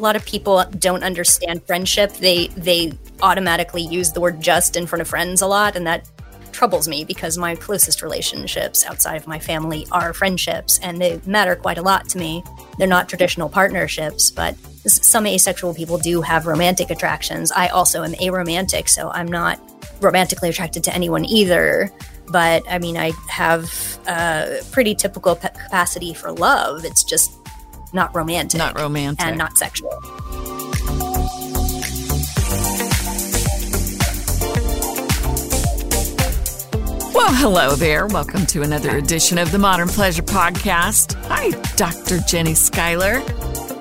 a 0.00 0.02
lot 0.02 0.16
of 0.16 0.24
people 0.24 0.64
don't 0.78 1.04
understand 1.04 1.62
friendship. 1.66 2.12
They 2.14 2.48
they 2.48 2.92
automatically 3.22 3.82
use 3.82 4.12
the 4.12 4.20
word 4.20 4.40
just 4.40 4.74
in 4.76 4.86
front 4.86 5.02
of 5.02 5.08
friends 5.08 5.42
a 5.42 5.46
lot, 5.46 5.76
and 5.76 5.86
that 5.86 6.08
troubles 6.52 6.88
me 6.88 7.04
because 7.04 7.38
my 7.38 7.54
closest 7.54 8.02
relationships 8.02 8.84
outside 8.84 9.16
of 9.16 9.26
my 9.26 9.38
family 9.38 9.86
are 9.92 10.12
friendships 10.12 10.80
and 10.82 11.00
they 11.00 11.20
matter 11.24 11.54
quite 11.54 11.78
a 11.78 11.82
lot 11.82 12.08
to 12.08 12.18
me. 12.18 12.42
They're 12.76 12.88
not 12.88 13.08
traditional 13.08 13.48
partnerships, 13.48 14.30
but 14.30 14.56
some 14.86 15.26
asexual 15.26 15.74
people 15.74 15.96
do 15.96 16.22
have 16.22 16.46
romantic 16.46 16.90
attractions. 16.90 17.52
I 17.52 17.68
also 17.68 18.02
am 18.02 18.14
aromantic, 18.14 18.88
so 18.88 19.10
I'm 19.10 19.28
not 19.28 19.60
romantically 20.00 20.48
attracted 20.48 20.82
to 20.84 20.94
anyone 20.94 21.24
either. 21.24 21.90
But 22.28 22.64
I 22.68 22.78
mean, 22.78 22.96
I 22.96 23.12
have 23.28 23.70
a 24.06 24.60
pretty 24.72 24.94
typical 24.94 25.36
capacity 25.36 26.14
for 26.14 26.32
love. 26.32 26.84
It's 26.84 27.04
just 27.04 27.30
not 27.92 28.14
romantic. 28.14 28.58
Not 28.58 28.78
romantic. 28.78 29.26
And 29.26 29.38
not 29.38 29.56
sexual. 29.58 29.90
Well, 37.12 37.34
hello 37.34 37.74
there. 37.74 38.06
Welcome 38.06 38.46
to 38.46 38.62
another 38.62 38.96
edition 38.96 39.36
of 39.38 39.52
the 39.52 39.58
Modern 39.58 39.88
Pleasure 39.88 40.22
Podcast. 40.22 41.14
Hi, 41.26 41.50
Dr. 41.76 42.18
Jenni 42.18 42.56
Skyler. 42.56 43.20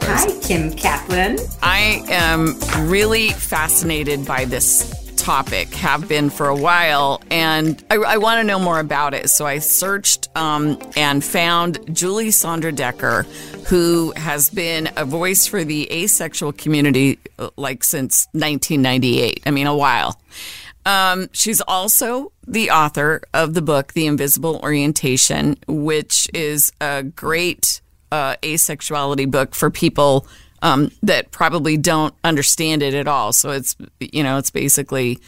Hi, 0.03 0.39
Kim 0.41 0.73
Kaplan. 0.73 1.37
I 1.61 2.03
am 2.09 2.57
really 2.89 3.30
fascinated 3.30 4.25
by 4.25 4.45
this 4.45 4.98
topic, 5.30 5.72
have 5.75 6.09
been 6.09 6.31
for 6.31 6.47
a 6.47 6.55
while, 6.55 7.22
and 7.30 7.85
I, 7.91 7.97
I 7.97 8.17
want 8.17 8.39
to 8.39 8.44
know 8.44 8.58
more 8.58 8.80
about 8.80 9.13
it. 9.13 9.30
So 9.30 9.45
I 9.45 9.59
searched 9.59 10.27
um, 10.36 10.81
and 10.97 11.23
found 11.23 11.95
Julie 11.95 12.30
Sondra 12.30 12.75
Decker, 12.75 13.27
who 13.67 14.11
has 14.16 14.49
been 14.49 14.89
a 14.97 15.05
voice 15.05 15.45
for 15.45 15.63
the 15.63 15.88
asexual 15.91 16.53
community 16.53 17.19
uh, 17.38 17.52
like 17.58 17.83
since 17.83 18.27
1998. 18.31 19.44
I 19.45 19.52
mean, 19.52 19.67
a 19.67 19.77
while. 19.77 20.19
Um, 20.88 21.30
she's 21.31 21.61
also 21.61 22.31
the 22.47 22.71
author 22.71 23.21
of 23.31 23.53
the 23.53 23.61
book, 23.61 23.93
The 23.93 24.08
Invisible 24.08 24.59
Orientation, 24.64 25.58
which 25.67 26.27
is 26.33 26.71
a 26.81 27.03
great 27.03 27.81
uh, 28.11 28.36
asexuality 28.41 29.30
book 29.30 29.53
for 29.53 29.69
people 29.69 30.25
um, 30.61 30.91
that 31.03 31.31
probably 31.31 31.77
don't 31.77 32.13
understand 32.23 32.83
it 32.83 32.93
at 32.93 33.07
all. 33.07 33.33
So 33.33 33.52
it's 33.52 33.75
you 33.99 34.23
know 34.23 34.38
it's 34.38 34.52
basically 34.52 35.19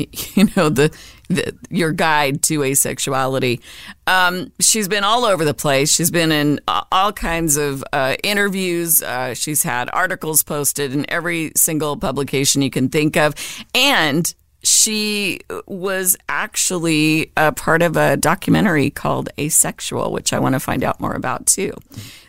you 0.34 0.48
know 0.56 0.68
the, 0.68 0.96
the 1.28 1.56
your 1.70 1.92
guide 1.92 2.42
to 2.44 2.60
asexuality. 2.60 3.60
Um, 4.06 4.52
she's 4.60 4.88
been 4.88 5.04
all 5.04 5.24
over 5.24 5.44
the 5.44 5.54
place. 5.54 5.94
She's 5.94 6.10
been 6.10 6.32
in 6.32 6.60
all 6.66 7.12
kinds 7.12 7.56
of 7.56 7.84
uh, 7.92 8.16
interviews. 8.22 9.02
Uh, 9.02 9.34
she's 9.34 9.62
had 9.62 9.90
articles 9.92 10.42
posted 10.42 10.92
in 10.92 11.10
every 11.10 11.52
single 11.56 11.96
publication 11.96 12.62
you 12.62 12.70
can 12.70 12.88
think 12.88 13.16
of, 13.16 13.34
and 13.74 14.34
she 14.62 15.40
was 15.66 16.16
actually 16.28 17.32
a 17.36 17.52
part 17.52 17.82
of 17.82 17.96
a 17.96 18.16
documentary 18.16 18.90
called 18.90 19.28
Asexual, 19.38 20.12
which 20.12 20.32
I 20.32 20.38
want 20.38 20.54
to 20.54 20.60
find 20.60 20.84
out 20.84 21.00
more 21.00 21.14
about 21.14 21.46
too. 21.46 21.72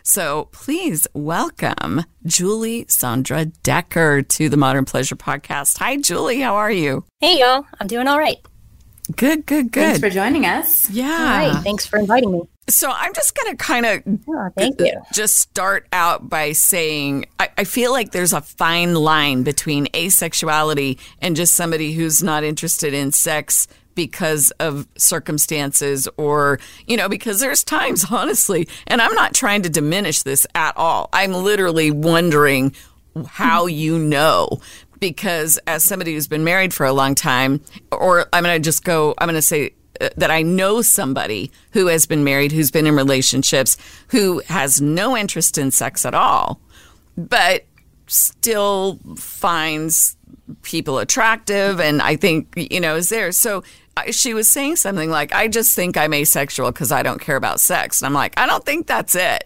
So 0.02 0.48
please 0.52 1.06
welcome 1.14 2.04
Julie 2.24 2.84
Sondra 2.86 3.52
Decker 3.62 4.22
to 4.22 4.48
the 4.48 4.56
Modern 4.56 4.84
Pleasure 4.84 5.16
Podcast. 5.16 5.78
Hi, 5.78 5.96
Julie. 5.96 6.40
How 6.40 6.56
are 6.56 6.72
you? 6.72 7.04
Hey, 7.20 7.40
y'all. 7.40 7.66
I'm 7.80 7.86
doing 7.86 8.08
all 8.08 8.18
right. 8.18 8.38
Good, 9.16 9.46
good, 9.46 9.72
good. 9.72 9.82
Thanks 9.82 10.00
for 10.00 10.10
joining 10.10 10.46
us. 10.46 10.88
Yeah. 10.90 11.06
Hi. 11.06 11.60
Thanks 11.62 11.86
for 11.86 11.98
inviting 11.98 12.32
me. 12.32 12.42
So 12.68 12.90
I'm 12.94 13.12
just 13.12 13.34
going 13.34 13.56
to 13.56 13.56
kind 13.56 13.86
of 13.86 14.02
oh, 14.28 14.48
thank 14.56 14.80
you. 14.80 14.94
just 15.12 15.36
start 15.36 15.86
out 15.92 16.28
by 16.28 16.52
saying 16.52 17.26
I, 17.40 17.48
I, 17.58 17.64
feel 17.64 17.90
like 17.90 18.12
there's 18.12 18.32
a 18.32 18.40
fine 18.40 18.94
line 18.94 19.42
between 19.42 19.86
asexuality 19.86 21.00
and 21.20 21.34
just 21.34 21.54
somebody 21.54 21.92
who's 21.92 22.22
not 22.22 22.44
interested 22.44 22.94
in 22.94 23.10
sex 23.10 23.66
because 23.96 24.52
of 24.52 24.86
circumstances 24.96 26.08
or, 26.16 26.60
you 26.86 26.96
know, 26.96 27.08
because 27.08 27.40
there's 27.40 27.64
times, 27.64 28.04
honestly, 28.10 28.68
and 28.86 29.02
I'm 29.02 29.14
not 29.14 29.34
trying 29.34 29.62
to 29.62 29.68
diminish 29.68 30.22
this 30.22 30.46
at 30.54 30.76
all. 30.76 31.08
I'm 31.12 31.32
literally 31.32 31.90
wondering 31.90 32.74
how 33.26 33.66
you 33.66 33.98
know 33.98 34.60
because 35.00 35.58
as 35.66 35.82
somebody 35.82 36.14
who's 36.14 36.28
been 36.28 36.44
married 36.44 36.72
for 36.72 36.86
a 36.86 36.92
long 36.92 37.16
time, 37.16 37.60
or 37.90 38.28
I'm 38.32 38.44
going 38.44 38.54
to 38.54 38.64
just 38.64 38.84
go, 38.84 39.14
I'm 39.18 39.26
going 39.26 39.34
to 39.34 39.42
say 39.42 39.74
that 40.16 40.30
I 40.30 40.42
know 40.42 40.82
somebody 40.82 41.50
who 41.72 41.86
has 41.86 42.06
been 42.06 42.24
married, 42.24 42.52
who's 42.52 42.70
been 42.70 42.86
in 42.86 42.96
relationships, 42.96 43.76
who 44.08 44.40
has 44.48 44.80
no 44.80 45.16
interest 45.16 45.58
in 45.58 45.70
sex 45.70 46.04
at 46.04 46.14
all, 46.14 46.60
but 47.16 47.64
still 48.06 48.98
finds 49.16 50.16
people 50.62 50.98
attractive 50.98 51.80
and 51.80 52.02
I 52.02 52.16
think, 52.16 52.52
you 52.56 52.80
know, 52.80 52.96
is 52.96 53.08
there. 53.08 53.32
So 53.32 53.62
she 54.10 54.32
was 54.32 54.50
saying 54.50 54.76
something 54.76 55.10
like, 55.10 55.34
I 55.34 55.48
just 55.48 55.74
think 55.76 55.96
I'm 55.96 56.14
asexual 56.14 56.72
because 56.72 56.90
I 56.90 57.02
don't 57.02 57.20
care 57.20 57.36
about 57.36 57.60
sex. 57.60 58.00
And 58.00 58.06
I'm 58.06 58.14
like, 58.14 58.38
I 58.38 58.46
don't 58.46 58.64
think 58.64 58.86
that's 58.86 59.14
it. 59.14 59.44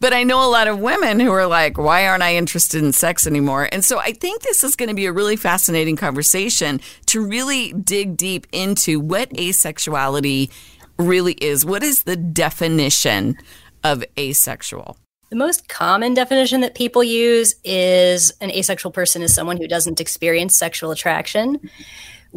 But 0.00 0.12
I 0.12 0.22
know 0.22 0.46
a 0.46 0.50
lot 0.50 0.68
of 0.68 0.78
women 0.78 1.18
who 1.18 1.32
are 1.32 1.46
like, 1.46 1.78
why 1.78 2.06
aren't 2.06 2.22
I 2.22 2.36
interested 2.36 2.82
in 2.82 2.92
sex 2.92 3.26
anymore? 3.26 3.68
And 3.72 3.84
so 3.84 3.98
I 3.98 4.12
think 4.12 4.42
this 4.42 4.62
is 4.62 4.76
going 4.76 4.90
to 4.90 4.94
be 4.94 5.06
a 5.06 5.12
really 5.12 5.36
fascinating 5.36 5.96
conversation 5.96 6.80
to 7.06 7.26
really 7.26 7.72
dig 7.72 8.16
deep 8.16 8.46
into 8.52 9.00
what 9.00 9.30
asexuality 9.30 10.50
really 10.98 11.34
is. 11.34 11.64
What 11.64 11.82
is 11.82 12.02
the 12.02 12.16
definition 12.16 13.36
of 13.82 14.04
asexual? 14.18 14.98
The 15.30 15.36
most 15.36 15.68
common 15.68 16.14
definition 16.14 16.60
that 16.60 16.74
people 16.74 17.02
use 17.02 17.56
is 17.64 18.32
an 18.40 18.50
asexual 18.50 18.92
person 18.92 19.22
is 19.22 19.34
someone 19.34 19.56
who 19.56 19.66
doesn't 19.66 20.00
experience 20.00 20.56
sexual 20.56 20.92
attraction 20.92 21.58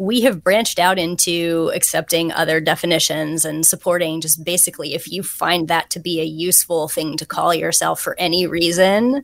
we 0.00 0.22
have 0.22 0.42
branched 0.42 0.78
out 0.78 0.98
into 0.98 1.70
accepting 1.74 2.32
other 2.32 2.58
definitions 2.58 3.44
and 3.44 3.66
supporting 3.66 4.22
just 4.22 4.42
basically 4.42 4.94
if 4.94 5.12
you 5.12 5.22
find 5.22 5.68
that 5.68 5.90
to 5.90 6.00
be 6.00 6.20
a 6.20 6.24
useful 6.24 6.88
thing 6.88 7.18
to 7.18 7.26
call 7.26 7.54
yourself 7.54 8.00
for 8.00 8.18
any 8.18 8.46
reason, 8.46 9.22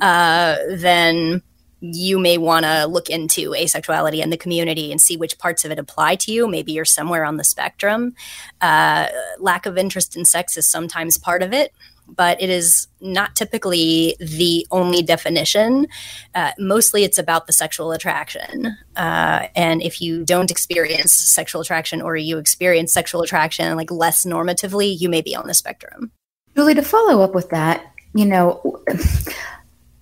uh, 0.00 0.56
then 0.70 1.42
you 1.80 2.20
may 2.20 2.38
want 2.38 2.64
to 2.64 2.86
look 2.86 3.10
into 3.10 3.50
asexuality 3.50 4.22
in 4.22 4.30
the 4.30 4.36
community 4.36 4.92
and 4.92 5.00
see 5.00 5.16
which 5.16 5.38
parts 5.38 5.64
of 5.64 5.72
it 5.72 5.78
apply 5.80 6.14
to 6.14 6.30
you. 6.30 6.46
Maybe 6.46 6.70
you're 6.70 6.84
somewhere 6.84 7.24
on 7.24 7.36
the 7.36 7.42
spectrum. 7.42 8.14
Uh, 8.60 9.08
lack 9.40 9.66
of 9.66 9.76
interest 9.76 10.16
in 10.16 10.24
sex 10.24 10.56
is 10.56 10.68
sometimes 10.68 11.18
part 11.18 11.42
of 11.42 11.52
it 11.52 11.72
but 12.14 12.40
it 12.40 12.50
is 12.50 12.88
not 13.00 13.34
typically 13.36 14.16
the 14.20 14.66
only 14.70 15.02
definition. 15.02 15.86
Uh, 16.34 16.52
mostly 16.58 17.04
it's 17.04 17.18
about 17.18 17.46
the 17.46 17.52
sexual 17.52 17.92
attraction. 17.92 18.76
Uh, 18.96 19.46
and 19.56 19.82
if 19.82 20.00
you 20.00 20.24
don't 20.24 20.50
experience 20.50 21.12
sexual 21.12 21.62
attraction 21.62 22.02
or 22.02 22.16
you 22.16 22.38
experience 22.38 22.92
sexual 22.92 23.22
attraction 23.22 23.76
like 23.76 23.90
less 23.90 24.24
normatively, 24.24 24.98
you 24.98 25.08
may 25.08 25.20
be 25.22 25.34
on 25.34 25.46
the 25.46 25.54
spectrum. 25.54 26.10
Julie, 26.54 26.74
to 26.74 26.82
follow 26.82 27.22
up 27.22 27.34
with 27.34 27.48
that, 27.50 27.92
you 28.14 28.26
know, 28.26 28.82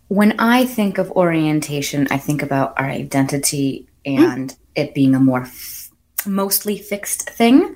when 0.08 0.34
I 0.40 0.66
think 0.66 0.98
of 0.98 1.10
orientation, 1.12 2.08
I 2.10 2.18
think 2.18 2.42
about 2.42 2.78
our 2.78 2.86
identity 2.86 3.86
and 4.04 4.50
mm. 4.50 4.56
it 4.74 4.94
being 4.94 5.14
a 5.14 5.20
more 5.20 5.42
f- 5.42 5.90
mostly 6.26 6.78
fixed 6.78 7.30
thing. 7.30 7.74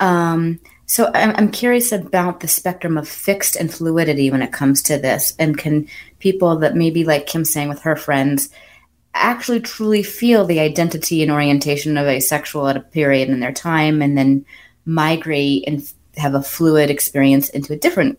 Um, 0.00 0.60
so 0.86 1.10
I'm, 1.14 1.50
curious 1.50 1.90
about 1.90 2.40
the 2.40 2.48
spectrum 2.48 2.96
of 2.96 3.08
fixed 3.08 3.56
and 3.56 3.72
fluidity 3.72 4.30
when 4.30 4.40
it 4.40 4.52
comes 4.52 4.82
to 4.82 4.98
this. 4.98 5.34
And 5.36 5.58
can 5.58 5.88
people 6.20 6.56
that 6.58 6.76
maybe 6.76 7.04
like 7.04 7.26
Kim 7.26 7.44
saying 7.44 7.68
with 7.68 7.82
her 7.82 7.96
friends 7.96 8.50
actually 9.12 9.60
truly 9.60 10.04
feel 10.04 10.44
the 10.44 10.60
identity 10.60 11.22
and 11.22 11.32
orientation 11.32 11.98
of 11.98 12.06
asexual 12.06 12.68
at 12.68 12.76
a 12.76 12.80
period 12.80 13.28
in 13.28 13.40
their 13.40 13.52
time 13.52 14.00
and 14.00 14.16
then 14.16 14.46
migrate 14.84 15.64
and 15.66 15.92
have 16.16 16.34
a 16.34 16.42
fluid 16.42 16.88
experience 16.88 17.48
into 17.48 17.72
a 17.72 17.78
different 17.78 18.18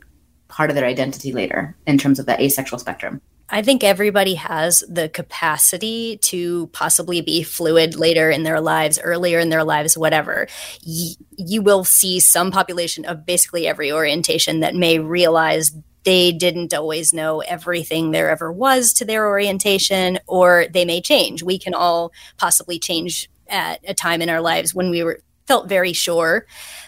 part 0.49 0.69
of 0.69 0.75
their 0.75 0.85
identity 0.85 1.31
later 1.31 1.75
in 1.85 1.97
terms 1.97 2.19
of 2.19 2.25
the 2.25 2.41
asexual 2.41 2.79
spectrum? 2.79 3.21
I 3.49 3.61
think 3.61 3.83
everybody 3.83 4.35
has 4.35 4.83
the 4.89 5.07
capacity 5.07 6.17
to 6.23 6.67
possibly 6.67 7.21
be 7.21 7.44
fluid 7.44 7.95
later 7.95 8.29
in 8.29 8.44
their 8.44 8.59
lives, 8.59 8.99
earlier 9.01 9.39
in 9.39 9.49
their 9.49 9.63
lives, 9.63 9.97
whatever. 9.97 10.47
Y- 10.85 11.15
you 11.38 11.61
will 11.61 11.83
see 11.83 12.19
some 12.19 12.51
population 12.51 13.05
of 13.05 13.25
basically 13.25 13.67
every 13.67 13.91
orientation 13.91 14.59
that 14.59 14.75
may 14.75 14.99
realize 14.99 15.71
they 16.03 16.31
didn't 16.31 16.73
always 16.73 17.13
know 17.13 17.39
everything 17.41 18.11
there 18.11 18.29
ever 18.29 18.51
was 18.51 18.94
to 18.94 19.05
their 19.05 19.27
orientation, 19.27 20.19
or 20.27 20.65
they 20.71 20.85
may 20.85 21.01
change. 21.01 21.44
We 21.44 21.57
can 21.57 21.73
all 21.73 22.11
possibly 22.38 22.79
change 22.79 23.29
at 23.47 23.79
a 23.88 23.94
time 23.94 24.21
in 24.21 24.29
our 24.29 24.41
lives 24.41 24.73
when 24.73 24.89
we 24.89 25.03
were 25.03 25.21
felt 25.47 25.69
very 25.69 25.94
sure 25.94 26.45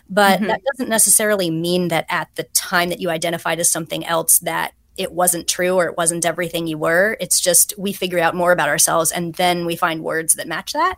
but 0.09 0.39
mm-hmm. 0.39 0.47
that 0.47 0.61
doesn't 0.71 0.89
necessarily 0.89 1.49
mean 1.49 1.89
that 1.89 2.05
at 2.09 2.29
the 2.35 2.43
time 2.43 2.89
that 2.89 2.99
you 2.99 3.09
identified 3.09 3.59
as 3.59 3.71
something 3.71 4.05
else 4.05 4.39
that 4.39 4.73
it 4.99 5.13
wasn't 5.13 5.47
true 5.47 5.75
or 5.75 5.87
it 5.87 5.97
wasn't 5.97 6.25
everything 6.25 6.67
you 6.67 6.77
were. 6.77 7.15
It's 7.21 7.39
just 7.39 7.73
we 7.77 7.93
figure 7.93 8.19
out 8.19 8.35
more 8.35 8.51
about 8.51 8.67
ourselves 8.67 9.13
and 9.13 9.33
then 9.35 9.65
we 9.65 9.77
find 9.77 10.03
words 10.03 10.35
that 10.35 10.47
match 10.47 10.73
that. 10.73 10.97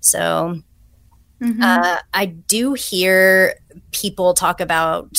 So 0.00 0.60
mm-hmm. 1.40 1.62
uh, 1.62 1.98
I 2.12 2.26
do 2.26 2.74
hear 2.74 3.54
people 3.92 4.34
talk 4.34 4.60
about 4.60 5.16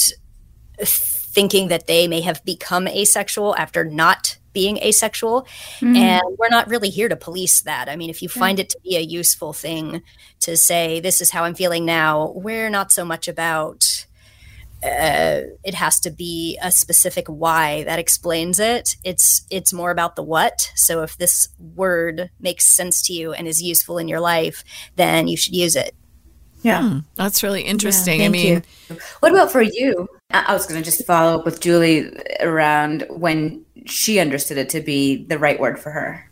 thinking 0.83 1.69
that 1.69 1.87
they 1.87 2.07
may 2.07 2.21
have 2.21 2.45
become 2.45 2.87
asexual 2.87 3.55
after 3.55 3.83
not 3.83 4.37
being 4.53 4.77
asexual. 4.77 5.47
Mm-hmm. 5.79 5.95
And 5.95 6.21
we're 6.37 6.49
not 6.49 6.67
really 6.67 6.89
here 6.89 7.09
to 7.09 7.15
police 7.15 7.61
that. 7.61 7.89
I 7.89 7.95
mean, 7.95 8.11
if 8.11 8.21
you 8.21 8.29
find 8.29 8.59
it 8.59 8.69
to 8.69 8.79
be 8.83 8.97
a 8.97 9.01
useful 9.01 9.51
thing 9.51 10.03
to 10.41 10.55
say, 10.55 10.99
this 10.99 11.21
is 11.21 11.31
how 11.31 11.43
I'm 11.43 11.55
feeling 11.55 11.85
now, 11.85 12.33
we're 12.35 12.69
not 12.69 12.91
so 12.91 13.03
much 13.03 13.27
about 13.27 14.05
uh, 14.83 15.41
it 15.63 15.73
has 15.73 15.99
to 16.01 16.09
be 16.09 16.57
a 16.61 16.71
specific 16.71 17.27
why 17.27 17.83
that 17.83 17.99
explains 17.99 18.59
it. 18.59 18.95
It's 19.03 19.45
it's 19.49 19.73
more 19.73 19.91
about 19.91 20.15
the 20.15 20.23
what. 20.23 20.71
So 20.75 21.03
if 21.03 21.17
this 21.17 21.49
word 21.75 22.29
makes 22.39 22.65
sense 22.65 23.01
to 23.07 23.13
you 23.13 23.33
and 23.33 23.47
is 23.47 23.61
useful 23.61 23.97
in 23.97 24.07
your 24.07 24.21
life, 24.21 24.63
then 24.95 25.27
you 25.27 25.35
should 25.35 25.55
use 25.55 25.75
it. 25.75 25.95
Yeah, 26.61 26.81
hmm, 26.81 26.99
that's 27.15 27.43
really 27.43 27.61
interesting. 27.61 28.19
Yeah, 28.19 28.25
I 28.25 28.29
mean, 28.29 28.63
you. 28.89 28.97
what 29.19 29.31
about 29.31 29.51
for 29.51 29.61
you? 29.61 30.07
I 30.31 30.53
was 30.53 30.65
going 30.65 30.81
to 30.81 30.85
just 30.85 31.05
follow 31.05 31.39
up 31.39 31.45
with 31.45 31.61
Julie 31.61 32.11
around 32.39 33.05
when 33.09 33.65
she 33.85 34.19
understood 34.19 34.57
it 34.57 34.69
to 34.69 34.81
be 34.81 35.25
the 35.25 35.39
right 35.39 35.59
word 35.59 35.79
for 35.79 35.91
her. 35.91 36.29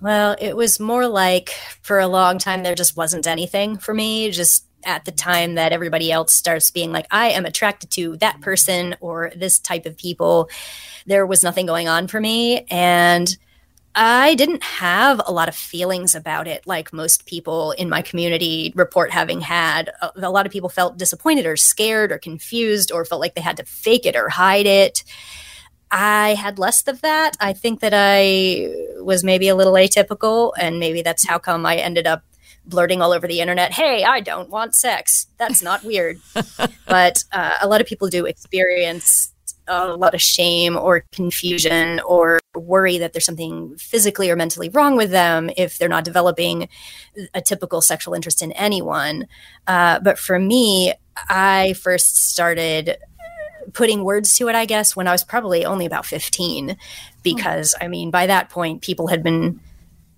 Well, 0.00 0.36
it 0.40 0.56
was 0.56 0.78
more 0.78 1.06
like 1.06 1.50
for 1.82 1.98
a 1.98 2.06
long 2.06 2.38
time 2.38 2.62
there 2.62 2.74
just 2.74 2.96
wasn't 2.96 3.26
anything 3.26 3.78
for 3.78 3.94
me. 3.94 4.30
Just 4.30 4.65
at 4.86 5.04
the 5.04 5.12
time 5.12 5.56
that 5.56 5.72
everybody 5.72 6.10
else 6.10 6.32
starts 6.32 6.70
being 6.70 6.92
like, 6.92 7.06
I 7.10 7.30
am 7.30 7.44
attracted 7.44 7.90
to 7.92 8.16
that 8.18 8.40
person 8.40 8.96
or 9.00 9.32
this 9.36 9.58
type 9.58 9.84
of 9.84 9.98
people, 9.98 10.48
there 11.04 11.26
was 11.26 11.42
nothing 11.42 11.66
going 11.66 11.88
on 11.88 12.06
for 12.06 12.20
me. 12.20 12.64
And 12.70 13.36
I 13.98 14.34
didn't 14.34 14.62
have 14.62 15.22
a 15.26 15.32
lot 15.32 15.48
of 15.48 15.56
feelings 15.56 16.14
about 16.14 16.46
it 16.46 16.66
like 16.66 16.92
most 16.92 17.24
people 17.24 17.72
in 17.72 17.88
my 17.88 18.02
community 18.02 18.72
report 18.76 19.10
having 19.10 19.40
had. 19.40 19.90
A, 20.02 20.30
lot 20.30 20.44
of 20.44 20.52
people 20.52 20.68
felt 20.68 20.98
disappointed 20.98 21.46
or 21.46 21.56
scared 21.56 22.12
or 22.12 22.18
confused 22.18 22.92
or 22.92 23.06
felt 23.06 23.22
like 23.22 23.34
they 23.34 23.40
had 23.40 23.56
to 23.56 23.64
fake 23.64 24.04
it 24.04 24.14
or 24.14 24.28
hide 24.28 24.66
it. 24.66 25.02
I 25.90 26.34
had 26.34 26.58
less 26.58 26.86
of 26.88 27.00
that. 27.00 27.36
I 27.40 27.54
think 27.54 27.80
that 27.80 27.92
I 27.94 28.68
was 29.00 29.24
maybe 29.24 29.48
a 29.48 29.54
little 29.54 29.72
atypical, 29.74 30.52
and 30.58 30.78
maybe 30.78 31.00
that's 31.00 31.26
how 31.26 31.38
come 31.38 31.64
I 31.64 31.76
ended 31.76 32.06
up 32.06 32.22
blurting 32.66 33.00
all 33.00 33.12
over 33.12 33.26
the 33.26 33.40
internet, 33.40 33.72
hey, 33.72 34.04
I 34.04 34.20
don't 34.20 34.50
want 34.50 34.74
sex. 34.74 35.26
That's 35.38 35.62
not 35.62 35.84
weird. 35.84 36.20
but 36.86 37.24
uh, 37.32 37.54
a 37.60 37.68
lot 37.68 37.80
of 37.80 37.86
people 37.86 38.08
do 38.08 38.26
experience 38.26 39.32
a 39.68 39.96
lot 39.96 40.14
of 40.14 40.22
shame 40.22 40.76
or 40.76 41.04
confusion 41.12 42.00
or 42.00 42.38
worry 42.54 42.98
that 42.98 43.12
there's 43.12 43.24
something 43.24 43.76
physically 43.76 44.30
or 44.30 44.36
mentally 44.36 44.68
wrong 44.68 44.96
with 44.96 45.10
them 45.10 45.50
if 45.56 45.78
they're 45.78 45.88
not 45.88 46.04
developing 46.04 46.68
a 47.34 47.40
typical 47.40 47.80
sexual 47.80 48.14
interest 48.14 48.42
in 48.42 48.52
anyone. 48.52 49.26
Uh, 49.66 49.98
but 50.00 50.18
for 50.18 50.38
me, 50.38 50.92
I 51.28 51.72
first 51.74 52.30
started 52.30 52.96
putting 53.72 54.04
words 54.04 54.36
to 54.36 54.48
it, 54.48 54.54
I 54.54 54.64
guess, 54.64 54.94
when 54.94 55.08
I 55.08 55.12
was 55.12 55.24
probably 55.24 55.64
only 55.64 55.86
about 55.86 56.06
15. 56.06 56.76
Because, 57.22 57.74
I 57.80 57.88
mean, 57.88 58.10
by 58.10 58.26
that 58.26 58.50
point, 58.50 58.82
people 58.82 59.08
had 59.08 59.22
been 59.22 59.60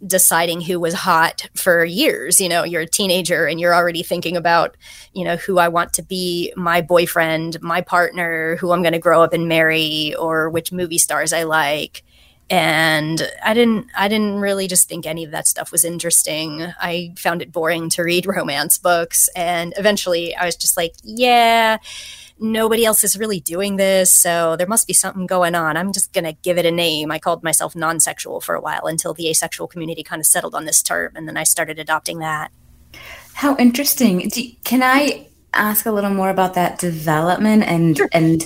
deciding 0.07 0.61
who 0.61 0.79
was 0.79 0.95
hot 0.95 1.49
for 1.55 1.85
years. 1.85 2.41
You 2.41 2.49
know, 2.49 2.65
you're 2.65 2.83
a 2.83 2.87
teenager 2.87 3.47
and 3.47 3.59
you're 3.59 3.75
already 3.75 4.03
thinking 4.03 4.37
about, 4.37 4.77
you 5.13 5.25
know, 5.25 5.37
who 5.37 5.59
I 5.59 5.69
want 5.69 5.93
to 5.95 6.03
be 6.03 6.53
my 6.57 6.81
boyfriend, 6.81 7.61
my 7.61 7.81
partner, 7.81 8.57
who 8.57 8.73
I'm 8.73 8.83
going 8.83 8.93
to 8.93 8.99
grow 8.99 9.23
up 9.23 9.33
and 9.33 9.49
marry, 9.49 10.15
or 10.15 10.51
which 10.51 10.73
movie 10.73 10.99
stars 10.99 11.33
I 11.33 11.43
like. 11.45 12.05
And 12.51 13.29
I 13.45 13.53
didn't 13.53 13.89
I 13.95 14.09
didn't 14.09 14.41
really 14.41 14.69
just 14.69 14.89
think 14.89 15.07
any 15.07 15.23
of 15.25 15.33
that 15.33 15.47
stuff 15.47 15.71
was 15.71 15.85
interesting. 15.85 16.63
I 16.81 17.13
found 17.19 17.43
it 17.43 17.53
boring 17.53 17.91
to 17.91 18.03
read 18.03 18.27
romance 18.37 18.79
books 18.79 19.29
and 19.37 19.75
eventually 19.77 20.35
I 20.35 20.47
was 20.47 20.57
just 20.57 20.77
like, 20.77 20.95
yeah, 21.03 21.77
nobody 22.41 22.85
else 22.85 23.05
is 23.05 23.19
really 23.19 23.41
doing 23.41 23.77
this, 23.77 24.13
so 24.13 24.57
there 24.57 24.67
must 24.67 24.87
be 24.87 24.93
something 24.93 25.27
going 25.27 25.55
on. 25.55 25.77
I'm 25.77 25.93
just 25.93 26.13
going 26.13 26.25
to 26.25 26.33
give 26.33 26.59
it 26.59 26.67
a 26.67 26.71
name. 26.71 27.11
I 27.11 27.19
called 27.19 27.43
myself 27.43 27.75
non 27.75 28.01
sexual 28.01 28.41
for 28.41 28.55
a 28.55 28.61
while 28.61 28.87
until 28.87 29.15
the 29.15 29.29
asexual 29.29 29.69
community 29.69 30.03
kind 30.03 30.21
of 30.21 30.27
settled 30.27 30.55
on 30.55 30.65
this 30.65 30.83
term, 30.83 31.13
and 31.15 31.29
then 31.29 31.37
I 31.37 31.45
started 31.45 31.79
adopting 31.79 32.19
that. 32.19 32.51
How 33.35 33.57
interesting. 33.57 34.31
can 34.65 34.83
I 34.83 35.29
ask 35.55 35.87
a 35.87 35.93
little 35.93 36.11
more 36.11 36.31
about 36.31 36.55
that 36.55 36.79
development 36.79 37.65
and, 37.65 37.97
sure. 37.97 38.09
and, 38.13 38.45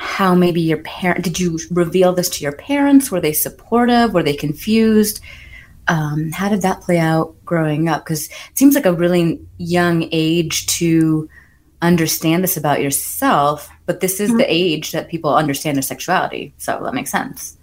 how 0.00 0.32
maybe 0.32 0.60
your 0.60 0.78
parent 0.78 1.24
did 1.24 1.40
you 1.40 1.58
reveal 1.72 2.12
this 2.12 2.28
to 2.28 2.44
your 2.44 2.52
parents 2.52 3.10
were 3.10 3.20
they 3.20 3.32
supportive 3.32 4.14
were 4.14 4.22
they 4.22 4.32
confused 4.32 5.20
um, 5.88 6.30
how 6.30 6.48
did 6.48 6.62
that 6.62 6.80
play 6.82 6.98
out 6.98 7.34
growing 7.44 7.88
up 7.88 8.04
because 8.04 8.28
it 8.28 8.56
seems 8.56 8.76
like 8.76 8.86
a 8.86 8.92
really 8.92 9.40
young 9.56 10.08
age 10.12 10.66
to 10.66 11.28
understand 11.80 12.42
this 12.42 12.56
about 12.56 12.82
yourself, 12.82 13.68
but 13.86 14.00
this 14.00 14.20
is 14.20 14.30
mm-hmm. 14.30 14.38
the 14.38 14.52
age 14.52 14.92
that 14.92 15.08
people 15.08 15.34
understand 15.34 15.76
their 15.76 15.82
sexuality. 15.82 16.52
So 16.58 16.80
that 16.82 16.94
makes 16.94 17.10
sense. 17.10 17.56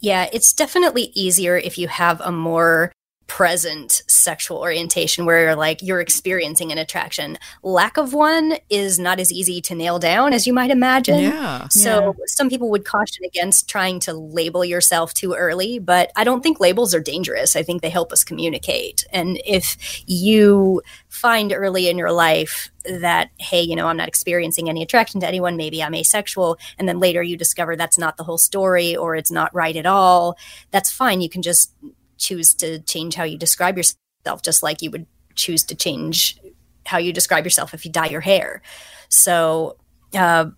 Yeah, 0.00 0.28
it's 0.32 0.52
definitely 0.52 1.12
easier 1.14 1.56
if 1.56 1.78
you 1.78 1.88
have 1.88 2.20
a 2.22 2.32
more 2.32 2.92
present 3.30 4.02
sexual 4.08 4.58
orientation 4.58 5.24
where 5.24 5.40
you're 5.40 5.54
like 5.54 5.80
you're 5.82 6.00
experiencing 6.00 6.72
an 6.72 6.78
attraction. 6.78 7.38
Lack 7.62 7.96
of 7.96 8.12
one 8.12 8.56
is 8.68 8.98
not 8.98 9.20
as 9.20 9.30
easy 9.30 9.60
to 9.60 9.74
nail 9.76 10.00
down 10.00 10.32
as 10.32 10.48
you 10.48 10.52
might 10.52 10.72
imagine. 10.72 11.20
Yeah. 11.20 11.68
So 11.68 12.06
yeah. 12.06 12.24
some 12.26 12.50
people 12.50 12.70
would 12.70 12.84
caution 12.84 13.24
against 13.24 13.68
trying 13.68 14.00
to 14.00 14.14
label 14.14 14.64
yourself 14.64 15.14
too 15.14 15.34
early, 15.34 15.78
but 15.78 16.10
I 16.16 16.24
don't 16.24 16.42
think 16.42 16.58
labels 16.58 16.92
are 16.92 16.98
dangerous. 16.98 17.54
I 17.54 17.62
think 17.62 17.82
they 17.82 17.88
help 17.88 18.12
us 18.12 18.24
communicate. 18.24 19.04
And 19.12 19.40
if 19.46 20.02
you 20.06 20.82
find 21.08 21.52
early 21.52 21.88
in 21.88 21.98
your 21.98 22.10
life 22.10 22.72
that 22.84 23.28
hey 23.38 23.60
you 23.60 23.76
know 23.76 23.88
i'm 23.88 23.96
not 23.98 24.08
experiencing 24.08 24.70
any 24.70 24.82
attraction 24.82 25.20
to 25.20 25.28
anyone 25.28 25.54
maybe 25.54 25.82
i'm 25.82 25.94
asexual 25.94 26.56
and 26.78 26.88
then 26.88 26.98
later 26.98 27.22
you 27.22 27.36
discover 27.36 27.76
that's 27.76 27.98
not 27.98 28.16
the 28.16 28.24
whole 28.24 28.38
story 28.38 28.96
or 28.96 29.14
it's 29.14 29.30
not 29.30 29.54
right 29.54 29.76
at 29.76 29.84
all 29.84 30.38
that's 30.70 30.90
fine 30.90 31.20
you 31.20 31.28
can 31.28 31.42
just 31.42 31.74
choose 32.20 32.54
to 32.54 32.78
change 32.80 33.14
how 33.14 33.24
you 33.24 33.36
describe 33.36 33.76
yourself, 33.76 34.42
just 34.42 34.62
like 34.62 34.82
you 34.82 34.90
would 34.90 35.06
choose 35.34 35.64
to 35.64 35.74
change 35.74 36.38
how 36.86 36.98
you 36.98 37.12
describe 37.12 37.44
yourself 37.44 37.74
if 37.74 37.84
you 37.84 37.90
dye 37.90 38.08
your 38.08 38.20
hair. 38.20 38.62
So, 39.08 39.76
uh, 40.14 40.50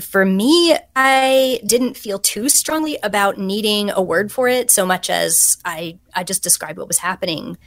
for 0.00 0.24
me, 0.24 0.76
I 0.96 1.60
didn't 1.66 1.96
feel 1.96 2.18
too 2.18 2.48
strongly 2.48 2.98
about 3.02 3.38
needing 3.38 3.90
a 3.90 4.00
word 4.00 4.32
for 4.32 4.48
it 4.48 4.70
so 4.70 4.86
much 4.86 5.10
as 5.10 5.58
I 5.64 5.98
I 6.14 6.24
just 6.24 6.42
described 6.42 6.78
what 6.78 6.88
was 6.88 6.98
happening 6.98 7.58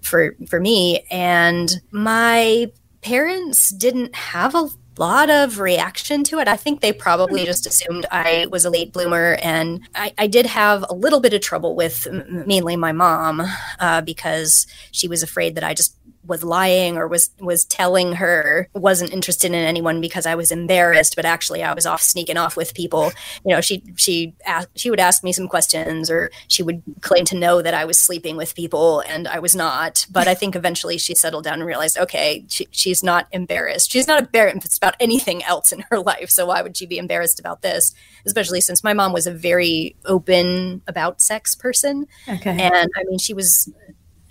for 0.00 0.34
for 0.48 0.58
me 0.60 1.04
and 1.10 1.70
my 1.90 2.70
parents 3.02 3.70
didn't 3.70 4.14
have 4.14 4.54
a 4.54 4.68
lot 4.98 5.30
of 5.30 5.58
reaction 5.58 6.24
to 6.24 6.38
it. 6.38 6.48
I 6.48 6.56
think 6.56 6.80
they 6.80 6.92
probably 6.92 7.44
just 7.44 7.66
assumed 7.66 8.06
I 8.10 8.46
was 8.50 8.64
a 8.64 8.70
late 8.70 8.92
bloomer. 8.92 9.38
And 9.42 9.80
I, 9.94 10.12
I 10.18 10.26
did 10.26 10.46
have 10.46 10.84
a 10.88 10.94
little 10.94 11.20
bit 11.20 11.32
of 11.32 11.40
trouble 11.40 11.74
with 11.74 12.06
mainly 12.28 12.76
my 12.76 12.92
mom 12.92 13.42
uh, 13.80 14.00
because 14.02 14.66
she 14.90 15.08
was 15.08 15.22
afraid 15.22 15.54
that 15.54 15.64
I 15.64 15.74
just 15.74 15.96
was 16.24 16.44
lying 16.44 16.96
or 16.96 17.08
was 17.08 17.30
was 17.40 17.64
telling 17.64 18.14
her 18.14 18.68
wasn't 18.74 19.12
interested 19.12 19.48
in 19.48 19.54
anyone 19.54 20.00
because 20.00 20.26
I 20.26 20.34
was 20.34 20.52
embarrassed, 20.52 21.16
but 21.16 21.24
actually 21.24 21.62
I 21.62 21.74
was 21.74 21.86
off 21.86 22.02
sneaking 22.02 22.36
off 22.36 22.56
with 22.56 22.74
people. 22.74 23.12
You 23.44 23.54
know, 23.54 23.60
she 23.60 23.82
she 23.96 24.34
asked, 24.44 24.68
she 24.76 24.90
would 24.90 25.00
ask 25.00 25.24
me 25.24 25.32
some 25.32 25.48
questions 25.48 26.10
or 26.10 26.30
she 26.48 26.62
would 26.62 26.82
claim 27.00 27.24
to 27.26 27.36
know 27.36 27.62
that 27.62 27.74
I 27.74 27.84
was 27.84 28.00
sleeping 28.00 28.36
with 28.36 28.54
people 28.54 29.00
and 29.00 29.26
I 29.26 29.38
was 29.38 29.54
not. 29.54 30.06
But 30.10 30.28
I 30.28 30.34
think 30.34 30.54
eventually 30.54 30.98
she 30.98 31.14
settled 31.14 31.44
down 31.44 31.54
and 31.54 31.66
realized, 31.66 31.98
okay, 31.98 32.44
she, 32.48 32.68
she's 32.70 33.02
not 33.02 33.26
embarrassed. 33.32 33.90
She's 33.90 34.06
not 34.06 34.20
embarrassed 34.20 34.76
about 34.76 34.96
anything 35.00 35.42
else 35.44 35.72
in 35.72 35.84
her 35.90 35.98
life. 36.12 36.30
So 36.30 36.46
why 36.46 36.62
would 36.62 36.76
she 36.76 36.86
be 36.86 36.98
embarrassed 36.98 37.40
about 37.40 37.62
this? 37.62 37.92
Especially 38.26 38.60
since 38.60 38.84
my 38.84 38.92
mom 38.92 39.12
was 39.12 39.26
a 39.26 39.32
very 39.32 39.96
open 40.04 40.82
about 40.86 41.20
sex 41.20 41.54
person. 41.54 42.06
Okay. 42.28 42.50
And 42.50 42.90
I 42.96 43.04
mean, 43.04 43.18
she 43.18 43.34
was 43.34 43.68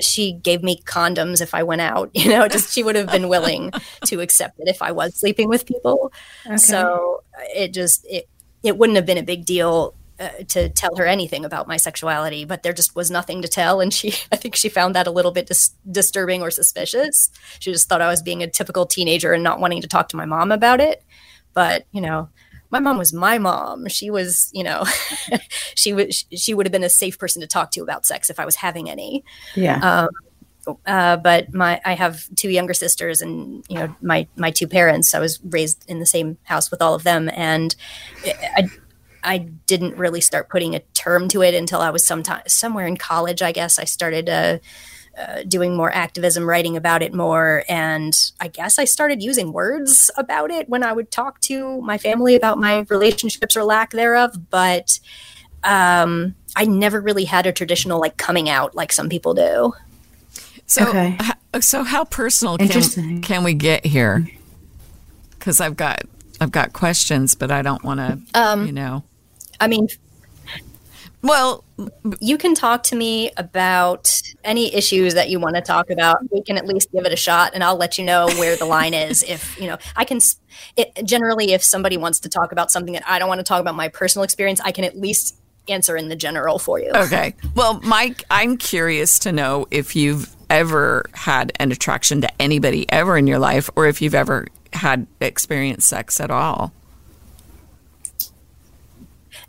she 0.01 0.34
gave 0.34 0.63
me 0.63 0.81
condoms 0.86 1.41
if 1.41 1.53
I 1.53 1.63
went 1.63 1.81
out. 1.81 2.10
You 2.22 2.29
know, 2.29 2.48
just 2.48 2.72
she 2.74 2.84
would 2.84 2.96
have 2.96 3.12
been 3.12 3.29
willing 3.29 3.72
to 4.05 4.22
accept 4.22 4.60
it 4.60 4.67
if 4.67 4.81
I 4.81 4.91
was 4.91 5.15
sleeping 5.15 5.50
with 5.50 5.65
people. 5.65 6.13
Okay. 6.46 6.58
So 6.58 7.24
it 7.55 7.74
just 7.74 8.05
it 8.08 8.29
it 8.63 8.77
wouldn't 8.77 8.96
have 8.96 9.08
been 9.08 9.17
a 9.17 9.24
big 9.24 9.46
deal 9.46 9.96
uh, 10.22 10.29
to 10.50 10.70
tell 10.70 10.96
her 10.98 11.08
anything 11.08 11.46
about 11.46 11.67
my 11.67 11.77
sexuality, 11.77 12.46
but 12.46 12.62
there 12.62 12.74
just 12.74 12.96
was 12.96 13.10
nothing 13.10 13.41
to 13.41 13.48
tell. 13.48 13.81
And 13.81 13.91
she, 13.91 14.13
I 14.31 14.36
think 14.36 14.55
she 14.55 14.70
found 14.70 14.93
that 14.93 15.08
a 15.08 15.12
little 15.12 15.31
bit 15.31 15.48
dis- 15.48 15.72
disturbing 15.89 16.43
or 16.43 16.51
suspicious. 16.51 17.31
She 17.60 17.72
just 17.72 17.89
thought 17.89 18.03
I 18.03 18.08
was 18.08 18.22
being 18.22 18.43
a 18.43 18.48
typical 18.48 18.86
teenager 18.86 19.34
and 19.34 19.43
not 19.43 19.60
wanting 19.60 19.81
to 19.81 19.88
talk 19.88 20.10
to 20.10 20.17
my 20.17 20.25
mom 20.25 20.51
about 20.51 20.79
it. 20.79 21.03
But, 21.55 21.88
you 21.91 22.01
know, 22.01 22.29
my 22.72 22.80
mom 22.80 22.98
was 22.98 23.13
my 23.13 23.38
mom. 23.38 23.88
She 23.88 24.10
was, 24.10 24.50
you 24.54 24.63
know, 24.63 24.86
she 25.75 25.94
was 25.94 26.25
she 26.34 26.54
would 26.54 26.66
have 26.66 26.72
been 26.72 26.84
a 26.84 26.90
safe 26.90 27.20
person 27.20 27.42
to 27.42 27.48
talk 27.48 27.72
to 27.72 27.82
about 27.82 28.06
sex 28.06 28.30
if 28.30 28.40
I 28.40 28.46
was 28.46 28.56
having 28.56 28.90
any. 28.90 29.24
Yeah. 29.56 30.08
Um, 30.08 30.78
uh, 30.86 31.18
but 31.18 31.54
my 31.54 31.82
I 31.86 31.94
have 31.94 32.24
two 32.36 32.50
younger 32.50 32.74
sisters, 32.74 33.22
and 33.22 33.66
you 33.68 33.78
know 33.78 33.96
my 34.01 34.28
my 34.36 34.51
two 34.51 34.68
parents. 34.68 35.13
I 35.13 35.20
was 35.20 35.40
raised 35.44 35.84
in 35.88 36.00
the 36.00 36.06
same 36.06 36.38
house 36.44 36.72
with 36.72 36.82
all 36.82 36.94
of 36.94 37.04
them, 37.04 37.30
and 37.34 37.75
I 38.25 38.70
I 39.24 39.38
didn't 39.40 39.98
really 39.98 40.22
start 40.22 40.50
putting 40.50 40.75
a 40.75 40.80
term 40.94 41.28
to 41.30 41.42
it 41.42 41.54
until 41.54 41.82
I 41.82 41.90
was 41.90 42.06
sometime 42.06 42.44
somewhere 42.48 42.86
in 42.86 42.98
college. 42.98 43.42
I 43.42 43.51
guess 43.51 43.80
I 43.80 43.86
started. 43.86 44.30
Uh, 44.30 44.60
uh, 45.18 45.44
doing 45.48 45.75
more 45.75 45.91
activism, 45.94 46.48
writing 46.48 46.77
about 46.77 47.03
it 47.03 47.13
more. 47.13 47.63
And 47.68 48.13
I 48.39 48.48
guess 48.48 48.80
I 48.80 48.86
started 48.86 49.22
using 49.22 49.51
words 49.51 50.10
about 50.18 50.51
it 50.51 50.70
when 50.70 50.84
I 50.84 50.94
would 50.94 51.12
talk 51.12 51.41
to 51.41 51.82
my 51.82 51.98
family 51.98 52.36
about 52.36 52.58
my 52.58 52.86
relationships 52.89 53.58
or 53.58 53.63
lack 53.63 53.91
thereof. 53.91 54.50
But 54.50 55.00
um, 55.63 56.36
I 56.56 56.65
never 56.65 57.01
really 57.01 57.25
had 57.25 57.46
a 57.46 57.51
traditional 57.51 58.00
like 58.00 58.18
coming 58.18 58.50
out 58.50 58.75
like 58.75 58.91
some 58.91 59.10
people 59.10 59.34
do. 59.34 59.74
So, 60.65 60.88
Okay. 60.88 61.18
so 61.60 61.84
how 61.84 62.06
personal 62.06 62.58
can, 62.58 63.22
can 63.22 63.44
we 63.44 63.53
get 63.53 63.86
here? 63.86 64.27
Because 65.32 65.60
I've 65.60 65.75
got 65.75 66.03
I've 66.39 66.51
got 66.51 66.74
questions, 66.74 67.36
but 67.36 67.51
I 67.51 67.62
don't 67.62 67.84
want 67.84 68.00
to, 68.00 68.20
Um, 68.34 68.65
you 68.65 68.72
know. 68.72 69.03
I 69.60 69.68
mean, 69.68 69.88
Well, 71.24 71.63
you 72.20 72.38
can 72.38 72.56
talk 72.56 72.84
to 72.84 72.96
me 72.96 73.32
about 73.38 74.12
any 74.44 74.74
issues 74.74 75.13
that 75.13 75.30
you 75.30 75.40
want 75.40 75.56
to 75.56 75.62
talk 75.62 75.90
about. 75.90 76.18
We 76.32 76.42
can 76.42 76.58
at 76.58 76.66
least 76.66 76.92
give 76.92 77.06
it 77.06 77.13
a 77.13 77.18
shot, 77.18 77.51
and 77.54 77.63
I'll 77.63 77.75
let 77.75 77.98
you 77.98 78.06
know 78.06 78.28
where 78.38 78.56
the 78.56 78.66
line 78.66 78.94
is. 78.94 79.24
If 79.32 79.58
you 79.60 79.68
know, 79.68 79.78
I 79.96 80.04
can. 80.04 80.20
It, 80.75 81.06
generally, 81.06 81.54
if 81.54 81.63
somebody 81.63 81.96
wants 81.96 82.20
to 82.22 82.30
talk 82.30 82.51
about 82.51 82.70
something 82.70 82.94
that 82.96 83.04
I 83.08 83.18
don't 83.18 83.30
want 83.30 83.40
to 83.40 83.44
talk 83.44 83.62
about 83.62 83.75
my 83.75 83.88
personal 83.88 84.24
experience, 84.24 84.60
I 84.60 84.72
can 84.72 84.84
at 84.84 84.98
least 84.98 85.38
answer 85.70 85.96
in 85.96 86.10
the 86.10 86.16
general 86.16 86.60
for 86.60 86.80
you. 86.80 86.92
okay. 86.94 87.34
Well, 87.56 87.80
Mike, 87.82 88.24
I'm 88.30 88.58
curious 88.58 89.20
to 89.20 89.32
know 89.32 89.68
if 89.72 89.96
you've 89.96 90.36
ever 90.50 91.06
had 91.13 91.54
an 91.58 91.72
attraction 91.72 92.20
to 92.22 92.42
anybody 92.42 92.92
ever 92.92 93.16
in 93.16 93.25
your 93.25 93.40
life, 93.40 93.70
or 93.75 93.86
if 93.86 94.01
you've 94.01 94.16
ever 94.16 94.48
had 94.74 95.08
experienced 95.22 95.88
sex 95.88 96.20
at 96.20 96.30
all. 96.30 96.74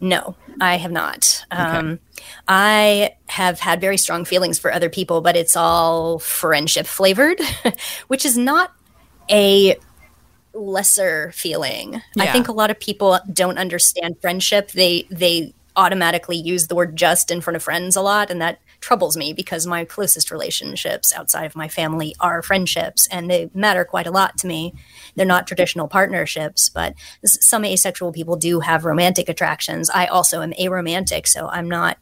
No, 0.02 0.34
I 0.60 0.78
have 0.78 0.90
not. 0.90 1.44
Um, 1.52 2.00
I 2.48 3.14
have 3.28 3.60
had 3.60 3.80
very 3.80 3.96
strong 3.96 4.24
feelings 4.24 4.58
for 4.58 4.72
other 4.72 4.90
people, 4.90 5.20
but 5.20 5.36
it's 5.36 5.56
all 5.56 6.18
friendship 6.18 6.86
flavored, 6.86 7.40
which 8.08 8.26
is 8.26 8.36
not 8.36 8.72
a 9.30 9.76
lesser 10.52 11.30
feeling. 11.32 12.02
I 12.18 12.32
think 12.32 12.48
a 12.48 12.52
lot 12.52 12.70
of 12.70 12.80
people 12.80 13.20
don't 13.32 13.58
understand 13.58 14.16
friendship. 14.20 14.72
They 14.72 15.06
they 15.08 15.54
automatically 15.76 16.36
use 16.36 16.66
the 16.66 16.74
word 16.74 16.96
just 16.96 17.30
in 17.30 17.40
front 17.40 17.56
of 17.56 17.62
friends 17.62 17.94
a 17.94 18.02
lot, 18.02 18.28
and 18.28 18.42
that 18.42 18.58
troubles 18.82 19.16
me 19.16 19.32
because 19.32 19.66
my 19.66 19.84
closest 19.86 20.30
relationships 20.30 21.14
outside 21.14 21.46
of 21.46 21.56
my 21.56 21.68
family 21.68 22.14
are 22.20 22.42
friendships, 22.42 23.06
and 23.10 23.30
they 23.30 23.48
matter 23.54 23.84
quite 23.86 24.06
a 24.06 24.10
lot 24.10 24.36
to 24.38 24.46
me. 24.46 24.74
They're 25.16 25.24
not 25.24 25.46
traditional 25.46 25.88
partnerships, 25.88 26.68
but 26.68 26.94
some 27.24 27.64
asexual 27.64 28.12
people 28.12 28.36
do 28.36 28.60
have 28.60 28.84
romantic 28.84 29.28
attractions. 29.30 29.88
I 29.88 30.06
also 30.06 30.42
am 30.42 30.52
aromantic, 30.52 31.26
so 31.26 31.48
I'm 31.48 31.68
not 31.68 31.96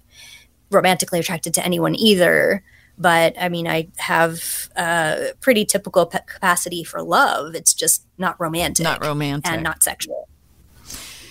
romantically 0.70 1.18
attracted 1.20 1.54
to 1.54 1.64
anyone 1.64 1.94
either. 1.94 2.64
But 2.98 3.34
I 3.40 3.48
mean, 3.48 3.66
I 3.68 3.88
have 3.98 4.68
a 4.76 5.32
pretty 5.40 5.64
typical 5.64 6.06
pe- 6.06 6.18
capacity 6.26 6.82
for 6.84 7.02
love. 7.02 7.54
It's 7.54 7.72
just 7.74 8.06
not 8.18 8.38
romantic, 8.40 8.84
Not 8.84 9.04
romantic. 9.04 9.50
and 9.52 9.62
not 9.62 9.82
sexual. 9.82 10.28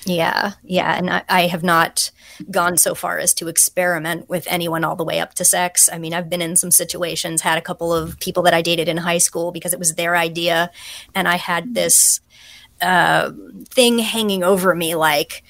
Yeah, 0.10 0.54
yeah, 0.64 0.98
and 0.98 1.10
I, 1.10 1.24
I 1.30 1.42
have 1.48 1.64
not 1.64 2.10
gone 2.50 2.78
so 2.78 2.96
far 2.96 3.20
as 3.20 3.34
to 3.36 3.48
experiment 3.48 4.28
with 4.30 4.48
anyone 4.50 4.84
all 4.84 4.96
the 4.96 5.04
way 5.04 5.20
up 5.20 5.34
to 5.36 5.46
sex. 5.46 5.90
I 5.92 5.98
mean, 6.00 6.14
I've 6.14 6.30
been 6.30 6.42
in 6.42 6.56
some 6.56 6.72
situations, 6.72 7.42
had 7.42 7.58
a 7.58 7.62
couple 7.62 7.94
of 7.94 8.20
people 8.20 8.42
that 8.44 8.54
I 8.54 8.62
dated 8.62 8.88
in 8.88 8.98
high 8.98 9.18
school 9.20 9.52
because 9.52 9.74
it 9.74 9.80
was 9.80 9.96
their 9.96 10.16
idea, 10.16 10.72
and 11.14 11.28
I 11.28 11.36
had 11.36 11.76
this 11.76 12.22
uh, 12.82 13.32
thing 13.70 14.00
hanging 14.00 14.44
over 14.44 14.74
me 14.74 14.96
like 14.96 15.44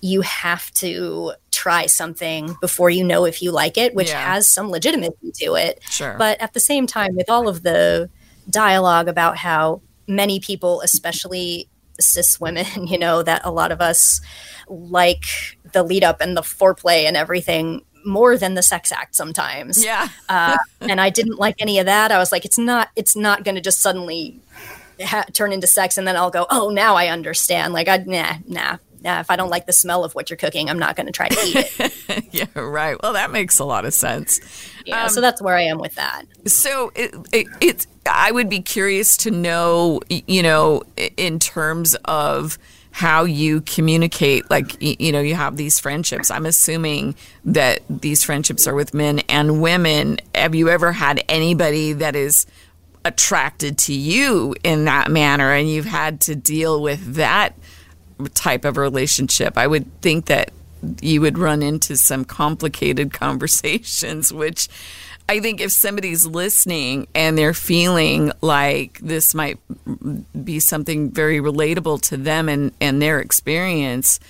you 0.00 0.20
have 0.20 0.70
to 0.74 1.32
try 1.50 1.86
something 1.86 2.54
before 2.60 2.90
you 2.90 3.02
know 3.02 3.24
if 3.24 3.40
you 3.42 3.50
like 3.50 3.78
it, 3.78 3.94
which 3.94 4.10
Yeah. 4.10 4.34
has 4.34 4.52
some 4.52 4.70
legitimacy 4.70 5.32
to 5.40 5.54
it. 5.54 5.80
Sure. 5.88 6.14
But 6.18 6.38
at 6.42 6.52
the 6.52 6.60
same 6.60 6.86
time, 6.86 7.16
with 7.16 7.30
all 7.30 7.48
of 7.48 7.62
the 7.62 8.10
dialogue 8.50 9.08
about 9.08 9.38
how 9.38 9.80
many 10.06 10.38
people, 10.40 10.82
especially 10.82 11.68
cis 12.00 12.40
women, 12.40 12.66
you 12.86 12.98
know, 12.98 13.22
that 13.22 13.42
a 13.44 13.50
lot 13.50 13.72
of 13.72 13.80
us 13.80 14.20
like 14.68 15.24
the 15.72 15.82
lead 15.82 16.04
up 16.04 16.20
and 16.20 16.36
the 16.36 16.42
foreplay 16.42 17.04
and 17.04 17.16
everything 17.16 17.84
more 18.06 18.36
than 18.36 18.54
the 18.54 18.62
sex 18.62 18.92
act 18.92 19.14
sometimes. 19.14 19.82
yeah. 19.82 20.08
Uh, 20.28 20.58
and 20.80 21.00
I 21.00 21.10
didn't 21.10 21.38
like 21.38 21.56
any 21.58 21.78
of 21.78 21.86
that. 21.86 22.12
I 22.12 22.18
was 22.18 22.32
like, 22.32 22.44
it's 22.44 22.58
not, 22.58 22.90
it's 22.96 23.16
not 23.16 23.44
going 23.44 23.54
to 23.54 23.60
just 23.60 23.80
suddenly 23.80 24.40
ha- 25.02 25.24
turn 25.32 25.52
into 25.52 25.66
sex, 25.66 25.98
and 25.98 26.06
then 26.06 26.16
I'll 26.16 26.30
go, 26.30 26.46
oh, 26.50 26.70
now 26.70 26.96
I 26.96 27.08
understand. 27.08 27.72
Like, 27.72 27.88
I 27.88 27.98
nah, 27.98 28.34
nah, 28.46 28.76
nah. 29.04 29.20
If 29.20 29.30
I 29.30 29.36
don't 29.36 29.50
like 29.50 29.66
the 29.66 29.72
smell 29.72 30.04
of 30.04 30.14
what 30.14 30.30
you're 30.30 30.36
cooking, 30.36 30.68
I'm 30.68 30.78
not 30.78 30.96
going 30.96 31.06
to 31.06 31.12
try 31.12 31.28
to 31.28 31.40
eat 31.44 31.56
it. 31.78 32.24
yeah. 32.32 32.46
Right. 32.54 33.00
Well, 33.02 33.12
that 33.12 33.30
makes 33.30 33.58
a 33.58 33.64
lot 33.64 33.84
of 33.84 33.94
sense. 33.94 34.40
Yeah, 34.84 35.06
so 35.06 35.18
um, 35.18 35.22
that's 35.22 35.40
where 35.40 35.56
I 35.56 35.62
am 35.62 35.78
with 35.78 35.94
that. 35.94 36.24
So 36.46 36.90
it, 36.96 37.14
it, 37.32 37.46
it's. 37.60 37.86
I 38.10 38.32
would 38.32 38.50
be 38.50 38.60
curious 38.60 39.16
to 39.18 39.30
know, 39.30 40.00
you 40.08 40.42
know, 40.42 40.82
in 41.16 41.38
terms 41.38 41.94
of 42.04 42.58
how 42.90 43.24
you 43.24 43.60
communicate. 43.62 44.48
Like, 44.50 44.76
you 44.80 45.10
know, 45.10 45.20
you 45.20 45.34
have 45.34 45.56
these 45.56 45.80
friendships. 45.80 46.30
I'm 46.30 46.46
assuming 46.46 47.16
that 47.44 47.80
these 47.90 48.22
friendships 48.22 48.68
are 48.68 48.74
with 48.74 48.94
men 48.94 49.18
and 49.28 49.60
women. 49.60 50.18
Have 50.34 50.54
you 50.54 50.68
ever 50.68 50.92
had 50.92 51.24
anybody 51.28 51.92
that 51.94 52.14
is 52.14 52.46
attracted 53.04 53.78
to 53.78 53.92
you 53.92 54.54
in 54.62 54.84
that 54.84 55.10
manner, 55.10 55.50
and 55.50 55.68
you've 55.68 55.84
had 55.84 56.20
to 56.22 56.34
deal 56.34 56.80
with 56.80 57.14
that 57.14 57.54
type 58.34 58.64
of 58.64 58.76
relationship? 58.76 59.56
I 59.56 59.66
would 59.66 60.00
think 60.00 60.26
that 60.26 60.52
you 61.00 61.20
would 61.20 61.38
run 61.38 61.62
into 61.62 61.96
some 61.96 62.24
complicated 62.24 63.12
conversations, 63.12 64.32
which 64.32 64.68
I 65.28 65.40
think 65.40 65.60
if 65.60 65.72
somebody's 65.72 66.26
listening 66.26 67.06
and 67.14 67.38
they're 67.38 67.54
feeling 67.54 68.32
like 68.42 68.98
this 69.00 69.34
might 69.34 69.58
be 70.44 70.60
something 70.60 71.10
very 71.10 71.40
relatable 71.40 72.02
to 72.02 72.16
them 72.16 72.48
and, 72.48 72.72
and 72.80 73.00
their 73.00 73.20
experience, 73.20 74.20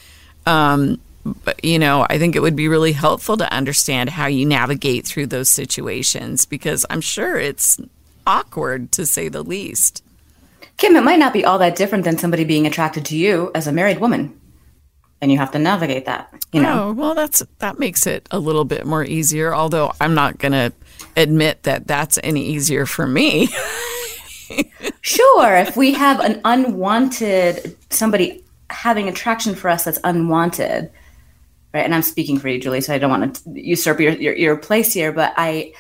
um, 0.46 1.00
but, 1.24 1.64
you 1.64 1.78
know, 1.78 2.06
I 2.08 2.18
think 2.18 2.36
it 2.36 2.40
would 2.40 2.54
be 2.54 2.68
really 2.68 2.92
helpful 2.92 3.36
to 3.38 3.52
understand 3.52 4.10
how 4.10 4.26
you 4.26 4.44
navigate 4.44 5.06
through 5.06 5.26
those 5.28 5.48
situations 5.48 6.44
because 6.44 6.84
I'm 6.90 7.00
sure 7.00 7.38
it's 7.38 7.80
awkward 8.26 8.92
to 8.92 9.06
say 9.06 9.28
the 9.28 9.42
least. 9.42 10.03
Kim, 10.76 10.97
it 10.97 11.04
might 11.04 11.18
not 11.18 11.33
be 11.33 11.44
all 11.44 11.59
that 11.59 11.76
different 11.76 12.04
than 12.04 12.18
somebody 12.18 12.44
being 12.44 12.66
attracted 12.66 13.04
to 13.06 13.16
you 13.16 13.50
as 13.54 13.66
a 13.66 13.73
married 13.73 14.00
woman. 14.00 14.40
And 15.21 15.33
you 15.33 15.38
have 15.38 15.52
to 15.52 15.59
navigate 15.59 16.04
that, 16.04 16.30
you 16.52 16.61
know. 16.61 16.88
Oh, 16.88 16.92
well, 16.92 17.14
that's 17.14 17.42
that 17.59 17.78
makes 17.78 18.06
it 18.06 18.28
a 18.30 18.38
little 18.38 18.64
bit 18.64 18.85
more 18.85 19.02
easier. 19.02 19.54
Although 19.54 19.92
I'm 19.99 20.14
not 20.14 20.37
going 20.37 20.52
to 20.52 20.73
admit 21.16 21.62
that 21.62 21.87
that's 21.87 22.18
any 22.23 22.44
easier 22.44 22.85
for 22.85 23.06
me. 23.06 23.49
Sure, 25.00 25.54
if 25.56 25.76
we 25.76 25.92
have 25.92 26.21
an 26.21 26.40
unwanted 26.44 27.76
somebody 27.90 28.42
having 28.71 29.09
attraction 29.09 29.54
for 29.54 29.68
us 29.68 29.85
that's 29.85 29.99
unwanted, 30.02 30.90
right? 31.75 31.85
And 31.85 31.94
I'm 31.94 32.02
speaking 32.02 32.38
for 32.38 32.49
you, 32.49 32.59
Julie, 32.59 32.80
so 32.80 32.94
I 32.94 32.99
don't 32.99 33.11
want 33.11 33.37
to 33.37 33.61
usurp 33.61 34.00
your, 34.00 34.12
your 34.12 34.35
your 34.35 34.56
place 34.56 34.94
here, 34.94 35.12
but 35.12 35.35
I 35.37 35.75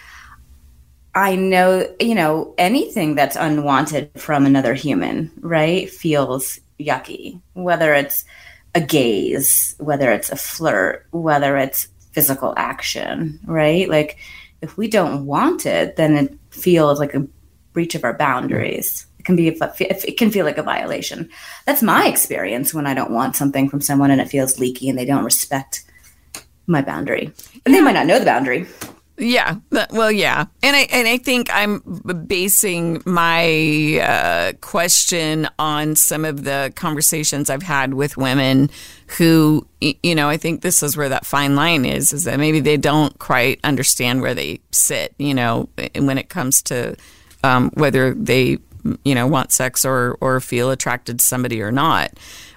I 1.14 1.36
know, 1.36 1.88
you 2.00 2.14
know, 2.14 2.54
anything 2.58 3.14
that's 3.14 3.36
unwanted 3.36 4.10
from 4.16 4.46
another 4.46 4.74
human, 4.74 5.30
right, 5.40 5.88
feels 5.88 6.58
yucky. 6.80 7.40
Whether 7.52 7.94
it's 7.94 8.24
a 8.74 8.80
gaze, 8.80 9.76
whether 9.78 10.10
it's 10.10 10.30
a 10.30 10.36
flirt, 10.36 11.06
whether 11.12 11.56
it's 11.56 11.88
physical 12.12 12.54
action, 12.56 13.38
right? 13.44 13.88
Like 13.88 14.18
if 14.60 14.76
we 14.76 14.88
don't 14.88 15.26
want 15.26 15.66
it, 15.66 15.96
then 15.96 16.16
it 16.16 16.38
feels 16.50 16.98
like 16.98 17.14
a 17.14 17.26
breach 17.72 17.94
of 17.94 18.04
our 18.04 18.14
boundaries. 18.14 19.06
It 19.18 19.24
can 19.24 19.36
be 19.36 19.48
it 19.48 20.18
can 20.18 20.30
feel 20.30 20.44
like 20.44 20.58
a 20.58 20.62
violation. 20.62 21.30
That's 21.64 21.82
my 21.82 22.06
experience 22.06 22.74
when 22.74 22.86
I 22.86 22.94
don't 22.94 23.12
want 23.12 23.36
something 23.36 23.68
from 23.68 23.80
someone 23.80 24.10
and 24.10 24.20
it 24.20 24.28
feels 24.28 24.58
leaky 24.58 24.88
and 24.88 24.98
they 24.98 25.04
don't 25.04 25.24
respect 25.24 25.84
my 26.66 26.82
boundary. 26.82 27.32
And 27.64 27.74
they 27.74 27.80
might 27.80 27.92
not 27.92 28.06
know 28.06 28.18
the 28.18 28.24
boundary. 28.24 28.66
Yeah. 29.16 29.56
Well, 29.90 30.10
yeah. 30.10 30.46
And 30.62 30.74
I 30.74 30.80
and 30.90 31.06
I 31.06 31.18
think 31.18 31.48
I'm 31.52 31.78
basing 32.26 33.00
my 33.06 34.00
uh, 34.02 34.52
question 34.60 35.48
on 35.58 35.94
some 35.94 36.24
of 36.24 36.42
the 36.42 36.72
conversations 36.74 37.48
I've 37.48 37.62
had 37.62 37.94
with 37.94 38.16
women 38.16 38.70
who, 39.18 39.66
you 39.80 40.14
know, 40.16 40.28
I 40.28 40.36
think 40.36 40.62
this 40.62 40.82
is 40.82 40.96
where 40.96 41.10
that 41.10 41.26
fine 41.26 41.54
line 41.54 41.84
is, 41.84 42.12
is 42.12 42.24
that 42.24 42.40
maybe 42.40 42.58
they 42.58 42.76
don't 42.76 43.16
quite 43.20 43.60
understand 43.62 44.20
where 44.20 44.34
they 44.34 44.60
sit, 44.72 45.14
you 45.18 45.34
know, 45.34 45.68
when 45.96 46.18
it 46.18 46.28
comes 46.28 46.60
to 46.62 46.96
um, 47.44 47.70
whether 47.74 48.14
they, 48.14 48.58
you 49.04 49.14
know, 49.14 49.28
want 49.28 49.52
sex 49.52 49.84
or 49.84 50.18
or 50.20 50.40
feel 50.40 50.70
attracted 50.70 51.20
to 51.20 51.24
somebody 51.24 51.62
or 51.62 51.70
not. 51.70 52.12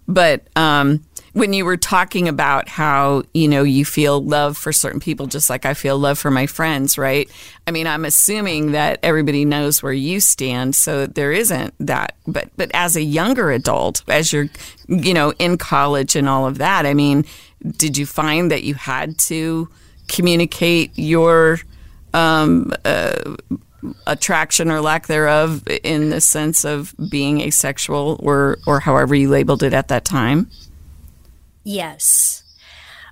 But 0.07 0.47
um, 0.55 1.03
when 1.38 1.53
you 1.53 1.65
were 1.65 1.77
talking 1.77 2.27
about 2.27 2.67
how 2.67 3.22
you 3.32 3.48
know 3.48 3.62
you 3.62 3.86
feel 3.86 4.24
love 4.24 4.58
for 4.58 4.74
certain 4.74 5.00
people 5.00 5.27
just 5.27 5.51
like 5.51 5.65
i 5.65 5.74
feel 5.75 5.98
love 5.98 6.17
for 6.17 6.32
my 6.32 6.48
friends 6.48 6.98
right? 6.98 7.29
I 7.67 7.72
mean 7.72 7.86
i'm 7.86 8.06
assuming 8.06 8.72
that 8.72 9.00
everybody 9.03 9.46
knows 9.46 9.84
where 9.84 9.94
you 9.94 10.20
stand 10.20 10.75
so 10.75 11.06
there 11.06 11.32
isn't 11.32 11.75
that. 11.79 12.15
But 12.25 12.50
but 12.58 12.72
as 12.74 12.96
a 12.96 13.03
younger 13.03 13.51
adult 13.51 14.03
as 14.08 14.34
you're 14.34 14.50
you 14.88 15.13
know 15.13 15.32
in 15.38 15.60
college 15.60 16.15
and 16.15 16.27
all 16.27 16.48
of 16.48 16.58
that 16.58 16.86
i 16.86 16.94
mean 16.94 17.24
did 17.77 17.98
you 17.98 18.06
find 18.06 18.50
that 18.50 18.63
you 18.63 18.74
had 18.74 19.17
to 19.20 19.70
communicate 20.08 20.91
your 20.96 21.60
um, 22.13 22.72
uh, 22.86 23.36
attraction 24.08 24.72
or 24.72 24.82
lack 24.82 25.08
thereof 25.08 25.67
in 25.84 26.10
the 26.10 26.22
sense 26.22 26.65
of 26.65 26.96
being 27.12 27.41
asexual 27.41 28.20
or 28.24 28.58
or 28.65 28.79
however 28.79 29.13
you 29.13 29.29
labeled 29.29 29.62
it 29.62 29.74
at 29.74 29.89
that 29.89 30.03
time 30.03 30.50
Yes. 31.67 32.43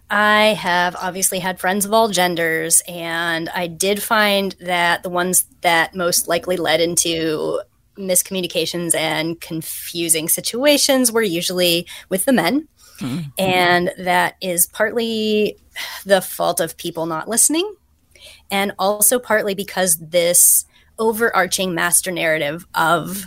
I 0.09 0.55
have 0.57 0.95
obviously 0.95 1.39
had 1.39 1.59
friends 1.59 1.83
of 1.83 1.91
all 1.91 2.07
genders, 2.07 2.81
and 2.87 3.49
I 3.49 3.67
did 3.67 4.01
find 4.01 4.55
that 4.61 5.03
the 5.03 5.09
ones 5.09 5.45
that 5.59 5.93
most 5.93 6.29
likely 6.29 6.55
led 6.55 6.79
into 6.79 7.59
miscommunications 7.97 8.95
and 8.95 9.41
confusing 9.41 10.29
situations 10.29 11.11
were 11.11 11.21
usually 11.21 11.85
with 12.07 12.23
the 12.23 12.31
men. 12.31 12.69
Mm-hmm. 12.99 13.29
And 13.37 13.91
that 13.97 14.35
is 14.39 14.67
partly 14.67 15.57
the 16.05 16.21
fault 16.21 16.61
of 16.61 16.77
people 16.77 17.07
not 17.07 17.27
listening, 17.27 17.75
and 18.49 18.71
also 18.79 19.19
partly 19.19 19.53
because 19.53 19.97
this 19.97 20.65
overarching 20.97 21.75
master 21.75 22.09
narrative 22.09 22.65
of 22.73 23.25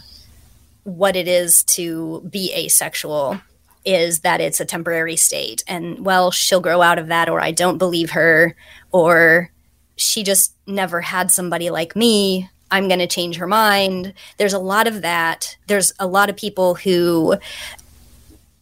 what 0.84 1.16
it 1.16 1.28
is 1.28 1.64
to 1.64 2.26
be 2.30 2.50
asexual 2.54 3.38
is 3.84 4.20
that 4.20 4.40
it's 4.40 4.60
a 4.60 4.64
temporary 4.64 5.16
state. 5.16 5.64
And 5.66 6.04
well, 6.04 6.30
she'll 6.30 6.60
grow 6.60 6.82
out 6.82 6.98
of 6.98 7.08
that, 7.08 7.28
or 7.28 7.40
I 7.40 7.50
don't 7.50 7.78
believe 7.78 8.10
her, 8.10 8.54
or 8.92 9.50
she 9.96 10.22
just 10.22 10.54
never 10.66 11.00
had 11.00 11.30
somebody 11.30 11.70
like 11.70 11.96
me. 11.96 12.48
I'm 12.70 12.88
going 12.88 13.00
to 13.00 13.06
change 13.06 13.36
her 13.36 13.46
mind. 13.46 14.12
There's 14.36 14.52
a 14.52 14.58
lot 14.58 14.86
of 14.86 15.02
that. 15.02 15.56
There's 15.66 15.92
a 15.98 16.06
lot 16.06 16.28
of 16.28 16.36
people 16.36 16.74
who 16.74 17.36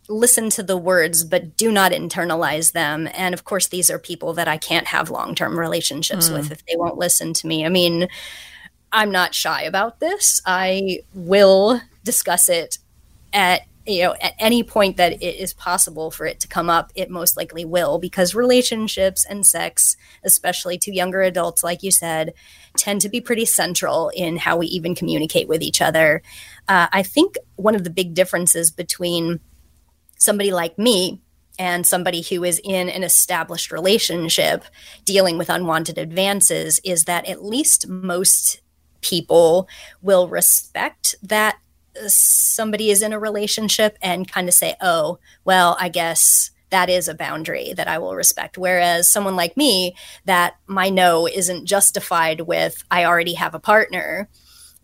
listen 0.08 0.50
to 0.50 0.62
the 0.62 0.76
words 0.76 1.24
but 1.24 1.56
do 1.56 1.72
not 1.72 1.92
internalize 1.92 2.72
them. 2.72 3.08
And 3.14 3.34
of 3.34 3.44
course, 3.44 3.66
these 3.68 3.90
are 3.90 3.98
people 3.98 4.32
that 4.34 4.48
I 4.48 4.56
can't 4.56 4.86
have 4.88 5.10
long 5.10 5.34
term 5.34 5.58
relationships 5.58 6.28
mm. 6.28 6.34
with 6.34 6.52
if 6.52 6.64
they 6.66 6.76
won't 6.76 6.98
listen 6.98 7.32
to 7.34 7.46
me. 7.46 7.66
I 7.66 7.68
mean, 7.68 8.08
I'm 8.92 9.10
not 9.10 9.34
shy 9.34 9.62
about 9.62 10.00
this. 10.00 10.40
I 10.46 11.00
will 11.12 11.80
discuss 12.04 12.48
it 12.48 12.78
at 13.32 13.62
you 13.86 14.02
know 14.02 14.14
at 14.20 14.34
any 14.38 14.62
point 14.62 14.96
that 14.96 15.12
it 15.22 15.36
is 15.36 15.52
possible 15.54 16.10
for 16.10 16.26
it 16.26 16.40
to 16.40 16.48
come 16.48 16.68
up 16.68 16.92
it 16.94 17.10
most 17.10 17.36
likely 17.36 17.64
will 17.64 17.98
because 17.98 18.34
relationships 18.34 19.24
and 19.24 19.46
sex 19.46 19.96
especially 20.24 20.76
to 20.78 20.94
younger 20.94 21.22
adults 21.22 21.62
like 21.62 21.82
you 21.82 21.90
said 21.90 22.32
tend 22.76 23.00
to 23.00 23.08
be 23.08 23.20
pretty 23.20 23.44
central 23.44 24.10
in 24.14 24.36
how 24.36 24.56
we 24.56 24.66
even 24.66 24.94
communicate 24.94 25.48
with 25.48 25.62
each 25.62 25.80
other. 25.80 26.22
Uh, 26.68 26.86
i 26.92 27.02
think 27.02 27.36
one 27.56 27.74
of 27.74 27.84
the 27.84 27.90
big 27.90 28.14
differences 28.14 28.70
between 28.70 29.40
somebody 30.18 30.52
like 30.52 30.78
me 30.78 31.20
and 31.58 31.86
somebody 31.86 32.22
who 32.22 32.44
is 32.44 32.60
in 32.64 32.88
an 32.88 33.02
established 33.02 33.72
relationship 33.72 34.64
dealing 35.04 35.38
with 35.38 35.48
unwanted 35.48 35.98
advances 35.98 36.80
is 36.84 37.04
that 37.04 37.26
at 37.26 37.44
least 37.44 37.88
most 37.88 38.60
people 39.00 39.68
will 40.02 40.28
respect 40.28 41.14
that 41.22 41.56
somebody 42.08 42.90
is 42.90 43.02
in 43.02 43.12
a 43.12 43.18
relationship 43.18 43.98
and 44.02 44.30
kind 44.30 44.48
of 44.48 44.54
say, 44.54 44.76
oh, 44.80 45.18
well, 45.44 45.76
I 45.80 45.88
guess 45.88 46.50
that 46.70 46.90
is 46.90 47.08
a 47.08 47.14
boundary 47.14 47.72
that 47.74 47.88
I 47.88 47.98
will 47.98 48.14
respect. 48.14 48.58
Whereas 48.58 49.08
someone 49.08 49.36
like 49.36 49.56
me, 49.56 49.94
that 50.24 50.56
my 50.66 50.88
no 50.88 51.26
isn't 51.26 51.66
justified 51.66 52.42
with, 52.42 52.82
I 52.90 53.04
already 53.04 53.34
have 53.34 53.54
a 53.54 53.60
partner, 53.60 54.28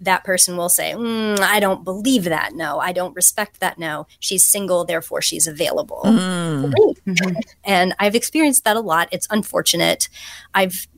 that 0.01 0.25
person 0.25 0.57
will 0.57 0.69
say, 0.69 0.93
mm, 0.93 1.39
I 1.39 1.61
don't 1.61 1.85
believe 1.85 2.25
that. 2.25 2.55
No, 2.55 2.79
I 2.79 2.93
don't 2.93 3.15
respect 3.15 3.61
that. 3.61 3.79
No, 3.79 4.07
she's 4.19 4.45
single, 4.45 4.85
therefore 4.85 5.23
she's 5.23 5.47
available. 5.47 6.03
Mm. 6.05 6.73
Mm-hmm. 7.07 7.39
And 7.65 7.95
I've 7.99 8.17
experienced 8.17 8.65
that 8.65 8.77
a 8.77 8.81
lot. 8.81 9.09
It's 9.13 9.29
unfortunate. 9.31 10.09
I've 10.55 10.89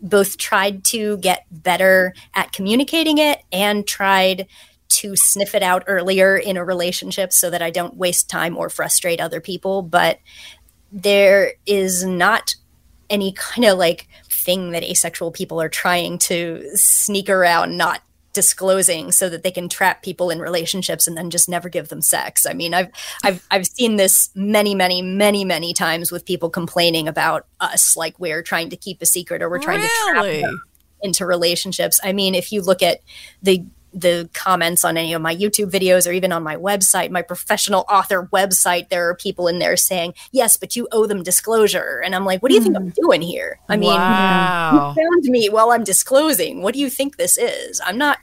both 0.00 0.36
tried 0.38 0.84
to 0.84 1.16
get 1.18 1.46
better 1.50 2.14
at 2.34 2.52
communicating 2.52 3.18
it 3.18 3.42
and 3.52 3.86
tried 3.86 4.46
to 4.98 5.16
sniff 5.16 5.54
it 5.54 5.62
out 5.62 5.84
earlier 5.86 6.36
in 6.36 6.56
a 6.56 6.64
relationship 6.64 7.32
so 7.32 7.50
that 7.50 7.62
I 7.62 7.70
don't 7.70 7.96
waste 7.96 8.28
time 8.28 8.56
or 8.56 8.68
frustrate 8.68 9.20
other 9.20 9.40
people. 9.40 9.82
But 9.82 10.18
there 10.90 11.54
is 11.66 12.04
not 12.04 12.54
any 13.10 13.32
kind 13.32 13.64
of 13.66 13.78
like 13.78 14.08
thing 14.28 14.72
that 14.72 14.82
asexual 14.82 15.30
people 15.30 15.60
are 15.60 15.68
trying 15.68 16.18
to 16.18 16.68
sneak 16.74 17.28
around 17.28 17.76
not 17.76 18.02
disclosing 18.32 19.12
so 19.12 19.28
that 19.28 19.42
they 19.42 19.50
can 19.50 19.68
trap 19.68 20.02
people 20.02 20.30
in 20.30 20.38
relationships 20.38 21.06
and 21.06 21.16
then 21.16 21.30
just 21.30 21.48
never 21.48 21.68
give 21.68 21.88
them 21.88 22.00
sex. 22.00 22.46
I 22.46 22.54
mean, 22.54 22.74
I've 22.74 22.88
I've 23.22 23.46
I've 23.50 23.66
seen 23.66 23.96
this 23.96 24.30
many 24.34 24.74
many 24.74 25.02
many 25.02 25.44
many 25.44 25.74
times 25.74 26.10
with 26.10 26.24
people 26.24 26.50
complaining 26.50 27.08
about 27.08 27.46
us 27.60 27.96
like 27.96 28.18
we're 28.18 28.42
trying 28.42 28.70
to 28.70 28.76
keep 28.76 29.02
a 29.02 29.06
secret 29.06 29.42
or 29.42 29.50
we're 29.50 29.58
trying 29.58 29.80
really? 29.80 30.36
to 30.36 30.40
trap 30.40 30.50
them 30.50 30.62
into 31.02 31.26
relationships. 31.26 32.00
I 32.02 32.12
mean, 32.12 32.34
if 32.34 32.52
you 32.52 32.62
look 32.62 32.82
at 32.82 33.00
the 33.42 33.64
the 33.92 34.28
comments 34.32 34.84
on 34.84 34.96
any 34.96 35.12
of 35.12 35.22
my 35.22 35.34
YouTube 35.34 35.70
videos 35.70 36.08
or 36.08 36.12
even 36.12 36.32
on 36.32 36.42
my 36.42 36.56
website, 36.56 37.10
my 37.10 37.22
professional 37.22 37.84
author 37.88 38.28
website, 38.32 38.88
there 38.88 39.08
are 39.08 39.14
people 39.14 39.48
in 39.48 39.58
there 39.58 39.76
saying, 39.76 40.14
"Yes, 40.32 40.56
but 40.56 40.76
you 40.76 40.88
owe 40.92 41.06
them 41.06 41.22
disclosure." 41.22 42.02
And 42.04 42.14
I'm 42.14 42.24
like, 42.24 42.42
"What 42.42 42.48
do 42.48 42.54
you 42.54 42.60
mm. 42.60 42.64
think 42.64 42.76
I'm 42.76 42.90
hmm. 42.90 43.00
doing 43.02 43.22
here?" 43.22 43.60
I 43.68 43.76
mean, 43.76 43.90
wow. 43.90 44.94
you 44.96 45.02
found 45.02 45.24
me 45.24 45.48
while 45.48 45.70
I'm 45.70 45.84
disclosing. 45.84 46.62
What 46.62 46.74
do 46.74 46.80
you 46.80 46.90
think 46.90 47.16
this 47.16 47.36
is? 47.36 47.80
I'm 47.84 47.98
not 47.98 48.18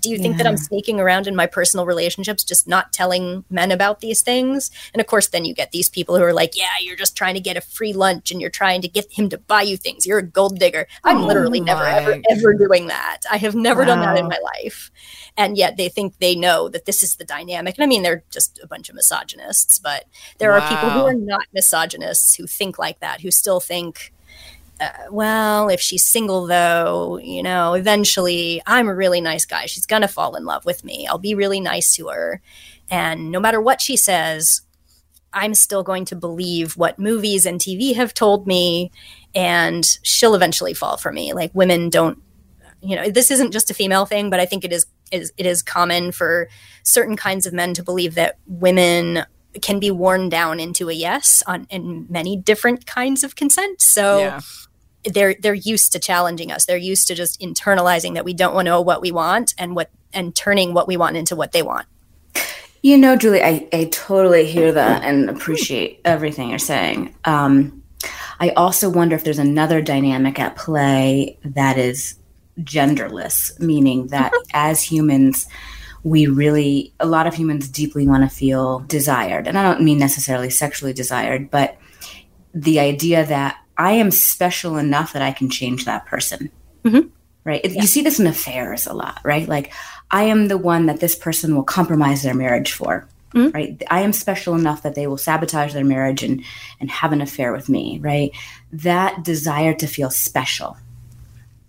do 0.00 0.10
you 0.10 0.18
think 0.18 0.34
yeah. 0.34 0.38
that 0.38 0.46
I'm 0.46 0.56
sneaking 0.56 1.00
around 1.00 1.26
in 1.26 1.34
my 1.34 1.46
personal 1.46 1.86
relationships, 1.86 2.44
just 2.44 2.68
not 2.68 2.92
telling 2.92 3.44
men 3.50 3.70
about 3.70 4.00
these 4.00 4.22
things? 4.22 4.70
And 4.92 5.00
of 5.00 5.06
course, 5.06 5.28
then 5.28 5.44
you 5.44 5.54
get 5.54 5.72
these 5.72 5.88
people 5.88 6.16
who 6.16 6.22
are 6.22 6.32
like, 6.32 6.56
yeah, 6.56 6.78
you're 6.80 6.96
just 6.96 7.16
trying 7.16 7.34
to 7.34 7.40
get 7.40 7.56
a 7.56 7.60
free 7.60 7.92
lunch 7.92 8.30
and 8.30 8.40
you're 8.40 8.50
trying 8.50 8.82
to 8.82 8.88
get 8.88 9.06
him 9.10 9.28
to 9.30 9.38
buy 9.38 9.62
you 9.62 9.76
things. 9.76 10.06
You're 10.06 10.18
a 10.18 10.22
gold 10.22 10.58
digger. 10.58 10.86
I'm 11.04 11.18
oh 11.18 11.26
literally 11.26 11.60
my. 11.60 11.66
never, 11.66 11.84
ever, 11.84 12.22
ever 12.30 12.54
doing 12.54 12.86
that. 12.86 13.18
I 13.30 13.38
have 13.38 13.54
never 13.54 13.80
wow. 13.80 13.86
done 13.86 14.00
that 14.00 14.18
in 14.18 14.28
my 14.28 14.38
life. 14.42 14.90
And 15.36 15.56
yet 15.56 15.76
they 15.76 15.88
think 15.88 16.18
they 16.18 16.34
know 16.34 16.68
that 16.68 16.84
this 16.84 17.02
is 17.02 17.16
the 17.16 17.24
dynamic. 17.24 17.76
And 17.76 17.84
I 17.84 17.86
mean, 17.86 18.02
they're 18.02 18.24
just 18.30 18.60
a 18.62 18.66
bunch 18.66 18.88
of 18.88 18.94
misogynists, 18.94 19.78
but 19.78 20.04
there 20.38 20.50
wow. 20.50 20.58
are 20.58 20.68
people 20.68 20.90
who 20.90 21.06
are 21.06 21.14
not 21.14 21.46
misogynists 21.52 22.34
who 22.34 22.46
think 22.46 22.78
like 22.78 23.00
that, 23.00 23.20
who 23.20 23.30
still 23.30 23.60
think, 23.60 24.12
uh, 24.82 24.90
well, 25.10 25.68
if 25.68 25.80
she's 25.80 26.04
single, 26.04 26.46
though, 26.46 27.18
you 27.22 27.42
know, 27.42 27.74
eventually 27.74 28.60
I'm 28.66 28.88
a 28.88 28.94
really 28.94 29.20
nice 29.20 29.44
guy. 29.44 29.66
She's 29.66 29.86
going 29.86 30.02
to 30.02 30.08
fall 30.08 30.34
in 30.34 30.44
love 30.44 30.64
with 30.64 30.82
me. 30.82 31.06
I'll 31.06 31.18
be 31.18 31.34
really 31.34 31.60
nice 31.60 31.94
to 31.96 32.08
her. 32.08 32.40
And 32.90 33.30
no 33.30 33.38
matter 33.38 33.60
what 33.60 33.80
she 33.80 33.96
says, 33.96 34.62
I'm 35.32 35.54
still 35.54 35.82
going 35.82 36.04
to 36.06 36.16
believe 36.16 36.76
what 36.76 36.98
movies 36.98 37.46
and 37.46 37.60
TV 37.60 37.94
have 37.94 38.12
told 38.12 38.46
me. 38.46 38.90
And 39.34 39.86
she'll 40.02 40.34
eventually 40.34 40.74
fall 40.74 40.96
for 40.96 41.12
me. 41.12 41.32
Like 41.32 41.54
women 41.54 41.88
don't, 41.88 42.20
you 42.80 42.96
know, 42.96 43.08
this 43.08 43.30
isn't 43.30 43.52
just 43.52 43.70
a 43.70 43.74
female 43.74 44.04
thing, 44.04 44.30
but 44.30 44.40
I 44.40 44.46
think 44.46 44.64
it 44.64 44.72
is, 44.72 44.86
is 45.12 45.32
it 45.36 45.46
is 45.46 45.62
common 45.62 46.10
for 46.10 46.48
certain 46.82 47.16
kinds 47.16 47.46
of 47.46 47.52
men 47.52 47.72
to 47.74 47.84
believe 47.84 48.16
that 48.16 48.38
women 48.46 49.24
can 49.60 49.78
be 49.78 49.90
worn 49.90 50.28
down 50.28 50.58
into 50.58 50.88
a 50.88 50.92
yes 50.92 51.42
on 51.46 51.66
in 51.70 52.06
many 52.10 52.36
different 52.36 52.86
kinds 52.86 53.22
of 53.22 53.36
consent. 53.36 53.80
So 53.80 54.18
yeah 54.18 54.40
they're 55.04 55.34
they're 55.34 55.54
used 55.54 55.92
to 55.92 55.98
challenging 55.98 56.52
us. 56.52 56.66
They're 56.66 56.76
used 56.76 57.08
to 57.08 57.14
just 57.14 57.40
internalizing 57.40 58.14
that 58.14 58.24
we 58.24 58.34
don't 58.34 58.54
want 58.54 58.66
to 58.66 58.70
know 58.70 58.80
what 58.80 59.00
we 59.00 59.12
want 59.12 59.54
and 59.58 59.74
what 59.74 59.90
and 60.12 60.34
turning 60.34 60.74
what 60.74 60.86
we 60.86 60.96
want 60.96 61.16
into 61.16 61.36
what 61.36 61.52
they 61.52 61.62
want. 61.62 61.86
You 62.82 62.98
know, 62.98 63.16
Julie, 63.16 63.42
I, 63.42 63.68
I 63.72 63.84
totally 63.92 64.44
hear 64.44 64.72
that 64.72 65.04
and 65.04 65.30
appreciate 65.30 66.00
everything 66.04 66.50
you're 66.50 66.58
saying. 66.58 67.14
Um, 67.24 67.82
I 68.40 68.50
also 68.50 68.90
wonder 68.90 69.14
if 69.14 69.22
there's 69.22 69.38
another 69.38 69.80
dynamic 69.80 70.40
at 70.40 70.56
play 70.56 71.38
that 71.44 71.78
is 71.78 72.16
genderless, 72.60 73.58
meaning 73.60 74.08
that 74.08 74.32
as 74.52 74.82
humans, 74.82 75.46
we 76.02 76.26
really, 76.26 76.92
a 76.98 77.06
lot 77.06 77.28
of 77.28 77.34
humans 77.34 77.68
deeply 77.68 78.06
want 78.06 78.28
to 78.28 78.36
feel 78.36 78.80
desired. 78.80 79.46
And 79.46 79.56
I 79.56 79.62
don't 79.62 79.82
mean 79.84 79.98
necessarily 79.98 80.50
sexually 80.50 80.92
desired, 80.92 81.52
but 81.52 81.78
the 82.52 82.80
idea 82.80 83.24
that 83.26 83.61
I 83.82 83.94
am 83.94 84.12
special 84.12 84.76
enough 84.76 85.12
that 85.12 85.22
I 85.22 85.32
can 85.32 85.50
change 85.50 85.86
that 85.86 86.06
person. 86.06 86.52
Mm-hmm. 86.84 87.08
Right. 87.42 87.64
Yeah. 87.64 87.80
You 87.80 87.88
see 87.88 88.02
this 88.02 88.20
in 88.20 88.28
affairs 88.28 88.86
a 88.86 88.92
lot, 88.92 89.18
right? 89.24 89.48
Like, 89.48 89.72
I 90.08 90.24
am 90.24 90.46
the 90.46 90.56
one 90.56 90.86
that 90.86 91.00
this 91.00 91.16
person 91.16 91.56
will 91.56 91.64
compromise 91.64 92.22
their 92.22 92.32
marriage 92.32 92.72
for. 92.72 93.08
Mm-hmm. 93.34 93.50
Right. 93.50 93.82
I 93.90 94.02
am 94.02 94.12
special 94.12 94.54
enough 94.54 94.82
that 94.82 94.94
they 94.94 95.08
will 95.08 95.18
sabotage 95.18 95.72
their 95.72 95.84
marriage 95.84 96.22
and, 96.22 96.44
and 96.78 96.92
have 96.92 97.10
an 97.10 97.20
affair 97.20 97.52
with 97.52 97.68
me. 97.68 97.98
Right. 98.00 98.30
That 98.72 99.24
desire 99.24 99.74
to 99.74 99.88
feel 99.88 100.10
special. 100.10 100.76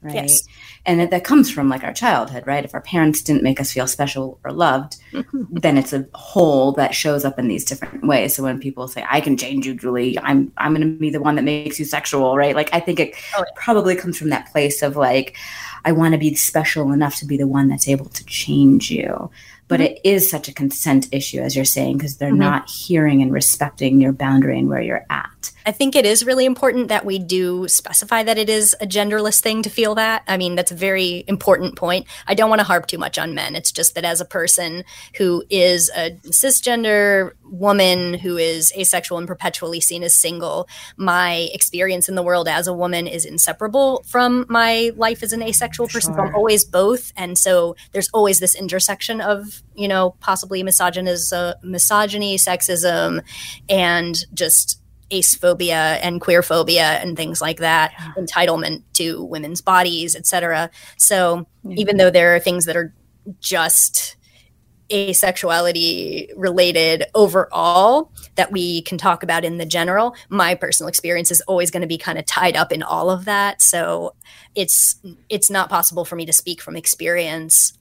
Right. 0.03 0.15
Yes 0.15 0.47
and 0.85 0.99
that, 0.99 1.11
that 1.11 1.23
comes 1.23 1.49
from 1.49 1.69
like 1.69 1.83
our 1.83 1.93
childhood 1.93 2.45
right 2.45 2.65
if 2.65 2.73
our 2.73 2.81
parents 2.81 3.21
didn't 3.21 3.43
make 3.43 3.59
us 3.59 3.71
feel 3.71 3.87
special 3.87 4.39
or 4.43 4.51
loved 4.51 4.97
mm-hmm. 5.11 5.43
then 5.51 5.77
it's 5.77 5.93
a 5.93 6.05
hole 6.13 6.71
that 6.73 6.93
shows 6.93 7.23
up 7.25 7.39
in 7.39 7.47
these 7.47 7.65
different 7.65 8.05
ways 8.05 8.35
so 8.35 8.43
when 8.43 8.59
people 8.59 8.87
say 8.87 9.05
i 9.09 9.21
can 9.21 9.37
change 9.37 9.65
you 9.65 9.73
julie 9.73 10.17
i'm 10.19 10.51
i'm 10.57 10.73
going 10.73 10.87
to 10.87 10.99
be 10.99 11.09
the 11.09 11.21
one 11.21 11.35
that 11.35 11.43
makes 11.43 11.79
you 11.79 11.85
sexual 11.85 12.35
right 12.35 12.55
like 12.55 12.69
i 12.73 12.79
think 12.79 12.99
it 12.99 13.15
oh, 13.37 13.43
probably 13.55 13.95
comes 13.95 14.17
from 14.17 14.29
that 14.29 14.51
place 14.51 14.81
of 14.81 14.95
like 14.95 15.35
i 15.85 15.91
want 15.91 16.13
to 16.13 16.17
be 16.17 16.33
special 16.35 16.91
enough 16.91 17.15
to 17.15 17.25
be 17.25 17.37
the 17.37 17.47
one 17.47 17.67
that's 17.67 17.87
able 17.87 18.05
to 18.05 18.25
change 18.25 18.91
you 18.91 19.29
but 19.67 19.79
mm-hmm. 19.79 19.93
it 19.93 20.01
is 20.03 20.29
such 20.29 20.47
a 20.47 20.53
consent 20.53 21.07
issue 21.11 21.39
as 21.39 21.55
you're 21.55 21.65
saying 21.65 21.97
because 21.97 22.17
they're 22.17 22.29
mm-hmm. 22.29 22.39
not 22.39 22.69
hearing 22.69 23.21
and 23.21 23.31
respecting 23.31 24.01
your 24.01 24.13
boundary 24.13 24.59
and 24.59 24.69
where 24.69 24.81
you're 24.81 25.05
at 25.09 25.22
I 25.65 25.71
think 25.71 25.95
it 25.95 26.05
is 26.05 26.25
really 26.25 26.45
important 26.45 26.87
that 26.89 27.05
we 27.05 27.19
do 27.19 27.67
specify 27.67 28.23
that 28.23 28.37
it 28.37 28.49
is 28.49 28.75
a 28.79 28.85
genderless 28.85 29.41
thing 29.41 29.61
to 29.63 29.69
feel 29.69 29.95
that. 29.95 30.23
I 30.27 30.37
mean, 30.37 30.55
that's 30.55 30.71
a 30.71 30.75
very 30.75 31.23
important 31.27 31.75
point. 31.75 32.07
I 32.27 32.33
don't 32.33 32.49
want 32.49 32.59
to 32.59 32.65
harp 32.65 32.87
too 32.87 32.97
much 32.97 33.17
on 33.17 33.33
men. 33.33 33.55
It's 33.55 33.71
just 33.71 33.95
that 33.95 34.05
as 34.05 34.21
a 34.21 34.25
person 34.25 34.83
who 35.17 35.43
is 35.49 35.89
a 35.95 36.11
cisgender 36.27 37.31
woman 37.43 38.15
who 38.15 38.37
is 38.37 38.73
asexual 38.75 39.17
and 39.17 39.27
perpetually 39.27 39.79
seen 39.79 40.03
as 40.03 40.13
single, 40.13 40.67
my 40.97 41.49
experience 41.53 42.09
in 42.09 42.15
the 42.15 42.23
world 42.23 42.47
as 42.47 42.67
a 42.67 42.73
woman 42.73 43.07
is 43.07 43.25
inseparable 43.25 44.03
from 44.07 44.45
my 44.49 44.91
life 44.95 45.23
as 45.23 45.33
an 45.33 45.43
asexual 45.43 45.87
person. 45.87 46.13
Sure. 46.13 46.25
So 46.25 46.29
I'm 46.29 46.35
always 46.35 46.65
both. 46.65 47.13
And 47.15 47.37
so 47.37 47.75
there's 47.91 48.09
always 48.13 48.39
this 48.39 48.55
intersection 48.55 49.21
of, 49.21 49.61
you 49.75 49.87
know, 49.87 50.15
possibly 50.19 50.63
misogyny, 50.63 51.13
sexism, 52.37 53.21
and 53.69 54.25
just 54.33 54.79
acephobia 55.11 55.99
and 56.01 56.21
queerphobia 56.21 57.01
and 57.01 57.15
things 57.15 57.41
like 57.41 57.57
that, 57.57 57.93
yeah. 57.97 58.13
entitlement 58.17 58.83
to 58.93 59.23
women's 59.23 59.61
bodies, 59.61 60.15
etc. 60.15 60.69
So 60.97 61.47
yeah. 61.63 61.75
even 61.77 61.97
though 61.97 62.09
there 62.09 62.35
are 62.35 62.39
things 62.39 62.65
that 62.65 62.75
are 62.75 62.93
just 63.39 64.15
asexuality 64.89 66.29
related 66.35 67.05
overall 67.15 68.11
that 68.35 68.51
we 68.51 68.81
can 68.83 68.97
talk 68.97 69.23
about 69.23 69.45
in 69.45 69.57
the 69.57 69.65
general 69.65 70.13
my 70.29 70.53
personal 70.53 70.89
experience 70.89 71.31
is 71.31 71.39
always 71.41 71.71
going 71.71 71.81
to 71.81 71.87
be 71.87 71.97
kind 71.97 72.19
of 72.19 72.25
tied 72.25 72.57
up 72.57 72.71
in 72.71 72.83
all 72.83 73.09
of 73.09 73.23
that 73.23 73.61
so 73.61 74.13
it's 74.55 74.99
it's 75.29 75.49
not 75.49 75.69
possible 75.69 76.03
for 76.03 76.17
me 76.17 76.25
to 76.25 76.33
speak 76.33 76.61
from 76.61 76.75
experience 76.75 77.73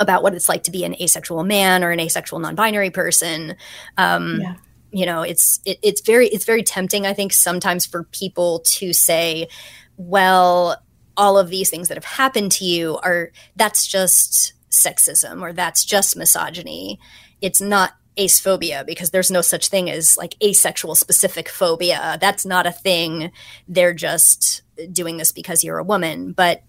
about 0.00 0.24
what 0.24 0.34
it's 0.34 0.48
like 0.48 0.64
to 0.64 0.72
be 0.72 0.84
an 0.84 1.00
asexual 1.00 1.44
man 1.44 1.84
or 1.84 1.92
an 1.92 2.00
asexual 2.00 2.40
non-binary 2.40 2.90
person 2.90 3.54
um, 3.96 4.40
yeah 4.40 4.54
you 4.94 5.04
know 5.06 5.22
it's 5.22 5.60
it, 5.64 5.78
it's 5.82 6.00
very 6.00 6.28
it's 6.28 6.44
very 6.44 6.62
tempting 6.62 7.06
i 7.06 7.12
think 7.12 7.32
sometimes 7.32 7.84
for 7.84 8.04
people 8.04 8.60
to 8.60 8.92
say 8.92 9.48
well 9.96 10.76
all 11.16 11.38
of 11.38 11.48
these 11.48 11.70
things 11.70 11.88
that 11.88 11.96
have 11.96 12.04
happened 12.04 12.52
to 12.52 12.64
you 12.64 12.98
are 13.02 13.30
that's 13.56 13.86
just 13.86 14.54
sexism 14.74 15.40
or 15.40 15.52
that's 15.52 15.84
just 15.84 16.16
misogyny. 16.16 16.98
It's 17.40 17.60
not 17.60 17.94
acephobia 18.16 18.86
because 18.86 19.10
there's 19.10 19.30
no 19.30 19.40
such 19.40 19.68
thing 19.68 19.90
as 19.90 20.16
like 20.16 20.36
asexual 20.42 20.94
specific 20.94 21.48
phobia. 21.48 22.18
That's 22.20 22.44
not 22.44 22.66
a 22.66 22.72
thing. 22.72 23.32
They're 23.68 23.94
just 23.94 24.62
doing 24.92 25.16
this 25.16 25.32
because 25.32 25.64
you're 25.64 25.78
a 25.78 25.84
woman. 25.84 26.32
But 26.32 26.62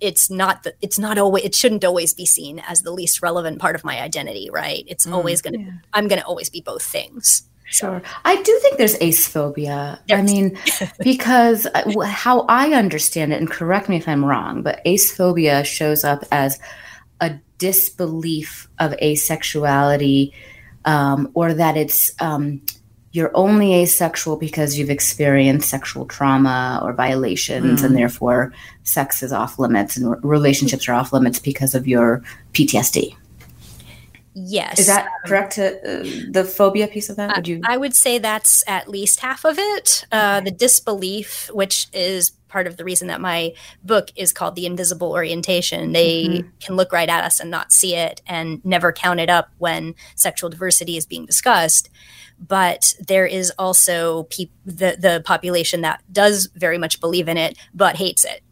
it's 0.00 0.28
not 0.28 0.64
that 0.64 0.74
it's 0.82 0.98
not 0.98 1.18
always 1.18 1.44
it 1.44 1.54
shouldn't 1.54 1.84
always 1.84 2.12
be 2.12 2.26
seen 2.26 2.58
as 2.66 2.82
the 2.82 2.90
least 2.90 3.22
relevant 3.22 3.60
part 3.60 3.76
of 3.76 3.84
my 3.84 4.00
identity 4.00 4.50
right? 4.52 4.84
It's 4.88 5.06
mm, 5.06 5.12
always 5.12 5.40
gonna 5.40 5.58
yeah. 5.58 5.70
i'm 5.92 6.08
gonna 6.08 6.24
always 6.26 6.50
be 6.50 6.60
both 6.60 6.82
things 6.82 7.48
Sure. 7.64 8.02
I 8.24 8.40
do 8.42 8.58
think 8.62 8.78
there's 8.78 8.98
acephobia. 8.98 9.98
Yes. 10.06 10.18
I 10.18 10.22
mean, 10.22 10.58
because 11.00 11.66
uh, 11.66 12.00
how 12.00 12.40
I 12.48 12.72
understand 12.72 13.32
it, 13.32 13.40
and 13.40 13.50
correct 13.50 13.88
me 13.88 13.96
if 13.96 14.08
I'm 14.08 14.24
wrong, 14.24 14.62
but 14.62 14.84
acephobia 14.84 15.64
shows 15.64 16.04
up 16.04 16.24
as 16.30 16.58
a 17.20 17.38
disbelief 17.58 18.68
of 18.78 18.92
asexuality 18.92 20.32
um, 20.84 21.30
or 21.34 21.54
that 21.54 21.76
it's 21.76 22.12
um, 22.20 22.60
you're 23.12 23.30
only 23.34 23.74
asexual 23.74 24.36
because 24.36 24.76
you've 24.76 24.90
experienced 24.90 25.70
sexual 25.70 26.04
trauma 26.04 26.80
or 26.82 26.92
violations, 26.92 27.80
mm. 27.80 27.84
and 27.84 27.96
therefore 27.96 28.52
sex 28.82 29.22
is 29.22 29.32
off 29.32 29.58
limits 29.58 29.96
and 29.96 30.22
relationships 30.24 30.88
are 30.88 30.94
off 30.94 31.12
limits 31.12 31.38
because 31.38 31.74
of 31.74 31.86
your 31.86 32.22
PTSD. 32.52 33.16
Yes. 34.34 34.80
Is 34.80 34.86
that 34.88 35.08
correct? 35.26 35.54
To, 35.54 35.78
uh, 35.78 36.02
the 36.30 36.44
phobia 36.44 36.88
piece 36.88 37.08
of 37.08 37.16
that? 37.16 37.36
Would 37.36 37.46
you? 37.46 37.60
I 37.64 37.76
would 37.76 37.94
say 37.94 38.18
that's 38.18 38.64
at 38.66 38.88
least 38.88 39.20
half 39.20 39.44
of 39.44 39.58
it. 39.58 40.04
Uh, 40.10 40.40
the 40.40 40.50
disbelief, 40.50 41.48
which 41.52 41.86
is 41.92 42.30
part 42.48 42.66
of 42.66 42.76
the 42.76 42.84
reason 42.84 43.08
that 43.08 43.20
my 43.20 43.52
book 43.84 44.10
is 44.16 44.32
called 44.32 44.56
The 44.56 44.66
Invisible 44.66 45.12
Orientation. 45.12 45.92
They 45.92 46.24
mm-hmm. 46.24 46.48
can 46.60 46.76
look 46.76 46.92
right 46.92 47.08
at 47.08 47.24
us 47.24 47.38
and 47.38 47.50
not 47.50 47.72
see 47.72 47.94
it 47.94 48.22
and 48.26 48.64
never 48.64 48.92
count 48.92 49.20
it 49.20 49.30
up 49.30 49.50
when 49.58 49.94
sexual 50.16 50.50
diversity 50.50 50.96
is 50.96 51.06
being 51.06 51.26
discussed. 51.26 51.88
But 52.38 52.94
there 53.00 53.26
is 53.26 53.52
also 53.58 54.24
pe- 54.24 54.50
the, 54.66 54.96
the 54.98 55.22
population 55.24 55.82
that 55.82 56.02
does 56.12 56.48
very 56.54 56.78
much 56.78 57.00
believe 57.00 57.28
in 57.28 57.36
it, 57.36 57.56
but 57.72 57.96
hates 57.96 58.24
it. 58.24 58.42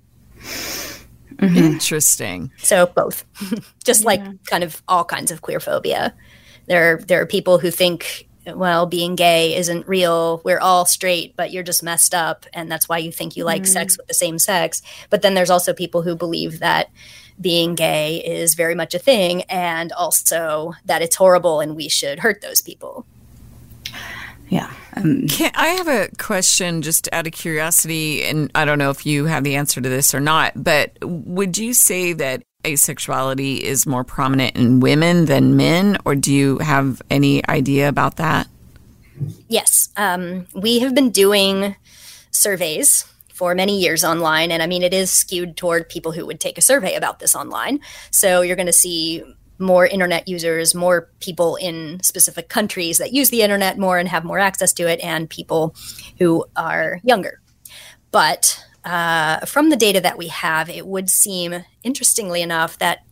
Mm-hmm. 1.36 1.56
Interesting. 1.56 2.50
So 2.58 2.86
both, 2.86 3.24
just 3.84 4.02
yeah. 4.02 4.06
like 4.06 4.44
kind 4.46 4.64
of 4.64 4.82
all 4.88 5.04
kinds 5.04 5.30
of 5.30 5.42
queer 5.42 5.60
phobia. 5.60 6.14
There, 6.66 6.98
there 6.98 7.20
are 7.20 7.26
people 7.26 7.58
who 7.58 7.70
think, 7.70 8.28
well, 8.46 8.86
being 8.86 9.14
gay 9.14 9.56
isn't 9.56 9.88
real. 9.88 10.40
We're 10.44 10.60
all 10.60 10.84
straight, 10.84 11.36
but 11.36 11.52
you're 11.52 11.62
just 11.62 11.82
messed 11.82 12.14
up, 12.14 12.46
and 12.52 12.70
that's 12.70 12.88
why 12.88 12.98
you 12.98 13.12
think 13.12 13.36
you 13.36 13.44
like 13.44 13.62
mm. 13.62 13.68
sex 13.68 13.96
with 13.96 14.06
the 14.06 14.14
same 14.14 14.38
sex. 14.38 14.82
But 15.10 15.22
then 15.22 15.34
there's 15.34 15.50
also 15.50 15.72
people 15.72 16.02
who 16.02 16.16
believe 16.16 16.60
that 16.60 16.90
being 17.40 17.74
gay 17.74 18.22
is 18.24 18.54
very 18.54 18.74
much 18.74 18.94
a 18.94 18.98
thing, 18.98 19.42
and 19.42 19.92
also 19.92 20.74
that 20.84 21.02
it's 21.02 21.16
horrible 21.16 21.60
and 21.60 21.76
we 21.76 21.88
should 21.88 22.20
hurt 22.20 22.40
those 22.40 22.62
people 22.62 23.06
yeah. 24.52 24.70
Um, 24.94 25.26
Can, 25.28 25.50
I 25.54 25.68
have 25.68 25.88
a 25.88 26.08
question 26.18 26.82
just 26.82 27.08
out 27.10 27.26
of 27.26 27.32
curiosity, 27.32 28.22
and 28.22 28.50
I 28.54 28.66
don't 28.66 28.78
know 28.78 28.90
if 28.90 29.06
you 29.06 29.24
have 29.24 29.44
the 29.44 29.56
answer 29.56 29.80
to 29.80 29.88
this 29.88 30.14
or 30.14 30.20
not, 30.20 30.52
but 30.62 30.92
would 31.02 31.56
you 31.56 31.72
say 31.72 32.12
that 32.12 32.42
asexuality 32.62 33.60
is 33.60 33.86
more 33.86 34.04
prominent 34.04 34.54
in 34.54 34.80
women 34.80 35.24
than 35.24 35.56
men, 35.56 35.96
or 36.04 36.14
do 36.14 36.30
you 36.30 36.58
have 36.58 37.00
any 37.08 37.42
idea 37.48 37.88
about 37.88 38.16
that? 38.16 38.46
Yes. 39.48 39.88
Um, 39.96 40.46
we 40.54 40.80
have 40.80 40.94
been 40.94 41.08
doing 41.08 41.74
surveys 42.30 43.06
for 43.32 43.54
many 43.54 43.80
years 43.80 44.04
online. 44.04 44.50
And 44.50 44.62
I 44.62 44.66
mean, 44.66 44.82
it 44.82 44.92
is 44.92 45.10
skewed 45.10 45.56
toward 45.56 45.88
people 45.88 46.12
who 46.12 46.26
would 46.26 46.40
take 46.40 46.58
a 46.58 46.60
survey 46.60 46.94
about 46.94 47.20
this 47.20 47.34
online. 47.34 47.80
So 48.10 48.42
you're 48.42 48.56
going 48.56 48.66
to 48.66 48.72
see 48.72 49.24
more 49.62 49.87
internet 49.87 50.29
users, 50.29 50.75
more 50.75 51.09
people 51.20 51.57
in 51.57 52.01
specific 52.03 52.48
countries 52.48 52.98
that 52.98 53.12
use 53.12 53.31
the 53.31 53.42
internet 53.42 53.79
more 53.79 53.98
and 53.98 54.09
have 54.09 54.25
more 54.25 54.38
access 54.38 54.72
to 54.75 54.88
it, 54.88 55.01
and 55.01 55.31
people 55.31 55.75
who 56.18 56.44
are 56.57 57.01
younger. 57.03 57.40
But 58.11 58.62
uh, 58.85 59.40
from 59.46 59.70
the 59.70 59.77
data 59.77 60.01
that 60.01 60.18
we 60.18 60.29
have, 60.29 60.68
it 60.68 60.87
would 60.87 61.09
seem, 61.09 61.64
interestingly 61.83 62.42
enough, 62.42 62.79
that 62.79 63.05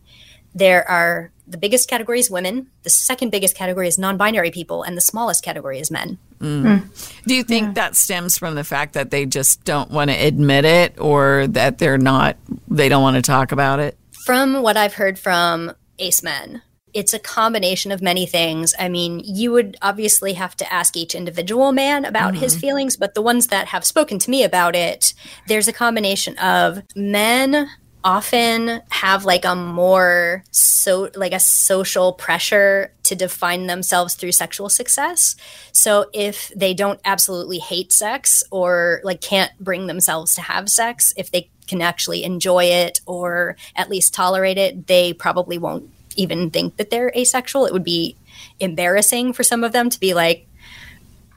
there 0.53 0.87
are 0.87 1.31
the 1.47 1.57
biggest 1.57 1.89
category 1.89 2.19
is 2.19 2.29
women, 2.29 2.67
the 2.83 2.89
second 2.89 3.29
biggest 3.29 3.55
category 3.55 3.87
is 3.87 3.97
non 3.97 4.17
binary 4.17 4.51
people, 4.51 4.83
and 4.83 4.95
the 4.95 5.01
smallest 5.01 5.43
category 5.43 5.79
is 5.79 5.91
men. 5.91 6.17
Mm. 6.39 6.63
Mm. 6.63 7.23
Do 7.25 7.35
you 7.35 7.43
think 7.43 7.67
yeah. 7.67 7.73
that 7.73 7.95
stems 7.95 8.37
from 8.37 8.55
the 8.55 8.63
fact 8.63 8.93
that 8.93 9.11
they 9.11 9.25
just 9.25 9.63
don't 9.63 9.91
want 9.91 10.09
to 10.09 10.15
admit 10.15 10.65
it 10.65 10.99
or 10.99 11.47
that 11.47 11.77
they're 11.77 11.97
not, 11.97 12.37
they 12.67 12.89
don't 12.89 13.01
want 13.01 13.15
to 13.17 13.21
talk 13.21 13.51
about 13.51 13.79
it? 13.79 13.97
From 14.25 14.61
what 14.61 14.77
I've 14.77 14.93
heard 14.93 15.19
from 15.19 15.73
ace 16.01 16.23
men. 16.23 16.61
It's 16.93 17.13
a 17.13 17.19
combination 17.19 17.91
of 17.91 18.01
many 18.01 18.25
things. 18.25 18.73
I 18.77 18.89
mean, 18.89 19.21
you 19.23 19.51
would 19.53 19.77
obviously 19.81 20.33
have 20.33 20.57
to 20.57 20.73
ask 20.73 20.97
each 20.97 21.15
individual 21.15 21.71
man 21.71 22.03
about 22.03 22.33
mm-hmm. 22.33 22.41
his 22.43 22.57
feelings, 22.57 22.97
but 22.97 23.13
the 23.13 23.21
ones 23.21 23.47
that 23.47 23.67
have 23.67 23.85
spoken 23.85 24.19
to 24.19 24.29
me 24.29 24.43
about 24.43 24.75
it, 24.75 25.13
there's 25.47 25.69
a 25.69 25.73
combination 25.73 26.37
of 26.37 26.81
men 26.93 27.69
often 28.03 28.81
have 28.89 29.25
like 29.25 29.45
a 29.45 29.55
more 29.55 30.43
so 30.51 31.09
like 31.15 31.33
a 31.33 31.39
social 31.39 32.13
pressure 32.13 32.93
to 33.03 33.15
define 33.15 33.67
themselves 33.67 34.15
through 34.15 34.31
sexual 34.31 34.69
success. 34.69 35.35
So 35.71 36.05
if 36.13 36.51
they 36.55 36.73
don't 36.73 36.99
absolutely 37.05 37.59
hate 37.59 37.91
sex 37.91 38.43
or 38.51 39.01
like 39.03 39.21
can't 39.21 39.51
bring 39.59 39.87
themselves 39.87 40.35
to 40.35 40.41
have 40.41 40.69
sex, 40.69 41.13
if 41.17 41.31
they 41.31 41.49
can 41.67 41.81
actually 41.81 42.23
enjoy 42.23 42.65
it 42.65 43.01
or 43.05 43.55
at 43.75 43.89
least 43.89 44.13
tolerate 44.13 44.57
it, 44.57 44.87
they 44.87 45.13
probably 45.13 45.57
won't 45.57 45.89
even 46.15 46.49
think 46.49 46.77
that 46.77 46.89
they're 46.89 47.11
asexual. 47.15 47.65
It 47.65 47.73
would 47.73 47.83
be 47.83 48.15
embarrassing 48.59 49.33
for 49.33 49.43
some 49.43 49.63
of 49.63 49.71
them 49.71 49.89
to 49.89 49.99
be 49.99 50.13
like 50.13 50.47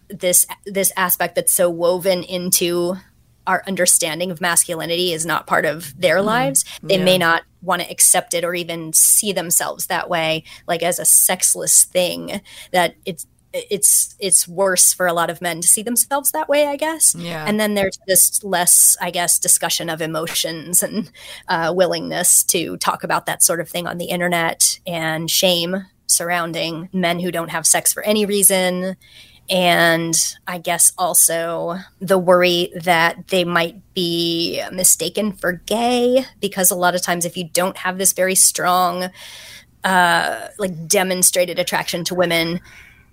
this 0.08 0.46
this 0.66 0.92
aspect 0.96 1.34
that's 1.34 1.52
so 1.52 1.70
woven 1.70 2.22
into 2.22 2.96
our 3.46 3.62
understanding 3.66 4.30
of 4.30 4.40
masculinity 4.40 5.12
is 5.12 5.26
not 5.26 5.46
part 5.46 5.66
of 5.66 5.98
their 6.00 6.18
mm, 6.18 6.24
lives. 6.24 6.64
They 6.82 6.98
yeah. 6.98 7.04
may 7.04 7.18
not 7.18 7.42
want 7.62 7.82
to 7.82 7.90
accept 7.90 8.34
it 8.34 8.44
or 8.44 8.54
even 8.54 8.92
see 8.92 9.32
themselves 9.32 9.86
that 9.86 10.08
way, 10.08 10.44
like 10.66 10.82
as 10.82 10.98
a 10.98 11.04
sexless 11.04 11.84
thing. 11.84 12.40
That 12.72 12.96
it's 13.04 13.26
it's 13.54 14.16
it's 14.18 14.48
worse 14.48 14.92
for 14.92 15.06
a 15.06 15.12
lot 15.12 15.30
of 15.30 15.40
men 15.40 15.60
to 15.60 15.68
see 15.68 15.82
themselves 15.82 16.32
that 16.32 16.48
way, 16.48 16.66
I 16.66 16.76
guess. 16.76 17.14
Yeah. 17.14 17.44
And 17.46 17.60
then 17.60 17.74
there's 17.74 17.98
just 18.08 18.42
less, 18.44 18.96
I 19.00 19.10
guess, 19.10 19.38
discussion 19.38 19.88
of 19.88 20.02
emotions 20.02 20.82
and 20.82 21.10
uh, 21.48 21.72
willingness 21.74 22.42
to 22.44 22.76
talk 22.78 23.04
about 23.04 23.26
that 23.26 23.42
sort 23.42 23.60
of 23.60 23.68
thing 23.68 23.86
on 23.86 23.98
the 23.98 24.06
internet 24.06 24.80
and 24.86 25.30
shame 25.30 25.86
surrounding 26.06 26.88
men 26.92 27.18
who 27.20 27.30
don't 27.30 27.50
have 27.50 27.66
sex 27.66 27.92
for 27.92 28.02
any 28.02 28.26
reason 28.26 28.96
and 29.50 30.36
I 30.46 30.58
guess 30.58 30.92
also 30.96 31.76
the 32.00 32.18
worry 32.18 32.72
that 32.76 33.28
they 33.28 33.44
might 33.44 33.76
be 33.94 34.62
mistaken 34.72 35.32
for 35.32 35.52
gay 35.52 36.24
because 36.40 36.70
a 36.70 36.76
lot 36.76 36.94
of 36.94 37.02
times 37.02 37.24
if 37.24 37.36
you 37.36 37.44
don't 37.44 37.76
have 37.76 37.98
this 37.98 38.12
very 38.12 38.34
strong 38.34 39.10
uh, 39.84 40.48
like 40.58 40.88
demonstrated 40.88 41.58
attraction 41.58 42.04
to 42.04 42.14
women, 42.14 42.60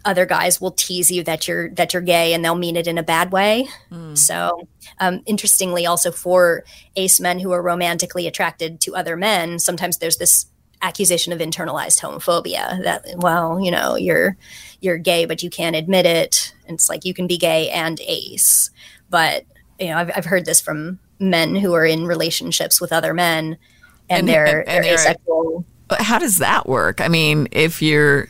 other 0.06 0.26
guys 0.26 0.60
will 0.60 0.72
tease 0.72 1.12
you 1.12 1.24
that 1.24 1.48
you're 1.48 1.70
that 1.72 1.94
you're 1.94 2.02
gay 2.02 2.34
and 2.34 2.44
they'll 2.44 2.56
mean 2.56 2.76
it 2.76 2.88
in 2.88 2.98
a 2.98 3.04
bad 3.04 3.32
way. 3.32 3.68
Mm. 3.92 4.18
So, 4.18 4.68
um, 5.00 5.22
interestingly, 5.26 5.86
also 5.86 6.12
for 6.12 6.64
ace 6.96 7.20
men 7.20 7.40
who 7.40 7.52
are 7.52 7.62
romantically 7.62 8.26
attracted 8.26 8.80
to 8.82 8.96
other 8.96 9.16
men, 9.18 9.60
sometimes 9.60 9.98
there's 9.98 10.18
this 10.18 10.48
accusation 10.82 11.34
of 11.34 11.40
internalized 11.40 12.02
homophobia 12.02 12.84
that 12.84 13.06
well, 13.18 13.60
you 13.60 13.72
know, 13.72 13.96
you're 13.96 14.38
you're 14.80 14.98
gay 14.98 15.26
but 15.26 15.44
you 15.44 15.50
can't 15.50 15.76
admit 15.76 16.06
it. 16.06 16.54
And 16.68 16.76
it's 16.76 16.90
like 16.90 17.06
you 17.06 17.14
can 17.14 17.28
be 17.28 17.38
gay 17.38 17.70
and 17.70 18.00
ace. 18.02 18.72
But, 19.10 19.46
you 19.80 19.88
know, 19.88 19.98
I've 19.98 20.12
I've 20.16 20.26
heard 20.26 20.46
this 20.46 20.62
from 20.62 21.00
men 21.20 21.56
who 21.56 21.74
are 21.74 21.86
in 21.86 22.06
relationships 22.06 22.82
with 22.82 22.92
other 22.92 23.14
men 23.14 23.58
and, 24.10 24.20
and 24.20 24.28
they're, 24.28 24.70
and, 24.70 24.84
they're 24.84 24.94
asexual. 24.94 25.66
But 25.88 26.02
how 26.02 26.20
does 26.20 26.38
that 26.38 26.68
work? 26.68 27.02
I 27.02 27.08
mean, 27.08 27.48
if 27.52 27.82
you're 27.82 28.28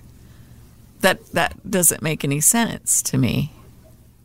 that 1.02 1.26
that 1.34 1.70
doesn't 1.70 2.02
make 2.02 2.24
any 2.24 2.40
sense 2.40 3.02
to 3.04 3.18
me. 3.18 3.52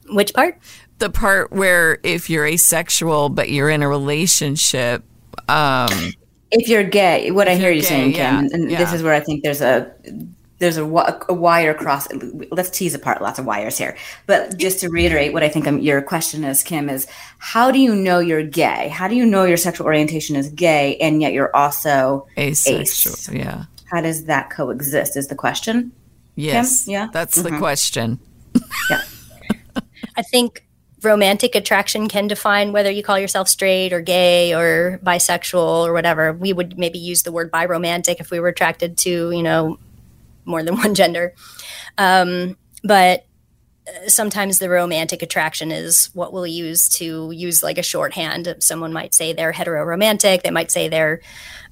Which 0.09 0.33
part? 0.35 0.59
The 0.99 1.11
part 1.11 1.53
where 1.53 1.99
if 2.03 2.31
you're 2.31 2.47
asexual 2.47 3.29
but 3.31 3.51
you're 3.51 3.71
in 3.71 3.83
a 3.83 3.89
relationship, 3.89 5.03
um, 5.49 6.12
if 6.51 6.69
you're 6.69 6.85
gay, 6.85 7.31
what 7.31 7.49
I 7.49 7.57
hear 7.57 7.71
you 7.71 7.83
gay, 7.83 7.89
saying, 7.89 8.13
Kim, 8.13 8.49
and 8.53 8.71
yeah. 8.71 8.79
this 8.79 8.93
is 8.93 9.03
where 9.03 9.15
I 9.15 9.21
think 9.21 9.43
there's 9.43 9.61
a 9.61 9.93
there's 10.59 10.79
a, 10.79 10.85
a, 11.29 11.35
wire 11.35 11.75
cross. 11.75 12.09
Let's 12.51 12.71
tease 12.71 12.95
apart 12.95 13.21
lots 13.21 13.39
of 13.39 13.45
wires 13.45 13.77
here. 13.77 13.97
But 14.27 14.57
just 14.57 14.81
to 14.81 14.89
reiterate, 14.89 15.33
what 15.33 15.43
I 15.43 15.49
think 15.49 15.67
I'm, 15.67 15.81
your 15.81 16.01
question 16.01 16.45
is, 16.45 16.63
Kim, 16.63 16.89
is 16.89 17.07
how 17.39 17.71
do 17.71 17.79
you 17.79 17.95
know 17.95 18.21
you're 18.21 18.43
gay? 18.43 18.89
How 18.89 19.07
do 19.07 19.15
you 19.15 19.27
know 19.27 19.45
your 19.45 19.59
sexual 19.59 19.87
orientation 19.87 20.35
is 20.35 20.49
gay 20.49 20.97
and 20.97 21.21
yet 21.21 21.33
you're 21.33 21.55
also 21.55 22.27
asexual? 22.39 23.13
Ace? 23.13 23.29
Yeah. 23.29 23.65
How 23.91 24.01
does 24.01 24.25
that 24.25 24.51
coexist? 24.51 25.17
Is 25.17 25.29
the 25.29 25.35
question? 25.35 25.93
Yes. 26.37 26.87
Kim? 26.87 26.93
Yeah. 26.93 27.09
That's 27.13 27.39
mm-hmm. 27.39 27.53
the 27.55 27.59
question. 27.59 28.19
yeah. 28.91 29.03
I 30.17 30.23
think 30.23 30.65
romantic 31.03 31.55
attraction 31.55 32.09
can 32.09 32.27
define 32.27 32.73
whether 32.73 32.91
you 32.91 33.03
call 33.03 33.19
yourself 33.19 33.49
straight 33.49 33.93
or 33.93 34.01
gay 34.01 34.55
or 34.55 34.99
bisexual 35.05 35.87
or 35.87 35.93
whatever. 35.93 36.33
We 36.33 36.53
would 36.53 36.79
maybe 36.79 36.99
use 36.99 37.23
the 37.23 37.33
word 37.33 37.51
biromantic 37.51 38.21
if 38.21 38.31
we 38.31 38.41
were 38.41 38.49
attracted 38.49 38.97
to, 38.99 39.31
you 39.31 39.43
know, 39.43 39.79
more 40.45 40.63
than 40.63 40.77
one 40.79 40.95
gender. 40.95 41.35
Um, 41.99 42.57
but 42.83 43.27
uh, 43.87 44.09
sometimes 44.09 44.59
the 44.59 44.71
romantic 44.71 45.23
attraction 45.23 45.71
is 45.71 46.11
what 46.15 46.33
we'll 46.33 46.47
use 46.47 46.89
to 46.91 47.31
use 47.31 47.63
like 47.63 47.79
a 47.79 47.83
shorthand. 47.83 48.55
Someone 48.61 48.93
might 48.93 49.15
say 49.15 49.33
they're 49.33 49.53
heteroromantic. 49.53 50.43
They 50.43 50.51
might 50.51 50.71
say 50.71 50.89
they're 50.89 51.21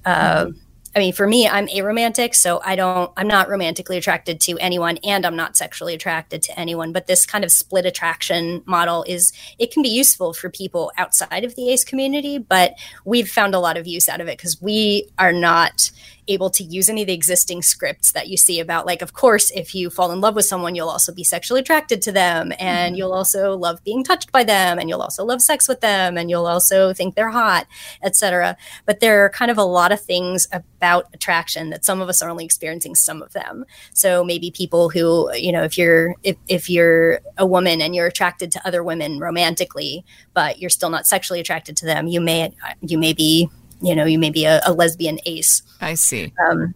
uh, 0.05 0.45
mm-hmm. 0.45 0.59
I 0.95 0.99
mean, 0.99 1.11
for 1.11 1.27
me, 1.27 1.45
I'm 1.45 1.67
aromantic, 1.67 2.33
so 2.33 2.61
I 2.63 2.77
don't, 2.77 3.11
I'm 3.17 3.27
not 3.27 3.49
romantically 3.49 3.97
attracted 3.97 4.39
to 4.41 4.57
anyone 4.59 4.97
and 5.03 5.25
I'm 5.25 5.35
not 5.35 5.57
sexually 5.57 5.93
attracted 5.93 6.41
to 6.43 6.57
anyone. 6.57 6.93
But 6.93 7.07
this 7.07 7.25
kind 7.25 7.43
of 7.43 7.51
split 7.51 7.85
attraction 7.85 8.63
model 8.65 9.03
is, 9.05 9.33
it 9.59 9.71
can 9.71 9.83
be 9.83 9.89
useful 9.89 10.31
for 10.31 10.49
people 10.49 10.93
outside 10.97 11.43
of 11.43 11.55
the 11.55 11.69
ACE 11.69 11.83
community, 11.83 12.37
but 12.37 12.75
we've 13.03 13.29
found 13.29 13.53
a 13.53 13.59
lot 13.59 13.75
of 13.75 13.87
use 13.87 14.07
out 14.07 14.21
of 14.21 14.29
it 14.29 14.37
because 14.37 14.61
we 14.61 15.09
are 15.19 15.33
not, 15.33 15.91
able 16.27 16.49
to 16.49 16.63
use 16.63 16.89
any 16.89 17.01
of 17.01 17.07
the 17.07 17.13
existing 17.13 17.61
scripts 17.61 18.11
that 18.11 18.27
you 18.27 18.37
see 18.37 18.59
about 18.59 18.85
like 18.85 19.01
of 19.01 19.13
course 19.13 19.51
if 19.51 19.75
you 19.75 19.89
fall 19.89 20.11
in 20.11 20.21
love 20.21 20.35
with 20.35 20.45
someone 20.45 20.75
you'll 20.75 20.89
also 20.89 21.13
be 21.13 21.23
sexually 21.23 21.61
attracted 21.61 22.01
to 22.01 22.11
them 22.11 22.51
and 22.59 22.93
mm-hmm. 22.93 22.95
you'll 22.95 23.13
also 23.13 23.55
love 23.55 23.83
being 23.83 24.03
touched 24.03 24.31
by 24.31 24.43
them 24.43 24.79
and 24.79 24.89
you'll 24.89 25.01
also 25.01 25.23
love 25.23 25.41
sex 25.41 25.67
with 25.67 25.81
them 25.81 26.17
and 26.17 26.29
you'll 26.29 26.47
also 26.47 26.93
think 26.93 27.15
they're 27.15 27.29
hot 27.29 27.67
etc 28.03 28.57
but 28.85 28.99
there 28.99 29.23
are 29.23 29.29
kind 29.29 29.51
of 29.51 29.57
a 29.57 29.63
lot 29.63 29.91
of 29.91 30.01
things 30.01 30.47
about 30.51 31.07
attraction 31.13 31.69
that 31.69 31.85
some 31.85 32.01
of 32.01 32.09
us 32.09 32.21
are 32.21 32.29
only 32.29 32.45
experiencing 32.45 32.95
some 32.95 33.21
of 33.21 33.33
them 33.33 33.65
so 33.93 34.23
maybe 34.23 34.51
people 34.51 34.89
who 34.89 35.33
you 35.35 35.51
know 35.51 35.63
if 35.63 35.77
you're 35.77 36.15
if, 36.23 36.37
if 36.47 36.69
you're 36.69 37.19
a 37.37 37.45
woman 37.45 37.81
and 37.81 37.95
you're 37.95 38.07
attracted 38.07 38.51
to 38.51 38.67
other 38.67 38.83
women 38.83 39.19
romantically 39.19 40.03
but 40.33 40.59
you're 40.59 40.69
still 40.69 40.89
not 40.89 41.05
sexually 41.05 41.39
attracted 41.39 41.77
to 41.77 41.85
them 41.85 42.07
you 42.07 42.19
may 42.19 42.51
you 42.81 42.97
may 42.97 43.13
be 43.13 43.49
you 43.85 43.95
know, 43.95 44.05
you 44.05 44.19
may 44.19 44.31
be 44.31 44.45
a, 44.45 44.61
a 44.65 44.73
lesbian 44.73 45.19
ace. 45.25 45.61
I 45.81 45.93
see. 45.93 46.33
Um, 46.49 46.73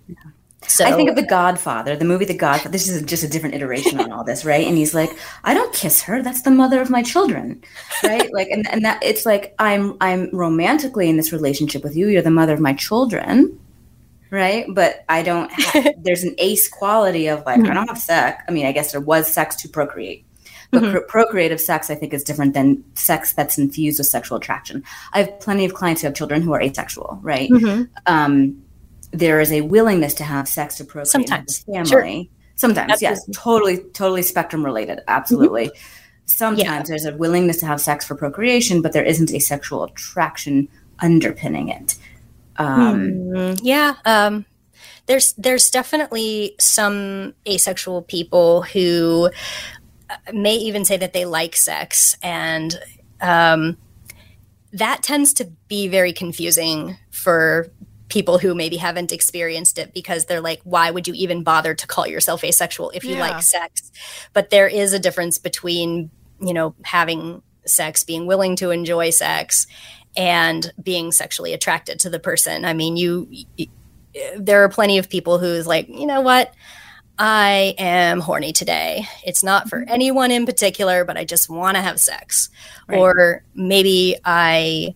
so 0.70 0.86
I 0.86 0.92
think 0.92 1.10
of 1.10 1.16
The 1.16 1.26
Godfather, 1.26 1.96
the 1.96 2.06
movie 2.06 2.26
The 2.26 2.38
Godfather. 2.38 2.72
This 2.72 2.88
is 2.88 3.02
just 3.02 3.24
a 3.24 3.28
different 3.28 3.56
iteration 3.56 4.00
on 4.00 4.12
all 4.12 4.24
this, 4.24 4.46
right? 4.46 4.68
And 4.68 4.78
he's 4.78 4.94
like, 4.94 5.10
I 5.44 5.56
don't 5.56 5.74
kiss 5.74 6.04
her. 6.04 6.22
That's 6.22 6.44
the 6.44 6.52
mother 6.52 6.80
of 6.80 6.92
my 6.92 7.02
children, 7.02 7.64
right? 8.04 8.32
like, 8.34 8.50
and, 8.50 8.70
and 8.70 8.86
that 8.86 9.02
it's 9.02 9.26
like 9.26 9.56
I'm 9.58 9.98
I'm 10.00 10.30
romantically 10.32 11.10
in 11.10 11.18
this 11.18 11.32
relationship 11.34 11.84
with 11.84 11.96
you. 11.96 12.08
You're 12.08 12.22
the 12.22 12.30
mother 12.30 12.54
of 12.54 12.60
my 12.60 12.74
children, 12.74 13.60
right? 14.30 14.66
But 14.70 15.06
I 15.10 15.24
don't. 15.24 15.52
Have, 15.52 15.96
there's 16.04 16.24
an 16.24 16.36
ace 16.38 16.70
quality 16.70 17.28
of 17.28 17.44
like. 17.48 17.62
I 17.62 17.74
don't 17.74 17.88
have 17.88 17.98
sex. 17.98 18.44
I 18.48 18.52
mean, 18.52 18.68
I 18.68 18.72
guess 18.72 18.92
there 18.92 19.02
was 19.02 19.28
sex 19.28 19.56
to 19.58 19.70
procreate, 19.70 20.24
but 20.72 20.82
mm-hmm. 20.82 20.92
pro- 20.92 21.24
procreative 21.24 21.60
sex, 21.60 21.90
I 21.90 21.96
think, 21.96 22.14
is 22.14 22.24
different 22.24 22.54
than 22.54 22.84
sex 22.96 23.34
that's 23.34 23.58
infused 23.58 24.00
with 24.00 24.08
sexual 24.08 24.38
attraction. 24.38 24.84
I 25.14 25.24
have 25.24 25.40
plenty 25.40 25.66
of 25.66 25.74
clients 25.74 26.02
who 26.02 26.08
have 26.08 26.16
children 26.16 26.42
who 26.42 26.54
are 26.54 26.62
asexual, 26.62 27.20
right? 27.22 27.50
Mm-hmm. 27.50 27.84
Um, 28.06 28.64
there 29.12 29.40
is 29.40 29.52
a 29.52 29.62
willingness 29.62 30.14
to 30.16 30.24
have 30.24 30.48
sex 30.48 30.78
to 30.78 30.84
procreate 30.84 31.08
Sometimes. 31.08 31.64
with 31.66 31.76
family. 31.76 32.24
Sure. 32.24 32.36
Sometimes, 32.56 32.92
Absolutely. 32.92 33.16
yes, 33.16 33.38
totally, 33.38 33.78
totally 33.94 34.22
spectrum 34.22 34.64
related. 34.64 35.00
Absolutely. 35.08 35.68
Mm-hmm. 35.68 36.26
Sometimes 36.26 36.64
yeah. 36.64 36.84
there's 36.84 37.06
a 37.06 37.16
willingness 37.16 37.58
to 37.58 37.66
have 37.66 37.82
sex 37.82 38.06
for 38.06 38.16
procreation, 38.16 38.82
but 38.82 38.92
there 38.92 39.04
isn't 39.04 39.34
a 39.34 39.40
sexual 39.40 39.84
attraction 39.86 40.68
underpinning 41.00 41.70
it. 41.70 41.96
Um, 42.58 43.12
mm, 43.12 43.60
yeah. 43.64 43.96
Um, 44.06 44.46
there's 45.08 45.34
there's 45.34 45.72
definitely 45.72 46.56
some 46.60 47.34
asexual 47.48 48.04
people 48.04 48.62
who 48.62 49.32
may 50.34 50.56
even 50.56 50.86
say 50.86 50.98
that 50.98 51.14
they 51.14 51.26
like 51.26 51.56
sex. 51.56 52.18
And 52.22 52.78
um, 53.22 53.78
that 54.74 55.04
tends 55.04 55.34
to 55.34 55.46
be 55.68 55.88
very 55.88 56.14
confusing 56.14 56.98
for 57.12 57.68
people 58.10 58.40
who 58.40 58.56
maybe 58.56 58.78
haven't 58.78 59.12
experienced 59.12 59.78
it 59.78 59.94
because 59.94 60.26
they're 60.26 60.42
like 60.42 60.60
why 60.64 60.90
would 60.90 61.08
you 61.08 61.14
even 61.14 61.44
bother 61.44 61.76
to 61.76 61.86
call 61.86 62.08
yourself 62.08 62.44
asexual 62.44 62.92
if 62.92 63.04
you 63.04 63.16
yeah. 63.16 63.30
like 63.30 63.44
sex? 63.44 63.92
But 64.34 64.50
there 64.50 64.68
is 64.68 64.94
a 64.94 65.00
difference 65.00 65.38
between 65.38 66.10
you 66.42 66.54
know 66.54 66.76
having 66.84 67.42
sex 67.66 68.04
being 68.04 68.26
willing 68.26 68.56
to 68.58 68.72
enjoy 68.72 69.12
sex 69.12 69.68
and 70.18 70.74
being 70.82 71.12
sexually 71.12 71.54
attracted 71.54 72.00
to 72.00 72.10
the 72.10 72.20
person. 72.20 72.66
I 72.66 72.74
mean 72.74 72.98
you, 72.98 73.28
you 73.30 73.68
there 74.38 74.64
are 74.64 74.70
plenty 74.70 74.98
of 74.98 75.10
people 75.10 75.38
who's 75.38 75.68
like 75.68 75.88
you 75.88 76.08
know 76.08 76.22
what 76.22 76.54
I 77.20 77.76
am 77.78 78.22
horny 78.22 78.54
today. 78.54 79.06
It's 79.26 79.44
not 79.44 79.70
for 79.70 79.82
mm-hmm. 79.82 79.92
anyone 79.94 80.32
in 80.32 80.46
particular, 80.46 81.04
but 81.04 81.18
I 81.18 81.26
just 81.26 81.50
want 81.50 81.76
to 81.76 81.82
have 81.82 82.00
sex. 82.00 82.50
Right. 82.88 82.98
Or 82.98 83.44
maybe 83.54 84.16
I 84.24 84.96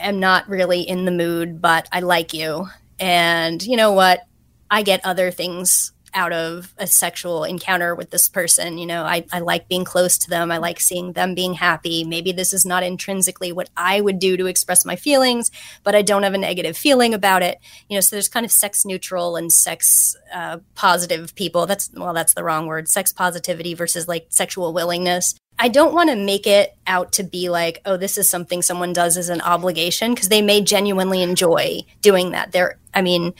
am 0.00 0.18
not 0.18 0.48
really 0.48 0.80
in 0.80 1.04
the 1.04 1.12
mood, 1.12 1.62
but 1.62 1.88
I 1.92 2.00
like 2.00 2.34
you. 2.34 2.68
And 2.98 3.62
you 3.62 3.76
know 3.76 3.92
what? 3.92 4.26
I 4.70 4.82
get 4.82 5.04
other 5.04 5.30
things 5.30 5.92
out 6.14 6.32
of 6.32 6.74
a 6.78 6.86
sexual 6.86 7.44
encounter 7.44 7.94
with 7.94 8.10
this 8.10 8.28
person. 8.28 8.78
You 8.78 8.86
know, 8.86 9.04
I, 9.04 9.24
I 9.32 9.40
like 9.40 9.68
being 9.68 9.84
close 9.84 10.18
to 10.18 10.30
them. 10.30 10.50
I 10.50 10.58
like 10.58 10.80
seeing 10.80 11.12
them 11.12 11.34
being 11.34 11.54
happy. 11.54 12.04
Maybe 12.04 12.32
this 12.32 12.52
is 12.52 12.64
not 12.64 12.82
intrinsically 12.82 13.52
what 13.52 13.70
I 13.76 14.00
would 14.00 14.18
do 14.18 14.36
to 14.36 14.46
express 14.46 14.84
my 14.84 14.96
feelings, 14.96 15.50
but 15.84 15.94
I 15.94 16.02
don't 16.02 16.22
have 16.22 16.34
a 16.34 16.38
negative 16.38 16.76
feeling 16.76 17.14
about 17.14 17.42
it. 17.42 17.58
You 17.88 17.96
know, 17.96 18.00
so 18.00 18.16
there's 18.16 18.28
kind 18.28 18.46
of 18.46 18.52
sex 18.52 18.84
neutral 18.84 19.36
and 19.36 19.52
sex 19.52 20.16
uh, 20.32 20.58
positive 20.74 21.34
people. 21.34 21.66
That's, 21.66 21.90
well, 21.94 22.14
that's 22.14 22.34
the 22.34 22.44
wrong 22.44 22.66
word. 22.66 22.88
Sex 22.88 23.12
positivity 23.12 23.74
versus 23.74 24.08
like 24.08 24.26
sexual 24.30 24.72
willingness. 24.72 25.34
I 25.60 25.68
don't 25.68 25.92
want 25.92 26.08
to 26.10 26.16
make 26.16 26.46
it 26.46 26.76
out 26.86 27.12
to 27.14 27.24
be 27.24 27.48
like, 27.48 27.80
oh, 27.84 27.96
this 27.96 28.16
is 28.16 28.30
something 28.30 28.62
someone 28.62 28.92
does 28.92 29.16
as 29.16 29.28
an 29.28 29.40
obligation 29.40 30.14
because 30.14 30.28
they 30.28 30.40
may 30.40 30.60
genuinely 30.60 31.20
enjoy 31.20 31.80
doing 32.00 32.30
that. 32.30 32.52
They're, 32.52 32.78
I 32.94 33.02
mean, 33.02 33.34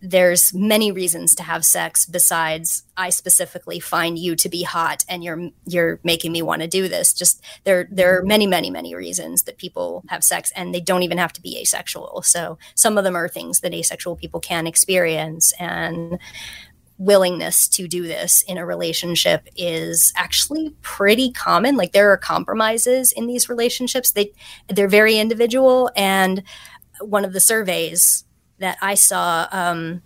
there's 0.00 0.54
many 0.54 0.90
reasons 0.90 1.34
to 1.34 1.42
have 1.42 1.64
sex 1.64 2.06
besides 2.06 2.84
I 2.96 3.10
specifically 3.10 3.80
find 3.80 4.18
you 4.18 4.34
to 4.36 4.48
be 4.48 4.62
hot 4.62 5.04
and 5.08 5.22
you're 5.22 5.50
you're 5.66 6.00
making 6.02 6.32
me 6.32 6.40
want 6.40 6.62
to 6.62 6.68
do 6.68 6.88
this. 6.88 7.12
Just 7.12 7.44
there 7.64 7.86
there 7.90 8.18
are 8.18 8.22
many 8.22 8.46
many 8.46 8.70
many 8.70 8.94
reasons 8.94 9.42
that 9.42 9.58
people 9.58 10.04
have 10.08 10.24
sex 10.24 10.50
and 10.56 10.74
they 10.74 10.80
don't 10.80 11.02
even 11.02 11.18
have 11.18 11.32
to 11.34 11.42
be 11.42 11.58
asexual. 11.58 12.22
So 12.22 12.58
some 12.74 12.96
of 12.96 13.04
them 13.04 13.16
are 13.16 13.28
things 13.28 13.60
that 13.60 13.74
asexual 13.74 14.16
people 14.16 14.40
can 14.40 14.66
experience 14.66 15.52
and 15.58 16.18
willingness 16.96 17.68
to 17.68 17.86
do 17.86 18.02
this 18.02 18.42
in 18.48 18.58
a 18.58 18.66
relationship 18.66 19.48
is 19.56 20.12
actually 20.16 20.70
pretty 20.82 21.30
common 21.30 21.76
like 21.76 21.92
there 21.92 22.10
are 22.10 22.16
compromises 22.16 23.12
in 23.12 23.28
these 23.28 23.48
relationships 23.48 24.10
they 24.10 24.32
they're 24.66 24.88
very 24.88 25.16
individual 25.16 25.92
and 25.94 26.42
one 27.00 27.24
of 27.24 27.32
the 27.32 27.38
surveys 27.38 28.24
that 28.58 28.78
I 28.80 28.94
saw, 28.94 29.46
um, 29.50 30.02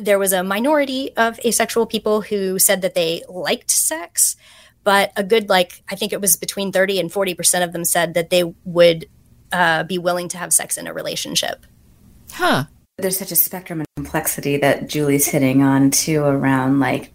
there 0.00 0.18
was 0.18 0.32
a 0.32 0.44
minority 0.44 1.14
of 1.16 1.38
asexual 1.44 1.86
people 1.86 2.20
who 2.20 2.58
said 2.58 2.82
that 2.82 2.94
they 2.94 3.22
liked 3.28 3.70
sex, 3.70 4.36
but 4.84 5.12
a 5.16 5.24
good, 5.24 5.48
like, 5.48 5.82
I 5.90 5.96
think 5.96 6.12
it 6.12 6.20
was 6.20 6.36
between 6.36 6.72
30 6.72 7.00
and 7.00 7.10
40% 7.10 7.64
of 7.64 7.72
them 7.72 7.84
said 7.84 8.14
that 8.14 8.30
they 8.30 8.44
would 8.64 9.08
uh, 9.52 9.84
be 9.84 9.98
willing 9.98 10.28
to 10.28 10.38
have 10.38 10.52
sex 10.52 10.76
in 10.76 10.86
a 10.86 10.92
relationship. 10.92 11.66
Huh. 12.32 12.64
there's 12.98 13.18
such 13.18 13.30
a 13.30 13.36
spectrum 13.36 13.80
and 13.80 13.88
complexity 13.96 14.56
that 14.56 14.88
Julie's 14.88 15.26
hitting 15.26 15.62
on 15.62 15.92
too 15.92 16.24
around 16.24 16.80
like 16.80 17.12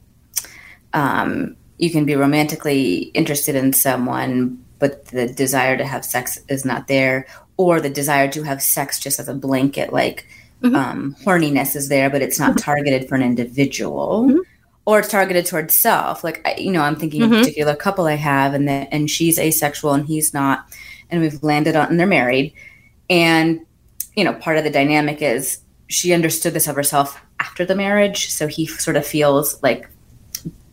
um, 0.94 1.58
you 1.78 1.90
can 1.90 2.06
be 2.06 2.16
romantically 2.16 3.12
interested 3.14 3.56
in 3.56 3.74
someone, 3.74 4.64
but 4.80 5.06
the 5.06 5.28
desire 5.28 5.78
to 5.78 5.86
have 5.86 6.06
sex 6.06 6.40
is 6.50 6.66
not 6.66 6.88
there, 6.88 7.26
or 7.58 7.80
the 7.80 7.90
desire 7.90 8.30
to 8.32 8.44
have 8.44 8.62
sex 8.62 9.00
just 9.00 9.20
as 9.20 9.28
a 9.28 9.34
blanket, 9.34 9.92
like 9.94 10.28
mm-hmm. 10.62 10.76
um, 10.76 11.16
horniness 11.24 11.76
is 11.76 11.90
there, 11.90 12.10
but 12.10 12.22
it's 12.22 12.40
not 12.40 12.52
mm-hmm. 12.52 12.60
targeted 12.60 13.08
for 13.08 13.16
an 13.16 13.22
individual. 13.22 14.26
Mm-hmm. 14.28 14.40
Or 14.86 15.00
it's 15.00 15.10
targeted 15.10 15.46
towards 15.46 15.76
self. 15.76 16.24
Like 16.24 16.44
you 16.58 16.72
know, 16.72 16.82
I'm 16.82 16.96
thinking 16.96 17.22
of 17.22 17.32
a 17.32 17.34
mm-hmm. 17.36 17.42
particular 17.42 17.76
couple 17.76 18.06
I 18.06 18.16
have, 18.16 18.54
and 18.54 18.68
the, 18.68 18.88
and 18.92 19.10
she's 19.10 19.38
asexual 19.38 19.94
and 19.94 20.06
he's 20.08 20.34
not, 20.34 20.66
and 21.12 21.22
we've 21.22 21.44
landed 21.44 21.76
on 21.76 21.90
and 21.90 22.00
they're 22.00 22.08
married, 22.08 22.54
and 23.10 23.60
you 24.16 24.24
know, 24.24 24.34
part 24.34 24.58
of 24.58 24.64
the 24.64 24.72
dynamic 24.72 25.22
is 25.22 25.60
she 25.88 26.14
understood 26.14 26.54
this 26.54 26.68
of 26.68 26.76
herself 26.76 27.22
after 27.40 27.66
the 27.66 27.76
marriage, 27.76 28.30
so 28.30 28.48
he 28.48 28.66
sort 28.66 28.98
of 28.98 29.06
feels 29.06 29.62
like 29.62 29.90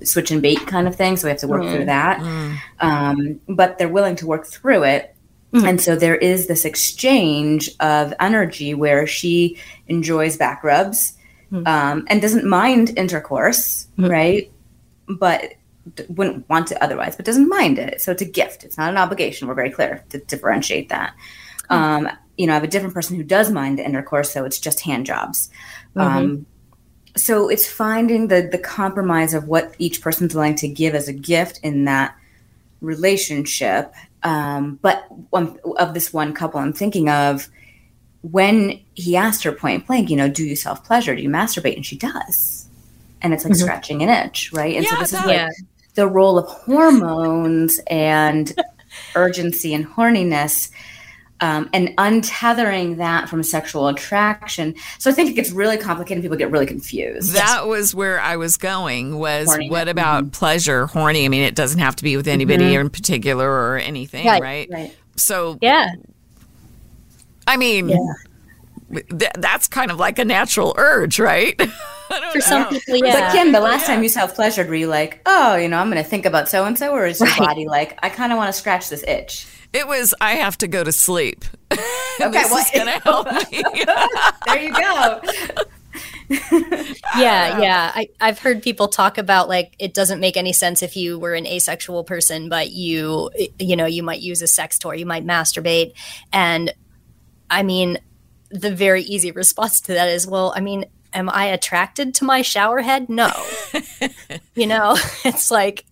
switch 0.03 0.31
and 0.31 0.43
bait 0.43 0.67
kind 0.67 0.87
of 0.87 0.95
thing. 0.95 1.17
So 1.17 1.27
we 1.27 1.31
have 1.31 1.41
to 1.41 1.49
work 1.49 1.63
mm. 1.63 1.73
through 1.73 1.87
that. 1.87 2.21
Mm. 2.21 2.59
Um, 2.81 3.41
but 3.49 3.79
they're 3.79 3.89
willing 3.89 4.17
to 4.17 4.27
work 4.27 4.47
through 4.47 4.85
it. 4.85 5.16
Mm. 5.57 5.69
And 5.69 5.81
so 5.81 5.97
there 5.97 6.17
is 6.17 6.47
this 6.47 6.65
exchange 6.65 7.71
of 7.81 8.13
energy 8.21 8.75
where 8.75 9.07
she 9.07 9.59
enjoys 9.89 10.37
back 10.37 10.63
rubs 10.63 11.15
mm. 11.51 11.67
um, 11.67 12.05
and 12.09 12.21
doesn't 12.21 12.45
mind 12.45 12.97
intercourse, 12.99 13.89
mm. 13.99 14.11
right? 14.11 14.53
But 15.09 15.55
wouldn't 16.09 16.49
want 16.49 16.73
it 16.73 16.83
otherwise, 16.83 17.17
but 17.17 17.25
doesn't 17.25 17.49
mind 17.49 17.79
it. 17.79 18.01
So 18.01 18.13
it's 18.13 18.23
a 18.23 18.27
gift. 18.27 18.65
It's 18.65 18.77
not 18.77 18.91
an 18.91 18.99
obligation. 18.99 19.49
We're 19.49 19.55
very 19.55 19.71
clear 19.71 20.05
to 20.11 20.19
differentiate 20.19 20.89
that. 20.91 21.15
Mm. 21.71 21.75
Um, 21.75 22.09
you 22.37 22.47
know, 22.47 22.53
I 22.53 22.57
have 22.57 22.65
a 22.65 22.69
different 22.69 22.95
person 22.95 23.17
who 23.17 23.23
does 23.23 23.51
mind 23.51 23.79
the 23.79 23.85
intercourse, 23.85 24.33
so 24.33 24.45
it's 24.45 24.59
just 24.59 24.81
hand 24.81 25.07
jobs. 25.07 25.49
Mm-hmm. 25.95 26.01
Um, 26.01 26.47
so 27.17 27.49
it's 27.49 27.67
finding 27.67 28.29
the 28.29 28.47
the 28.53 28.59
compromise 28.59 29.33
of 29.33 29.49
what 29.49 29.75
each 29.79 30.03
person's 30.03 30.35
willing 30.35 30.57
to 30.57 30.69
give 30.69 30.95
as 30.95 31.09
a 31.09 31.15
gift 31.15 31.61
in 31.63 31.87
that 31.87 32.15
relationship 32.83 33.95
um, 34.27 34.79
but 34.83 35.07
one, 35.31 35.59
of 35.79 35.95
this 35.95 36.13
one 36.13 36.33
couple 36.35 36.61
i'm 36.61 36.73
thinking 36.73 37.09
of 37.09 37.49
when 38.23 38.81
he 38.95 39.17
asked 39.17 39.45
her 39.45 39.53
point 39.53 39.87
blank 39.87 40.11
you 40.11 40.17
know 40.17 40.29
do 40.29 40.45
you 40.45 40.57
self 40.57 40.85
pleasure 40.85 41.15
do 41.15 41.23
you 41.23 41.29
masturbate? 41.29 41.77
And 41.77 41.87
she 41.87 41.97
does. 41.97 42.69
And 43.23 43.33
it's 43.33 43.45
like 43.45 43.55
mm-hmm. 43.55 43.63
scratching 43.63 44.03
an 44.03 44.09
itch 44.09 44.53
right? 44.53 44.77
And 44.77 44.85
yeah, 44.85 44.91
so 44.91 44.97
this 44.97 45.13
is 45.13 45.25
like 45.25 45.51
the 45.95 46.07
role 46.07 46.39
of 46.39 46.47
hormones 46.47 47.81
and 47.89 48.55
urgency 49.15 49.75
and 49.75 49.87
horniness 49.87 50.71
um, 51.41 51.69
and 51.73 51.89
untethering 51.97 52.97
that 52.97 53.29
from 53.29 53.43
sexual 53.43 53.89
attraction. 53.89 54.75
So 54.99 55.11
I 55.11 55.13
think 55.13 55.31
it 55.31 55.35
gets 55.35 55.51
really 55.51 55.77
complicated. 55.77 56.23
People 56.23 56.37
get 56.37 56.51
really 56.51 56.67
confused. 56.67 57.35
That 57.35 57.67
was 57.67 57.95
where 57.95 58.21
I 58.21 58.37
was 58.37 58.57
going. 58.57 59.19
Was 59.19 59.49
horny. 59.49 59.71
what 59.71 59.89
about 59.89 60.25
mm-hmm. 60.25 60.31
pleasure? 60.31 60.87
Horny. 60.87 61.25
I 61.25 61.29
mean, 61.29 61.43
it 61.43 61.55
doesn't 61.55 61.81
have 61.81 61.97
to 61.97 62.05
be 62.05 62.17
with 62.17 62.29
anybody 62.29 62.65
mm-hmm. 62.65 62.83
in 62.83 62.91
particular 62.91 63.49
or 63.49 63.79
anything, 63.79 64.27
right? 64.27 64.41
Right. 64.41 64.69
right. 64.71 64.97
So 65.17 65.59
yeah. 65.61 65.93
I 67.47 67.57
mean, 67.57 67.91
yeah. 67.91 69.01
Th- 69.11 69.33
that's 69.39 69.69
kind 69.69 69.91
of 69.91 69.99
like 69.99 70.19
a 70.19 70.25
natural 70.25 70.75
urge, 70.79 71.19
right? 71.19 71.61
For 72.33 72.41
some 72.41 72.69
people, 72.69 72.97
yeah. 72.97 73.21
But 73.21 73.33
Kim, 73.33 73.53
the 73.53 73.61
last 73.61 73.83
yeah. 73.83 73.95
time 73.95 74.03
you 74.03 74.09
self 74.09 74.35
pleasured, 74.35 74.69
were 74.69 74.77
you 74.77 74.87
like, 74.87 75.21
oh, 75.27 75.57
you 75.57 75.69
know, 75.69 75.79
I'm 75.79 75.91
going 75.91 76.03
to 76.03 76.09
think 76.09 76.25
about 76.25 76.49
so 76.49 76.65
and 76.65 76.79
so, 76.79 76.93
or 76.93 77.05
is 77.05 77.19
your 77.19 77.29
right. 77.31 77.39
body 77.39 77.67
like, 77.67 77.99
I 78.03 78.09
kind 78.09 78.33
of 78.33 78.39
want 78.39 78.49
to 78.49 78.53
scratch 78.53 78.89
this 78.89 79.03
itch? 79.03 79.47
It 79.77 79.87
was 79.87 80.15
I 80.23 80.37
have 80.37 80.57
to 80.59 80.69
go 80.69 80.83
to 80.85 80.93
sleep. 80.93 81.45
Okay, 82.19 82.31
this 82.31 82.51
well, 82.51 82.61
is 82.61 82.71
gonna 82.75 82.99
help 83.01 83.27
me. 83.53 83.63
there 84.47 84.63
you 84.63 84.73
go. 84.73 85.21
yeah, 87.19 87.61
yeah. 87.61 87.93
I, 87.95 88.09
I've 88.19 88.39
heard 88.39 88.63
people 88.63 88.89
talk 88.89 89.19
about 89.19 89.51
like 89.51 89.75
it 89.79 89.93
doesn't 89.93 90.19
make 90.19 90.39
any 90.39 90.55
sense 90.55 90.83
if 90.83 90.97
you 90.97 91.19
were 91.19 91.35
an 91.35 91.47
asexual 91.47 92.05
person, 92.05 92.49
but 92.49 92.71
you 92.71 93.29
you 93.59 93.77
know, 93.77 93.85
you 93.85 94.03
might 94.03 94.21
use 94.21 94.41
a 94.41 94.47
sex 94.47 94.79
toy, 94.79 94.95
you 94.95 95.05
might 95.05 95.27
masturbate. 95.27 95.93
And 96.33 96.73
I 97.51 97.63
mean, 97.63 97.99
the 98.49 98.75
very 98.75 99.03
easy 99.03 99.31
response 99.31 99.83
to 99.83 99.93
that 99.93 100.09
is, 100.09 100.27
well, 100.27 100.55
I 100.57 100.61
mean, 100.61 100.87
am 101.13 101.29
I 101.29 101.49
attracted 101.49 102.15
to 102.15 102.25
my 102.25 102.41
shower 102.41 102.81
head? 102.81 103.11
No. 103.11 103.31
you 104.55 104.67
know, 104.67 104.97
it's 105.23 105.51
like 105.51 105.85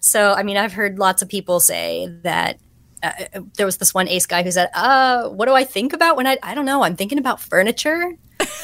so 0.00 0.32
I 0.32 0.42
mean, 0.42 0.56
I've 0.56 0.72
heard 0.72 0.98
lots 0.98 1.20
of 1.20 1.28
people 1.28 1.60
say 1.60 2.08
that 2.22 2.58
uh, 3.04 3.40
there 3.56 3.66
was 3.66 3.76
this 3.76 3.92
one 3.92 4.08
ace 4.08 4.26
guy 4.26 4.42
who 4.42 4.50
said, 4.50 4.70
"Uh, 4.74 5.28
what 5.28 5.46
do 5.46 5.54
I 5.54 5.64
think 5.64 5.92
about 5.92 6.16
when 6.16 6.26
I 6.26 6.38
I 6.42 6.54
don't 6.54 6.64
know. 6.64 6.82
I'm 6.82 6.96
thinking 6.96 7.18
about 7.18 7.40
furniture. 7.40 8.12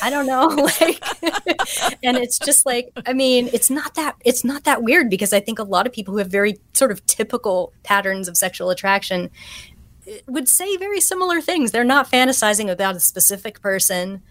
I 0.02 0.10
don't 0.10 0.26
know." 0.26 0.46
like, 0.80 1.02
and 2.02 2.16
it's 2.16 2.38
just 2.38 2.64
like, 2.64 2.90
I 3.06 3.12
mean, 3.12 3.50
it's 3.52 3.70
not 3.70 3.94
that 3.94 4.16
it's 4.24 4.44
not 4.44 4.64
that 4.64 4.82
weird 4.82 5.10
because 5.10 5.32
I 5.32 5.40
think 5.40 5.58
a 5.58 5.64
lot 5.64 5.86
of 5.86 5.92
people 5.92 6.12
who 6.12 6.18
have 6.18 6.28
very 6.28 6.58
sort 6.72 6.90
of 6.90 7.04
typical 7.06 7.72
patterns 7.82 8.28
of 8.28 8.36
sexual 8.36 8.70
attraction 8.70 9.30
uh, 10.08 10.12
would 10.26 10.48
say 10.48 10.76
very 10.76 11.00
similar 11.00 11.40
things. 11.40 11.72
They're 11.72 11.84
not 11.84 12.10
fantasizing 12.10 12.70
about 12.70 12.96
a 12.96 13.00
specific 13.00 13.60
person. 13.60 14.22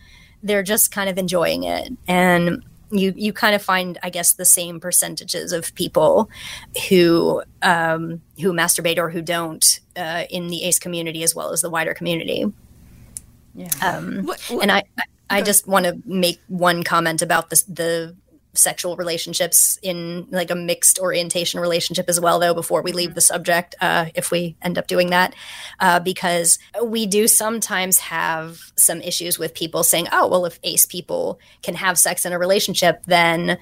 They're 0.42 0.64
just 0.64 0.92
kind 0.92 1.10
of 1.10 1.18
enjoying 1.18 1.64
it. 1.64 1.92
And 2.08 2.64
you 2.92 3.14
you 3.16 3.34
kind 3.34 3.56
of 3.56 3.62
find 3.62 3.98
i 4.04 4.10
guess 4.10 4.34
the 4.34 4.46
same 4.46 4.80
percentages 4.80 5.52
of 5.52 5.74
people 5.76 6.30
who 6.90 7.44
um, 7.62 8.22
who 8.42 8.54
masturbate 8.54 8.98
or 8.98 9.10
who 9.10 9.22
don't 9.22 9.80
uh, 10.00 10.24
in 10.30 10.48
the 10.48 10.64
ace 10.64 10.80
community 10.80 11.24
as 11.24 11.36
well 11.36 11.52
as 11.52 11.62
the 11.62 11.70
wider 11.70 11.94
community. 11.94 12.52
Yeah. 13.54 13.70
Um, 13.84 14.26
what, 14.26 14.40
what, 14.50 14.62
and 14.62 14.72
i 14.72 14.84
i 15.30 15.42
just 15.42 15.68
want 15.68 15.86
to 15.86 15.98
make 16.06 16.40
one 16.48 16.84
comment 16.84 17.22
about 17.22 17.50
this 17.50 17.64
the 17.64 18.16
sexual 18.54 18.96
relationships 18.96 19.78
in 19.82 20.28
like 20.32 20.50
a 20.50 20.56
mixed 20.56 20.98
orientation 21.00 21.60
relationship 21.60 22.10
as 22.10 22.20
well 22.20 22.40
though 22.40 22.54
before 22.54 22.82
we 22.82 22.92
leave 22.92 23.14
the 23.16 23.22
subject 23.22 23.76
uh, 23.80 24.06
if 24.16 24.32
we 24.32 24.56
end 24.62 24.78
up 24.78 24.88
doing 24.88 25.12
that 25.12 25.36
uh, 25.80 26.00
because 26.00 26.58
we 26.84 27.06
do 27.06 27.28
sometimes 27.28 28.00
have 28.00 28.60
some 28.76 29.02
issues 29.02 29.38
with 29.38 29.54
people 29.54 29.84
saying 29.84 30.08
oh 30.12 30.28
well 30.28 30.46
if 30.46 30.60
ace 30.64 30.86
people 30.86 31.40
can 31.62 31.76
have 31.76 31.98
sex 31.98 32.26
in 32.26 32.34
a 32.34 32.40
relationship 32.40 33.04
then 33.06 33.58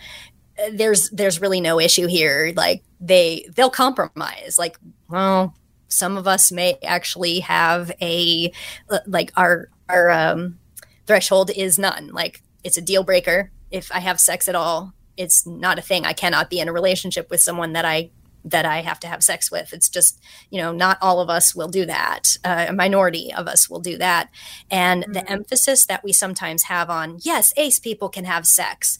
uh, 0.59 0.69
there's 0.73 1.09
there's 1.11 1.41
really 1.41 1.61
no 1.61 1.79
issue 1.79 2.07
here. 2.07 2.53
Like 2.55 2.83
they 2.99 3.47
they'll 3.55 3.69
compromise. 3.69 4.57
Like 4.57 4.77
well 5.09 5.53
some 5.87 6.17
of 6.17 6.27
us 6.27 6.51
may 6.51 6.77
actually 6.83 7.39
have 7.39 7.91
a 8.01 8.51
like 9.05 9.31
our 9.35 9.69
our 9.89 10.09
um 10.09 10.59
threshold 11.05 11.49
is 11.55 11.79
none 11.79 12.09
like 12.11 12.41
it's 12.63 12.77
a 12.77 12.81
deal 12.81 13.03
breaker 13.03 13.51
if 13.71 13.91
I 13.91 13.99
have 13.99 14.19
sex 14.19 14.47
at 14.47 14.55
all, 14.55 14.93
it's 15.15 15.45
not 15.45 15.79
a 15.79 15.81
thing. 15.81 16.05
I 16.05 16.13
cannot 16.13 16.49
be 16.49 16.59
in 16.59 16.69
a 16.69 16.73
relationship 16.73 17.29
with 17.29 17.41
someone 17.41 17.73
that 17.73 17.85
I 17.85 18.11
that 18.45 18.65
I 18.65 18.79
have 18.81 18.99
to 19.01 19.07
have 19.07 19.23
sex 19.23 19.51
with. 19.51 19.73
It's 19.73 19.89
just, 19.89 20.21
you 20.49 20.61
know, 20.61 20.71
not 20.71 20.97
all 21.01 21.19
of 21.19 21.29
us 21.29 21.53
will 21.53 21.67
do 21.67 21.85
that. 21.85 22.37
Uh, 22.45 22.67
a 22.69 22.73
minority 22.73 23.33
of 23.33 23.45
us 23.45 23.69
will 23.69 23.81
do 23.81 23.97
that. 23.97 24.29
And 24.71 25.03
mm-hmm. 25.03 25.11
the 25.11 25.29
emphasis 25.29 25.85
that 25.87 26.01
we 26.01 26.13
sometimes 26.13 26.63
have 26.63 26.89
on, 26.89 27.17
yes, 27.23 27.53
ace 27.57 27.77
people 27.77 28.07
can 28.07 28.23
have 28.23 28.47
sex 28.47 28.99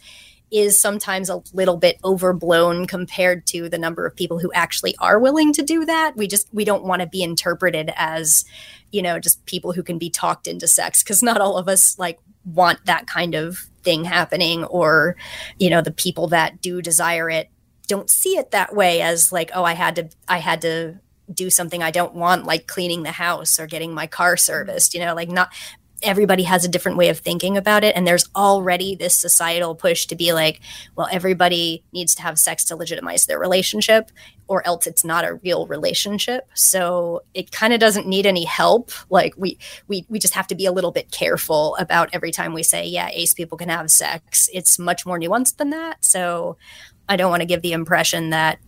is 0.52 0.80
sometimes 0.80 1.30
a 1.30 1.42
little 1.54 1.78
bit 1.78 1.98
overblown 2.04 2.88
compared 2.88 3.46
to 3.48 3.68
the 3.70 3.78
number 3.78 4.06
of 4.06 4.16
people 4.16 4.40
who 4.40 4.52
actually 4.54 4.96
are 5.00 5.20
willing 5.20 5.52
to 5.54 5.62
do 5.62 5.86
that. 5.86 6.16
We 6.16 6.28
just 6.28 6.48
we 6.54 6.64
don't 6.64 6.84
want 6.84 7.02
to 7.02 7.08
be 7.08 7.22
interpreted 7.22 7.92
as, 7.96 8.46
you 8.92 9.02
know, 9.02 9.20
just 9.20 9.46
people 9.46 9.74
who 9.74 9.84
can 9.84 9.98
be 9.98 10.10
talked 10.10 10.48
into 10.48 10.68
sex 10.68 11.04
because 11.04 11.22
not 11.22 11.42
all 11.42 11.58
of 11.58 11.68
us 11.68 12.00
like 12.00 12.20
want 12.46 12.86
that 12.86 13.08
kind 13.08 13.36
of 13.36 13.70
thing 13.84 14.06
happening 14.06 14.64
or 14.66 15.16
you 15.60 15.70
know 15.70 15.82
the 15.82 15.92
people 15.92 16.28
that 16.28 16.62
do 16.62 16.82
desire 16.82 17.30
it 17.30 17.50
don't 17.88 18.10
see 18.10 18.38
it 18.38 18.52
that 18.52 18.76
way 18.76 19.02
as 19.02 19.32
like 19.32 19.52
oh 19.54 19.64
i 19.64 19.74
had 19.74 19.96
to 19.96 20.10
i 20.28 20.38
had 20.38 20.62
to 20.62 20.98
do 21.34 21.50
something 21.50 21.84
i 21.84 21.92
don't 21.92 22.14
want 22.14 22.46
like 22.46 22.68
cleaning 22.68 23.04
the 23.04 23.12
house 23.12 23.60
or 23.60 23.68
getting 23.68 23.94
my 23.94 24.08
car 24.08 24.38
serviced 24.38 24.94
you 24.94 25.00
know 25.00 25.14
like 25.14 25.30
not 25.30 25.50
everybody 26.04 26.44
has 26.44 26.64
a 26.64 26.70
different 26.70 26.98
way 26.98 27.10
of 27.10 27.18
thinking 27.18 27.58
about 27.58 27.84
it 27.84 27.96
and 27.96 28.06
there's 28.06 28.30
already 28.36 28.96
this 28.96 29.16
societal 29.16 29.74
push 29.74 30.06
to 30.06 30.16
be 30.16 30.32
like 30.32 30.62
well 30.96 31.08
everybody 31.12 31.84
needs 31.92 32.14
to 32.14 32.22
have 32.22 32.38
sex 32.38 32.64
to 32.64 32.76
legitimize 32.76 33.26
their 33.26 33.40
relationship 33.40 34.12
or 34.48 34.66
else 34.66 34.88
it's 34.88 35.04
not 35.04 35.26
a 35.26 35.36
real 35.36 35.68
relationship. 35.68 36.48
So 36.54 37.24
it 37.34 37.52
kind 37.52 37.74
of 37.74 37.80
doesn't 37.80 38.08
need 38.08 38.26
any 38.26 38.46
help. 38.46 38.92
Like 39.10 39.34
we 39.38 39.58
we 39.88 40.06
we 40.10 40.20
just 40.20 40.36
have 40.36 40.48
to 40.48 40.56
be 40.56 40.66
a 40.66 40.72
little 40.72 40.92
bit 40.92 41.12
careful 41.12 41.76
about 41.78 42.10
every 42.14 42.32
time 42.32 42.54
we 42.54 42.64
say 42.64 42.86
yeah 42.86 43.10
ace 43.12 43.34
people 43.34 43.58
can 43.58 43.70
have 43.70 43.92
sex. 43.92 44.50
It's 44.54 44.80
much 44.80 45.06
more 45.06 45.20
nuanced 45.20 45.58
than 45.58 45.72
that. 45.72 46.04
So 46.04 46.58
i 47.10 47.16
don't 47.16 47.30
want 47.30 47.42
to 47.42 47.46
give 47.48 47.62
the 47.62 47.74
impression 47.74 48.32
that 48.32 48.60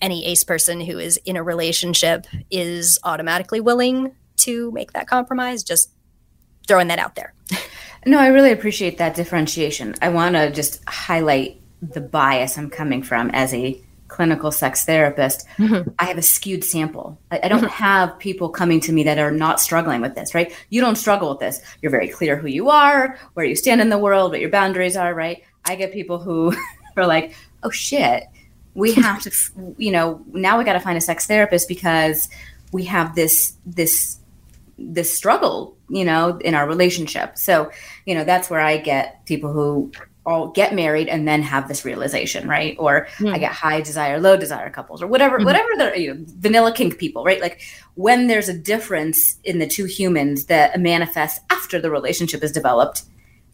any 0.00 0.26
ace 0.26 0.44
person 0.44 0.80
who 0.80 0.98
is 0.98 1.16
in 1.24 1.36
a 1.36 1.42
relationship 1.42 2.26
is 2.50 2.98
automatically 3.04 3.60
willing 3.60 4.14
to 4.36 4.70
make 4.72 4.92
that 4.92 5.06
compromise 5.06 5.62
just 5.62 5.90
throwing 6.66 6.88
that 6.88 6.98
out 6.98 7.14
there. 7.14 7.34
no, 8.06 8.18
I 8.18 8.28
really 8.28 8.52
appreciate 8.52 8.98
that 8.98 9.14
differentiation. 9.14 9.94
I 10.02 10.08
want 10.08 10.34
to 10.34 10.50
just 10.50 10.82
highlight 10.88 11.60
the 11.82 12.00
bias 12.00 12.56
I'm 12.56 12.70
coming 12.70 13.02
from 13.02 13.30
as 13.30 13.52
a 13.52 13.80
clinical 14.14 14.52
sex 14.52 14.84
therapist, 14.84 15.44
mm-hmm. 15.56 15.90
I 15.98 16.04
have 16.04 16.18
a 16.18 16.22
skewed 16.22 16.62
sample. 16.62 17.18
I, 17.32 17.40
I 17.42 17.48
don't 17.48 17.58
mm-hmm. 17.58 17.68
have 17.68 18.18
people 18.18 18.48
coming 18.48 18.78
to 18.80 18.92
me 18.92 19.02
that 19.04 19.18
are 19.18 19.32
not 19.32 19.60
struggling 19.60 20.00
with 20.00 20.14
this, 20.14 20.34
right? 20.34 20.54
You 20.70 20.80
don't 20.80 20.96
struggle 20.96 21.30
with 21.30 21.40
this. 21.40 21.60
You're 21.82 21.90
very 21.90 22.08
clear 22.08 22.36
who 22.36 22.46
you 22.46 22.70
are, 22.70 23.18
where 23.34 23.44
you 23.44 23.56
stand 23.56 23.80
in 23.80 23.88
the 23.88 23.98
world, 23.98 24.30
what 24.30 24.40
your 24.40 24.50
boundaries 24.50 24.96
are, 24.96 25.12
right? 25.12 25.42
I 25.64 25.74
get 25.74 25.92
people 25.92 26.18
who 26.20 26.54
are 26.96 27.06
like, 27.06 27.34
oh 27.64 27.70
shit, 27.70 28.24
we 28.74 28.92
have 29.06 29.20
to, 29.22 29.32
you 29.78 29.90
know, 29.90 30.24
now 30.32 30.58
we 30.58 30.64
got 30.64 30.74
to 30.74 30.80
find 30.80 30.96
a 30.96 31.00
sex 31.00 31.26
therapist 31.26 31.66
because 31.66 32.28
we 32.72 32.84
have 32.84 33.16
this, 33.16 33.56
this, 33.66 34.18
this 34.78 35.16
struggle, 35.16 35.76
you 35.88 36.04
know, 36.04 36.38
in 36.38 36.54
our 36.54 36.66
relationship. 36.66 37.36
So, 37.38 37.70
you 38.06 38.14
know, 38.14 38.24
that's 38.24 38.50
where 38.50 38.60
I 38.60 38.78
get 38.78 39.24
people 39.26 39.52
who 39.52 39.92
all 40.26 40.48
get 40.48 40.74
married 40.74 41.08
and 41.08 41.28
then 41.28 41.42
have 41.42 41.68
this 41.68 41.84
realization, 41.84 42.48
right? 42.48 42.76
Or 42.78 43.06
mm. 43.18 43.32
I 43.32 43.38
get 43.38 43.52
high 43.52 43.80
desire, 43.82 44.18
low 44.18 44.36
desire 44.36 44.70
couples, 44.70 45.02
or 45.02 45.06
whatever, 45.06 45.36
mm-hmm. 45.36 45.46
whatever 45.46 45.68
the 45.76 46.00
you 46.00 46.14
know, 46.14 46.24
vanilla 46.38 46.72
kink 46.72 46.98
people, 46.98 47.24
right? 47.24 47.40
Like 47.40 47.60
when 47.94 48.26
there's 48.26 48.48
a 48.48 48.56
difference 48.56 49.38
in 49.44 49.58
the 49.58 49.66
two 49.66 49.84
humans 49.84 50.46
that 50.46 50.80
manifests 50.80 51.40
after 51.50 51.80
the 51.80 51.90
relationship 51.90 52.42
is 52.42 52.52
developed, 52.52 53.02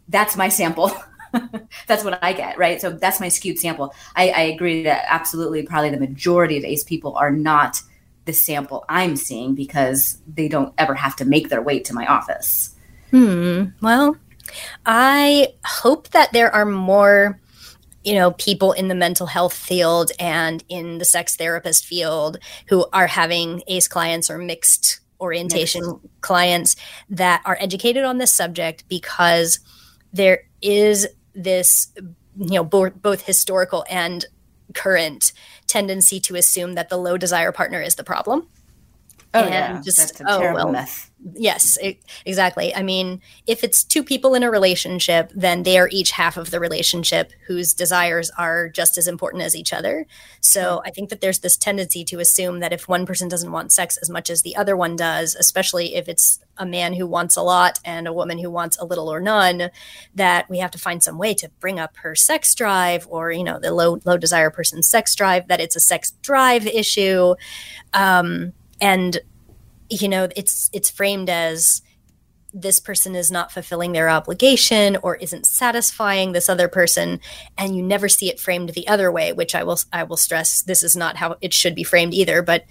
that's 0.07 0.37
my 0.37 0.47
sample. 0.47 0.91
that's 1.87 2.03
what 2.03 2.23
I 2.23 2.33
get, 2.33 2.57
right? 2.57 2.79
So 2.79 2.91
that's 2.91 3.19
my 3.19 3.29
skewed 3.29 3.59
sample. 3.59 3.93
I, 4.15 4.29
I 4.29 4.41
agree 4.41 4.83
that 4.83 5.05
absolutely, 5.07 5.63
probably 5.63 5.89
the 5.89 5.99
majority 5.99 6.57
of 6.57 6.63
ACE 6.63 6.83
people 6.83 7.15
are 7.17 7.31
not 7.31 7.81
the 8.25 8.33
sample 8.33 8.85
I'm 8.87 9.15
seeing 9.15 9.55
because 9.55 10.21
they 10.31 10.47
don't 10.47 10.73
ever 10.77 10.93
have 10.93 11.15
to 11.17 11.25
make 11.25 11.49
their 11.49 11.61
way 11.61 11.79
to 11.79 11.93
my 11.93 12.05
office. 12.05 12.75
Hmm. 13.09 13.65
Well, 13.81 14.17
I 14.85 15.53
hope 15.65 16.09
that 16.09 16.31
there 16.33 16.53
are 16.53 16.65
more 16.65 17.39
you 18.03 18.15
know 18.15 18.31
people 18.31 18.71
in 18.71 18.87
the 18.87 18.95
mental 18.95 19.27
health 19.27 19.53
field 19.53 20.11
and 20.19 20.63
in 20.69 20.97
the 20.97 21.05
sex 21.05 21.35
therapist 21.35 21.85
field 21.85 22.37
who 22.67 22.85
are 22.93 23.07
having 23.07 23.61
ace 23.67 23.87
clients 23.87 24.29
or 24.29 24.37
mixed 24.37 25.01
orientation 25.19 25.99
clients 26.21 26.75
that 27.09 27.41
are 27.45 27.57
educated 27.59 28.03
on 28.03 28.17
this 28.17 28.31
subject 28.31 28.83
because 28.87 29.59
there 30.11 30.43
is 30.61 31.07
this 31.33 31.91
you 32.37 32.55
know 32.55 32.63
bo- 32.63 32.89
both 32.89 33.21
historical 33.21 33.85
and 33.89 34.25
current 34.73 35.31
tendency 35.71 36.19
to 36.19 36.35
assume 36.35 36.73
that 36.73 36.89
the 36.89 36.97
low 36.97 37.17
desire 37.17 37.51
partner 37.51 37.81
is 37.81 37.95
the 37.95 38.03
problem 38.03 38.47
oh, 39.33 39.41
and 39.41 39.49
yeah. 39.49 39.81
just 39.83 39.97
That's 39.97 40.21
a 40.21 40.23
oh 40.27 40.53
well 40.53 40.71
myth 40.71 41.11
Yes, 41.35 41.77
it, 41.81 41.99
exactly. 42.25 42.73
I 42.73 42.81
mean, 42.81 43.21
if 43.45 43.63
it's 43.63 43.83
two 43.83 44.03
people 44.03 44.33
in 44.33 44.41
a 44.41 44.49
relationship, 44.49 45.31
then 45.35 45.61
they 45.61 45.77
are 45.77 45.87
each 45.91 46.11
half 46.11 46.35
of 46.35 46.49
the 46.49 46.59
relationship 46.59 47.31
whose 47.47 47.73
desires 47.73 48.31
are 48.39 48.69
just 48.69 48.97
as 48.97 49.07
important 49.07 49.43
as 49.43 49.55
each 49.55 49.71
other. 49.71 50.07
So 50.39 50.81
I 50.83 50.89
think 50.89 51.09
that 51.09 51.21
there's 51.21 51.39
this 51.39 51.57
tendency 51.57 52.03
to 52.05 52.19
assume 52.19 52.59
that 52.61 52.73
if 52.73 52.87
one 52.87 53.05
person 53.05 53.27
doesn't 53.27 53.51
want 53.51 53.71
sex 53.71 53.97
as 53.97 54.09
much 54.09 54.31
as 54.31 54.41
the 54.41 54.55
other 54.55 54.75
one 54.75 54.95
does, 54.95 55.35
especially 55.35 55.93
if 55.93 56.09
it's 56.09 56.39
a 56.57 56.65
man 56.65 56.93
who 56.93 57.05
wants 57.05 57.35
a 57.35 57.43
lot 57.43 57.79
and 57.85 58.07
a 58.07 58.13
woman 58.13 58.39
who 58.39 58.49
wants 58.49 58.79
a 58.79 58.85
little 58.85 59.11
or 59.11 59.19
none, 59.19 59.69
that 60.15 60.49
we 60.49 60.57
have 60.57 60.71
to 60.71 60.79
find 60.79 61.03
some 61.03 61.19
way 61.19 61.35
to 61.35 61.49
bring 61.59 61.79
up 61.79 61.97
her 61.97 62.15
sex 62.15 62.55
drive 62.55 63.05
or, 63.09 63.31
you 63.31 63.43
know, 63.43 63.59
the 63.59 63.71
low 63.71 63.99
low 64.05 64.17
desire 64.17 64.49
person's 64.49 64.87
sex 64.87 65.13
drive, 65.13 65.47
that 65.49 65.61
it's 65.61 65.75
a 65.75 65.79
sex 65.79 66.11
drive 66.23 66.65
issue. 66.65 67.35
Um, 67.93 68.53
and 68.81 69.19
you 69.89 70.09
know 70.09 70.27
it's 70.35 70.69
it's 70.73 70.89
framed 70.89 71.29
as 71.29 71.81
this 72.53 72.79
person 72.79 73.15
is 73.15 73.31
not 73.31 73.51
fulfilling 73.51 73.93
their 73.93 74.09
obligation 74.09 74.97
or 75.03 75.15
isn't 75.15 75.45
satisfying 75.45 76.33
this 76.33 76.49
other 76.49 76.67
person. 76.67 77.21
And 77.57 77.77
you 77.77 77.81
never 77.81 78.09
see 78.09 78.29
it 78.29 78.41
framed 78.41 78.69
the 78.69 78.87
other 78.89 79.09
way 79.11 79.31
which 79.31 79.55
i 79.55 79.63
will 79.63 79.79
i 79.93 80.03
will 80.03 80.17
stress 80.17 80.61
this 80.61 80.83
is 80.83 80.95
not 80.95 81.17
how 81.17 81.37
it 81.41 81.53
should 81.53 81.75
be 81.75 81.83
framed 81.83 82.13
either 82.13 82.41
but 82.41 82.65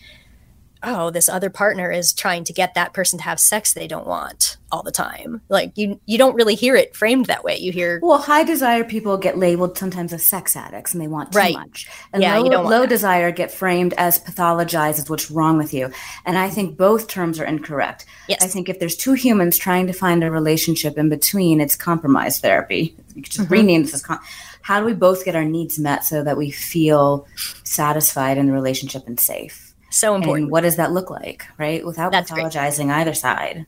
oh 0.83 1.11
this 1.11 1.28
other 1.28 1.51
partner 1.51 1.91
is 1.91 2.12
trying 2.12 2.45
to 2.45 2.53
get 2.53 2.74
that 2.74 2.93
person 2.93 3.18
to 3.18 3.24
have 3.24 3.41
sex 3.41 3.72
they 3.72 3.89
don't 3.89 4.07
want 4.07 4.57
all 4.72 4.83
the 4.83 4.93
time. 4.93 5.41
Like 5.49 5.76
you 5.76 6.01
you 6.07 6.18
don't 6.18 6.35
really 6.35 6.55
hear 6.55 6.76
it 6.76 6.97
framed 6.97 7.26
that 7.26 7.45
way. 7.45 7.59
You 7.59 7.72
hear 7.72 8.01
well 8.03 8.18
high 8.18 8.45
desire 8.45 8.85
people 8.85 9.16
get 9.16 9.39
labeled 9.39 9.76
sometimes 9.76 10.12
as 10.12 10.24
sex 10.24 10.57
addicts 10.57 10.93
and 10.93 11.03
they 11.03 11.09
want 11.09 11.33
too 11.33 11.39
right. 11.39 11.55
much. 11.55 11.89
And 12.12 12.22
yeah, 12.22 12.37
low, 12.37 12.45
you 12.45 12.51
don't 12.51 12.66
low 12.70 12.87
desire 12.87 13.33
get 13.33 13.51
framed 13.51 13.95
as 13.95 14.18
pathologized 14.18 14.99
as 14.99 15.11
what's 15.11 15.31
wrong 15.31 15.59
with 15.59 15.74
you. 15.74 15.91
And 16.24 16.39
i 16.39 16.49
think 16.49 16.76
both 16.76 17.09
terms 17.09 17.41
are 17.41 17.45
incorrect. 17.45 18.07
Yes. 18.28 18.43
i 18.43 18.47
think 18.47 18.68
if 18.68 18.78
there's 18.78 18.97
two 18.97 19.14
humans 19.14 19.59
trying 19.59 19.87
to 19.87 19.93
find 19.93 20.22
a 20.22 20.31
relationship 20.31 20.99
in 20.99 21.09
between 21.09 21.61
it's 21.61 21.76
compromise 21.76 22.41
therapy. 22.41 22.95
You 23.14 23.22
could 23.22 23.33
just 23.33 23.41
mm-hmm. 23.41 23.53
rename 23.53 23.83
this 23.83 23.95
as 23.95 24.03
com- 24.03 24.20
how 24.62 24.78
do 24.78 24.87
we 24.87 24.95
both 24.95 25.24
get 25.24 25.35
our 25.35 25.45
needs 25.45 25.78
met 25.78 26.05
so 26.05 26.22
that 26.22 26.37
we 26.37 26.51
feel 26.51 27.26
satisfied 27.64 28.39
in 28.39 28.47
the 28.47 28.53
relationship 28.53 29.07
and 29.07 29.18
safe 29.18 29.70
so 29.91 30.14
important. 30.14 30.45
And 30.45 30.53
what 30.53 30.62
does 30.62 30.76
that 30.76 30.93
look 30.93 31.11
like, 31.11 31.47
right? 31.59 31.84
Without 31.84 32.12
That's 32.12 32.30
pathologizing 32.30 32.86
great. 32.86 32.97
either 32.97 33.14
side. 33.14 33.66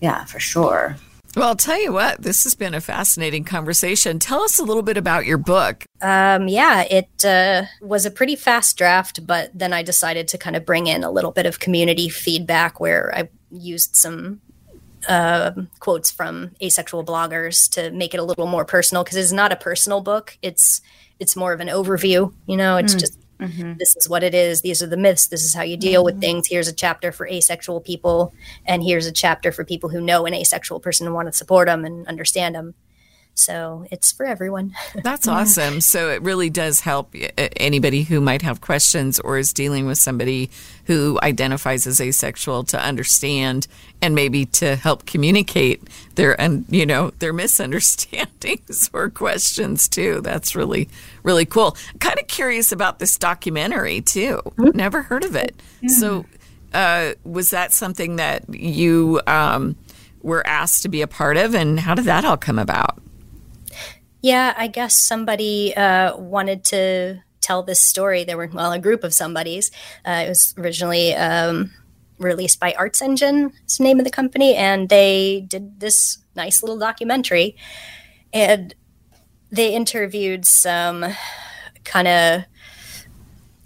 Yeah, 0.00 0.24
for 0.24 0.38
sure. 0.38 0.96
Well, 1.36 1.48
I'll 1.48 1.56
tell 1.56 1.80
you 1.80 1.92
what, 1.92 2.22
this 2.22 2.44
has 2.44 2.54
been 2.54 2.74
a 2.74 2.80
fascinating 2.80 3.42
conversation. 3.42 4.20
Tell 4.20 4.42
us 4.42 4.60
a 4.60 4.62
little 4.62 4.84
bit 4.84 4.96
about 4.96 5.26
your 5.26 5.38
book. 5.38 5.84
Um, 6.00 6.46
yeah, 6.46 6.82
it 6.82 7.24
uh, 7.24 7.64
was 7.80 8.06
a 8.06 8.10
pretty 8.10 8.36
fast 8.36 8.78
draft, 8.78 9.26
but 9.26 9.50
then 9.52 9.72
I 9.72 9.82
decided 9.82 10.28
to 10.28 10.38
kind 10.38 10.54
of 10.54 10.64
bring 10.64 10.86
in 10.86 11.02
a 11.02 11.10
little 11.10 11.32
bit 11.32 11.46
of 11.46 11.58
community 11.58 12.08
feedback 12.08 12.78
where 12.78 13.12
I 13.12 13.28
used 13.50 13.96
some 13.96 14.42
uh, 15.08 15.52
quotes 15.80 16.10
from 16.10 16.52
asexual 16.62 17.04
bloggers 17.04 17.68
to 17.72 17.90
make 17.90 18.14
it 18.14 18.20
a 18.20 18.24
little 18.24 18.46
more 18.46 18.64
personal 18.64 19.02
because 19.02 19.16
it's 19.16 19.32
not 19.32 19.52
a 19.52 19.56
personal 19.56 20.00
book. 20.00 20.38
It's 20.40 20.80
it's 21.20 21.36
more 21.36 21.52
of 21.52 21.60
an 21.60 21.68
overview. 21.68 22.32
You 22.46 22.56
know, 22.56 22.76
it's 22.76 22.94
mm. 22.94 23.00
just 23.00 23.18
Mm-hmm. 23.40 23.74
This 23.78 23.96
is 23.96 24.08
what 24.08 24.22
it 24.22 24.34
is. 24.34 24.60
These 24.60 24.82
are 24.82 24.86
the 24.86 24.96
myths. 24.96 25.26
This 25.26 25.44
is 25.44 25.54
how 25.54 25.62
you 25.62 25.76
deal 25.76 26.00
mm-hmm. 26.00 26.14
with 26.14 26.20
things. 26.20 26.48
Here's 26.48 26.68
a 26.68 26.72
chapter 26.72 27.12
for 27.12 27.26
asexual 27.26 27.80
people, 27.80 28.32
and 28.66 28.82
here's 28.82 29.06
a 29.06 29.12
chapter 29.12 29.52
for 29.52 29.64
people 29.64 29.90
who 29.90 30.00
know 30.00 30.26
an 30.26 30.34
asexual 30.34 30.80
person 30.80 31.06
and 31.06 31.14
want 31.14 31.28
to 31.28 31.32
support 31.32 31.68
them 31.68 31.84
and 31.84 32.06
understand 32.06 32.54
them. 32.54 32.74
So 33.34 33.86
it's 33.90 34.12
for 34.12 34.24
everyone. 34.24 34.74
That's 35.02 35.26
awesome. 35.26 35.80
So 35.80 36.10
it 36.10 36.22
really 36.22 36.50
does 36.50 36.80
help 36.80 37.14
anybody 37.36 38.04
who 38.04 38.20
might 38.20 38.42
have 38.42 38.60
questions 38.60 39.18
or 39.20 39.38
is 39.38 39.52
dealing 39.52 39.86
with 39.86 39.98
somebody 39.98 40.50
who 40.86 41.18
identifies 41.22 41.86
as 41.86 42.00
asexual 42.00 42.64
to 42.64 42.80
understand 42.80 43.66
and 44.00 44.14
maybe 44.14 44.44
to 44.46 44.76
help 44.76 45.06
communicate 45.06 45.82
their 46.14 46.38
and 46.40 46.64
you 46.68 46.86
know 46.86 47.10
their 47.18 47.32
misunderstandings 47.44 48.90
or 48.92 49.10
questions 49.10 49.88
too. 49.88 50.20
That's 50.20 50.54
really 50.54 50.88
really 51.22 51.44
cool. 51.44 51.76
Kind 51.98 52.20
of 52.20 52.28
curious 52.28 52.70
about 52.70 52.98
this 52.98 53.18
documentary 53.18 54.00
too. 54.00 54.40
Mm-hmm. 54.44 54.76
Never 54.76 55.02
heard 55.02 55.24
of 55.24 55.34
it. 55.34 55.54
Yeah. 55.80 55.88
So 55.88 56.26
uh, 56.72 57.12
was 57.24 57.50
that 57.50 57.72
something 57.72 58.16
that 58.16 58.52
you 58.52 59.20
um, 59.26 59.76
were 60.22 60.44
asked 60.46 60.82
to 60.82 60.88
be 60.88 61.02
a 61.02 61.06
part 61.06 61.36
of, 61.36 61.54
and 61.54 61.78
how 61.78 61.94
did 61.94 62.06
that 62.06 62.24
all 62.24 62.36
come 62.36 62.58
about? 62.58 63.00
Yeah, 64.24 64.54
I 64.56 64.68
guess 64.68 64.98
somebody 64.98 65.76
uh, 65.76 66.16
wanted 66.16 66.64
to 66.72 67.22
tell 67.42 67.62
this 67.62 67.78
story. 67.78 68.24
There 68.24 68.38
were, 68.38 68.48
well, 68.50 68.72
a 68.72 68.78
group 68.78 69.04
of 69.04 69.12
somebodies. 69.12 69.70
Uh, 70.02 70.22
it 70.24 70.30
was 70.30 70.54
originally 70.56 71.14
um, 71.14 71.72
released 72.18 72.58
by 72.58 72.72
Arts 72.72 73.02
Engine, 73.02 73.52
is 73.66 73.76
the 73.76 73.84
name 73.84 73.98
of 73.98 74.06
the 74.06 74.10
company, 74.10 74.54
and 74.54 74.88
they 74.88 75.44
did 75.46 75.78
this 75.78 76.24
nice 76.34 76.62
little 76.62 76.78
documentary. 76.78 77.54
And 78.32 78.74
they 79.50 79.74
interviewed 79.74 80.46
some 80.46 81.04
kind 81.84 82.08
of 82.08 82.44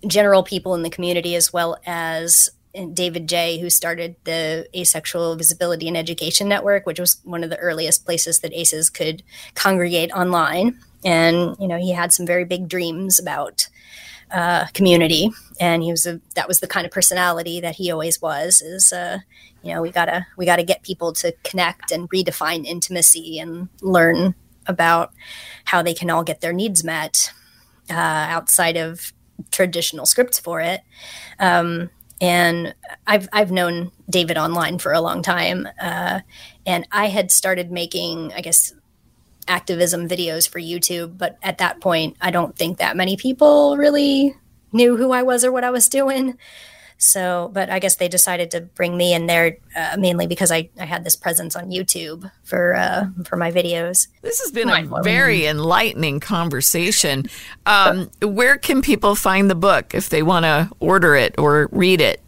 general 0.09 0.43
people 0.43 0.75
in 0.75 0.83
the 0.83 0.91
community 0.91 1.37
as 1.37 1.53
well 1.53 1.77
as 1.87 2.51
David 2.93 3.29
Jay, 3.29 3.59
who 3.59 3.71
started 3.71 4.17
the 4.25 4.69
Asexual 4.77 5.37
Visibility 5.37 5.89
and 5.89 5.97
Education 5.97 6.49
Network, 6.49 6.87
which 6.87 7.01
was 7.01 7.21
one 7.25 7.43
of 7.43 7.51
the 7.51 7.59
earliest 7.59 8.05
places 8.05 8.41
that 8.41 8.53
ACEs 8.53 8.91
could 8.91 9.23
congregate 9.55 10.13
online. 10.13 10.79
And 11.05 11.57
you 11.59 11.69
know, 11.69 11.79
he 11.79 11.93
had 11.93 12.13
some 12.13 12.27
very 12.27 12.45
big 12.45 12.69
dreams 12.69 13.19
about 13.19 13.69
uh, 14.31 14.67
community, 14.75 15.31
and 15.61 15.83
he 15.83 15.91
was 15.91 16.07
a 16.07 16.21
that 16.35 16.49
was 16.49 16.61
the 16.61 16.67
kind 16.67 16.85
of 16.85 16.93
personality 16.93 17.61
that 17.61 17.77
he 17.77 17.91
always 17.91 18.21
was. 18.21 18.61
Is 18.61 18.93
uh, 18.93 19.19
you 19.63 19.73
know, 19.73 19.83
we 19.83 19.91
gotta 19.91 20.27
we 20.37 20.45
gotta 20.45 20.65
get 20.65 20.83
people 20.83 21.13
to 21.15 21.33
connect 21.45 21.93
and 21.93 22.11
redefine 22.11 22.65
intimacy 22.65 23.39
and 23.39 23.69
learn 23.81 24.35
about 24.67 25.13
how 25.65 25.83
they 25.83 25.95
can 25.95 26.11
all 26.11 26.23
get 26.23 26.41
their 26.41 26.53
needs 26.53 26.85
met 26.85 27.33
uh, 27.91 27.95
outside 27.95 28.77
of 28.77 29.13
traditional 29.51 30.07
scripts 30.07 30.39
for 30.39 30.61
it. 30.61 30.83
Um, 31.39 31.91
and 32.21 32.75
I've 33.07 33.29
I've 33.33 33.51
known 33.51 33.93
David 34.09 34.39
online 34.39 34.79
for 34.79 34.93
a 34.93 35.01
long 35.01 35.23
time, 35.23 35.69
uh, 35.81 36.21
and 36.67 36.87
I 36.91 37.07
had 37.07 37.31
started 37.31 37.71
making, 37.71 38.33
I 38.33 38.41
guess, 38.41 38.75
activism 39.47 40.09
videos 40.09 40.49
for 40.49 40.61
YouTube. 40.61 41.17
But 41.19 41.39
at 41.43 41.59
that 41.59 41.81
point, 41.81 42.17
I 42.21 42.31
don't 42.31 42.57
think 42.57 42.79
that 42.79 42.97
many 42.97 43.17
people 43.17 43.77
really 43.77 44.37
knew 44.73 44.97
who 44.97 45.13
I 45.13 45.23
was 45.23 45.45
or 45.45 45.53
what 45.53 45.65
I 45.65 45.71
was 45.71 45.89
doing. 45.89 46.37
So, 46.99 47.51
but 47.55 47.71
I 47.71 47.79
guess 47.79 47.97
they 47.97 48.09
decided 48.09 48.51
to 48.51 48.61
bring 48.61 48.97
me 48.97 49.15
in 49.15 49.27
there 49.27 49.59
uh, 49.77 49.97
mainly 49.99 50.27
because 50.27 50.51
I, 50.51 50.69
I 50.79 50.85
had 50.85 51.05
this 51.05 51.15
presence 51.15 51.55
on 51.55 51.71
YouTube 51.71 52.31
for 52.43 52.75
uh, 52.75 53.07
for 53.25 53.37
my 53.37 53.53
videos. 53.53 54.09
This 54.21 54.41
has 54.41 54.51
been 54.51 54.69
a 54.69 55.03
very 55.03 55.47
enlightening 55.47 56.19
conversation. 56.19 57.27
Um, 57.67 58.11
where 58.21 58.59
can 58.59 58.83
people 58.83 59.15
find 59.15 59.49
the 59.49 59.55
book 59.55 59.95
if 59.95 60.09
they 60.09 60.25
want 60.25 60.45
to 60.45 60.71
order 60.81 61.15
it 61.15 61.37
or 61.39 61.69
read 61.71 62.01
it? 62.01 62.21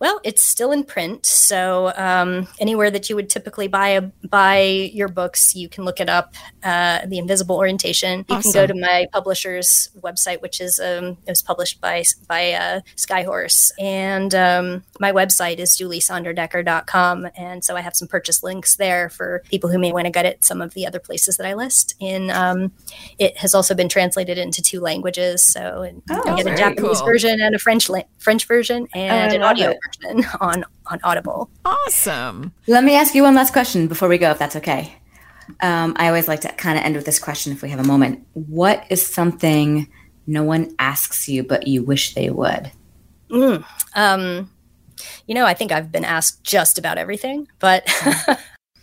Well, 0.00 0.18
it's 0.24 0.42
still 0.42 0.72
in 0.72 0.84
print, 0.84 1.26
so 1.26 1.92
um, 1.94 2.48
anywhere 2.58 2.90
that 2.90 3.10
you 3.10 3.16
would 3.16 3.28
typically 3.28 3.68
buy 3.68 3.88
a, 3.88 4.00
buy 4.00 4.62
your 4.94 5.08
books, 5.08 5.54
you 5.54 5.68
can 5.68 5.84
look 5.84 6.00
it 6.00 6.08
up. 6.08 6.34
Uh, 6.64 7.04
the 7.06 7.18
Invisible 7.18 7.56
Orientation. 7.56 8.24
You 8.28 8.36
awesome. 8.36 8.52
can 8.52 8.62
go 8.62 8.66
to 8.66 8.80
my 8.80 9.08
publisher's 9.12 9.90
website, 10.00 10.40
which 10.40 10.58
is 10.58 10.80
um, 10.80 11.18
it 11.26 11.30
was 11.30 11.42
published 11.42 11.82
by 11.82 12.02
by 12.28 12.52
uh, 12.52 12.80
Skyhorse, 12.96 13.72
and 13.78 14.34
um, 14.34 14.84
my 14.98 15.12
website 15.12 15.58
is 15.58 15.76
juliesondradecker.com, 15.76 17.28
and 17.36 17.62
so 17.62 17.76
I 17.76 17.82
have 17.82 17.94
some 17.94 18.08
purchase 18.08 18.42
links 18.42 18.76
there 18.76 19.10
for 19.10 19.42
people 19.50 19.68
who 19.68 19.78
may 19.78 19.92
want 19.92 20.06
to 20.06 20.10
get 20.10 20.24
it. 20.24 20.46
Some 20.46 20.62
of 20.62 20.72
the 20.72 20.86
other 20.86 20.98
places 20.98 21.36
that 21.36 21.46
I 21.46 21.52
list 21.52 21.94
in 22.00 22.30
um, 22.30 22.72
it 23.18 23.36
has 23.36 23.54
also 23.54 23.74
been 23.74 23.90
translated 23.90 24.38
into 24.38 24.62
two 24.62 24.80
languages, 24.80 25.42
so 25.42 25.86
oh, 26.10 26.36
you 26.36 26.42
get 26.42 26.54
a 26.54 26.56
Japanese 26.56 26.98
cool. 27.00 27.06
version 27.06 27.38
and 27.38 27.54
a 27.54 27.58
French 27.58 27.90
la- 27.90 28.02
French 28.16 28.46
version 28.46 28.88
and 28.94 29.34
an 29.34 29.42
audio. 29.42 29.70
It 29.70 29.78
version 29.96 30.24
on 30.40 30.64
on 30.86 31.00
Audible. 31.04 31.50
Awesome. 31.64 32.52
Let 32.66 32.84
me 32.84 32.96
ask 32.96 33.14
you 33.14 33.22
one 33.22 33.34
last 33.34 33.52
question 33.52 33.88
before 33.88 34.08
we 34.08 34.18
go, 34.18 34.30
if 34.30 34.38
that's 34.38 34.56
okay. 34.56 34.94
Um, 35.60 35.94
I 35.96 36.08
always 36.08 36.28
like 36.28 36.40
to 36.42 36.48
kind 36.48 36.78
of 36.78 36.84
end 36.84 36.96
with 36.96 37.04
this 37.04 37.18
question 37.18 37.52
if 37.52 37.62
we 37.62 37.70
have 37.70 37.80
a 37.80 37.84
moment. 37.84 38.26
What 38.34 38.84
is 38.88 39.04
something 39.04 39.88
no 40.26 40.44
one 40.44 40.74
asks 40.78 41.28
you 41.28 41.42
but 41.42 41.66
you 41.66 41.82
wish 41.82 42.14
they 42.14 42.30
would? 42.30 42.70
Mm, 43.30 43.64
um, 43.94 44.50
you 45.26 45.34
know, 45.34 45.44
I 45.44 45.54
think 45.54 45.72
I've 45.72 45.92
been 45.92 46.04
asked 46.04 46.44
just 46.44 46.78
about 46.78 46.98
everything, 46.98 47.48
but 47.58 47.88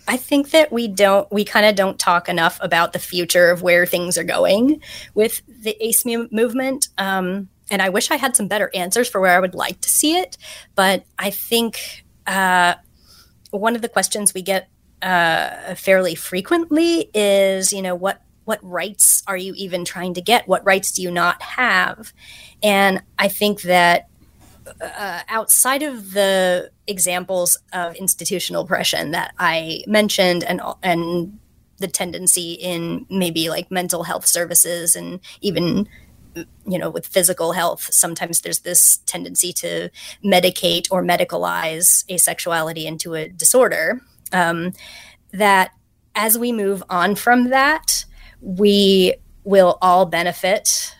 I 0.07 0.17
think 0.17 0.51
that 0.51 0.71
we 0.71 0.87
don't, 0.87 1.29
we 1.31 1.43
kind 1.43 1.65
of 1.65 1.75
don't 1.75 1.99
talk 1.99 2.29
enough 2.29 2.57
about 2.61 2.93
the 2.93 2.99
future 2.99 3.49
of 3.51 3.61
where 3.61 3.85
things 3.85 4.17
are 4.17 4.23
going 4.23 4.81
with 5.13 5.41
the 5.47 5.75
ACE 5.85 6.05
movement. 6.05 6.87
Um, 6.97 7.49
and 7.69 7.81
I 7.81 7.89
wish 7.89 8.11
I 8.11 8.15
had 8.15 8.35
some 8.35 8.47
better 8.47 8.71
answers 8.73 9.09
for 9.09 9.19
where 9.21 9.35
I 9.35 9.39
would 9.39 9.55
like 9.55 9.81
to 9.81 9.89
see 9.89 10.17
it. 10.17 10.37
But 10.75 11.05
I 11.19 11.29
think 11.29 12.05
uh, 12.25 12.75
one 13.51 13.75
of 13.75 13.81
the 13.81 13.89
questions 13.89 14.33
we 14.33 14.41
get 14.41 14.69
uh, 15.01 15.75
fairly 15.75 16.15
frequently 16.15 17.09
is, 17.13 17.71
you 17.71 17.81
know, 17.81 17.95
what 17.95 18.21
what 18.45 18.59
rights 18.63 19.23
are 19.27 19.35
you 19.35 19.53
even 19.57 19.83
trying 19.83 20.13
to 20.13 20.21
get? 20.21 20.47
What 20.47 20.65
rights 20.65 20.93
do 20.93 21.01
you 21.01 21.11
not 21.11 21.41
have? 21.41 22.13
And 22.63 23.03
I 23.19 23.27
think 23.27 23.63
that 23.63 24.07
uh, 24.79 25.21
outside 25.27 25.83
of 25.83 26.13
the 26.13 26.71
examples 26.87 27.57
of 27.73 27.95
institutional 27.95 28.63
oppression 28.63 29.11
that 29.11 29.33
I 29.37 29.83
mentioned, 29.85 30.43
and 30.43 30.61
and 30.81 31.39
the 31.79 31.87
tendency 31.87 32.53
in 32.53 33.05
maybe 33.09 33.49
like 33.49 33.69
mental 33.69 34.03
health 34.03 34.25
services 34.25 34.95
and 34.95 35.19
even 35.41 35.87
you 36.65 36.77
know, 36.77 36.89
with 36.89 37.07
physical 37.07 37.53
health, 37.53 37.87
sometimes 37.91 38.41
there's 38.41 38.59
this 38.59 38.97
tendency 39.05 39.53
to 39.53 39.89
medicate 40.23 40.87
or 40.91 41.03
medicalize 41.03 42.05
asexuality 42.07 42.85
into 42.85 43.13
a 43.13 43.27
disorder. 43.29 44.01
Um, 44.31 44.73
that 45.31 45.71
as 46.15 46.37
we 46.37 46.51
move 46.51 46.83
on 46.89 47.15
from 47.15 47.49
that, 47.49 48.05
we 48.41 49.15
will 49.43 49.77
all 49.81 50.05
benefit, 50.05 50.93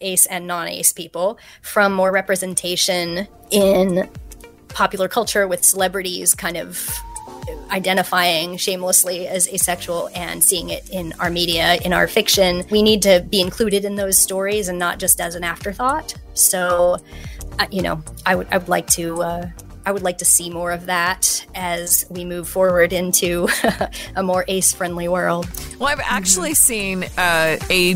ace 0.00 0.26
and 0.26 0.46
non 0.46 0.68
ace 0.68 0.92
people, 0.92 1.38
from 1.62 1.92
more 1.92 2.12
representation 2.12 3.26
in 3.50 4.08
popular 4.68 5.08
culture 5.08 5.48
with 5.48 5.64
celebrities 5.64 6.34
kind 6.34 6.56
of 6.56 6.88
identifying 7.70 8.56
shamelessly 8.56 9.28
as 9.28 9.48
asexual 9.48 10.10
and 10.14 10.42
seeing 10.42 10.70
it 10.70 10.88
in 10.90 11.12
our 11.20 11.30
media, 11.30 11.76
in 11.84 11.92
our 11.92 12.06
fiction. 12.06 12.64
We 12.70 12.82
need 12.82 13.02
to 13.02 13.24
be 13.28 13.40
included 13.40 13.84
in 13.84 13.96
those 13.96 14.18
stories 14.18 14.68
and 14.68 14.78
not 14.78 14.98
just 14.98 15.20
as 15.20 15.34
an 15.34 15.44
afterthought. 15.44 16.14
So, 16.34 16.98
uh, 17.58 17.66
you 17.70 17.82
know, 17.82 18.02
I 18.24 18.34
would 18.34 18.48
I 18.50 18.58
would 18.58 18.68
like 18.68 18.86
to. 18.88 19.22
Uh, 19.22 19.50
I 19.86 19.92
would 19.92 20.02
like 20.02 20.18
to 20.18 20.26
see 20.26 20.50
more 20.50 20.72
of 20.72 20.84
that 20.86 21.46
as 21.54 22.04
we 22.10 22.26
move 22.26 22.46
forward 22.46 22.92
into 22.92 23.48
a 24.16 24.22
more 24.22 24.44
ace 24.46 24.74
friendly 24.74 25.08
world. 25.08 25.48
Well, 25.78 25.88
I've 25.88 26.00
actually 26.04 26.52
seen 26.52 27.04
uh, 27.16 27.56
a 27.70 27.94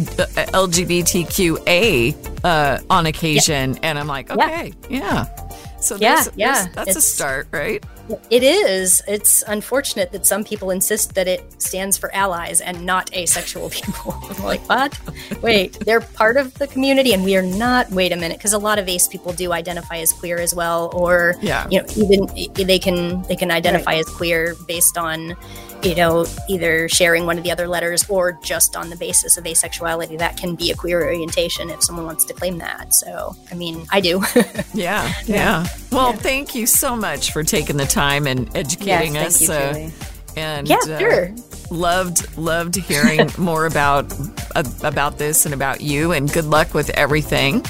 LGBTQA 0.54 2.16
uh, 2.44 2.78
on 2.88 3.04
occasion, 3.04 3.74
yeah. 3.74 3.80
and 3.82 3.98
I'm 3.98 4.06
like, 4.06 4.30
okay, 4.30 4.72
yeah. 4.88 5.26
yeah. 5.28 5.78
So 5.82 5.96
yeah, 5.96 6.24
yeah, 6.34 6.68
that's 6.72 6.88
it's, 6.90 6.96
a 6.96 7.02
start, 7.02 7.48
right? 7.50 7.84
It 8.30 8.42
is. 8.42 9.02
It's 9.06 9.42
unfortunate 9.46 10.12
that 10.12 10.26
some 10.26 10.44
people 10.44 10.70
insist 10.70 11.14
that 11.14 11.28
it 11.28 11.60
stands 11.62 11.96
for 11.96 12.14
allies 12.14 12.60
and 12.60 12.84
not 12.84 13.14
asexual 13.14 13.70
people. 13.70 14.14
Like, 14.42 14.66
what? 14.68 14.98
Wait, 15.40 15.78
they're 15.80 16.00
part 16.00 16.36
of 16.36 16.54
the 16.54 16.66
community, 16.66 17.12
and 17.12 17.24
we 17.24 17.36
are 17.36 17.42
not. 17.42 17.90
Wait 17.90 18.12
a 18.12 18.16
minute, 18.16 18.38
because 18.38 18.52
a 18.52 18.58
lot 18.58 18.78
of 18.78 18.88
ace 18.88 19.08
people 19.08 19.32
do 19.32 19.52
identify 19.52 19.98
as 19.98 20.12
queer 20.12 20.38
as 20.38 20.54
well, 20.54 20.90
or 20.94 21.36
yeah, 21.40 21.66
you 21.70 21.80
know, 21.80 21.88
even 21.96 22.66
they 22.66 22.78
can 22.78 23.22
they 23.22 23.36
can 23.36 23.50
identify 23.50 23.92
right. 23.92 24.00
as 24.00 24.08
queer 24.08 24.56
based 24.66 24.98
on 24.98 25.36
you 25.84 25.94
know, 25.94 26.26
either 26.48 26.88
sharing 26.88 27.26
one 27.26 27.36
of 27.38 27.44
the 27.44 27.50
other 27.50 27.66
letters 27.66 28.08
or 28.08 28.38
just 28.42 28.76
on 28.76 28.90
the 28.90 28.96
basis 28.96 29.36
of 29.36 29.44
asexuality. 29.44 30.18
That 30.18 30.36
can 30.36 30.54
be 30.54 30.70
a 30.70 30.76
queer 30.76 31.02
orientation 31.02 31.70
if 31.70 31.82
someone 31.82 32.06
wants 32.06 32.24
to 32.26 32.34
claim 32.34 32.58
that. 32.58 32.94
So, 32.94 33.34
I 33.50 33.54
mean, 33.54 33.86
I 33.90 34.00
do. 34.00 34.22
yeah, 34.74 35.12
yeah. 35.24 35.66
Well, 35.90 36.10
yeah. 36.10 36.16
thank 36.16 36.54
you 36.54 36.66
so 36.66 36.96
much 36.96 37.32
for 37.32 37.42
taking 37.42 37.76
the 37.76 37.86
time 37.92 38.26
and 38.26 38.54
educating 38.56 39.14
yes, 39.14 39.48
us. 39.48 39.50
Uh, 39.50 39.90
and 40.36 40.68
yeah, 40.68 40.76
uh, 40.76 40.98
sure. 40.98 41.34
Loved 41.70 42.36
loved 42.36 42.76
hearing 42.76 43.30
more 43.38 43.66
about 43.66 44.12
uh, 44.56 44.64
about 44.82 45.18
this 45.18 45.44
and 45.44 45.54
about 45.54 45.80
you. 45.80 46.12
And 46.12 46.32
good 46.32 46.46
luck 46.46 46.74
with 46.74 46.90
everything. 46.90 47.64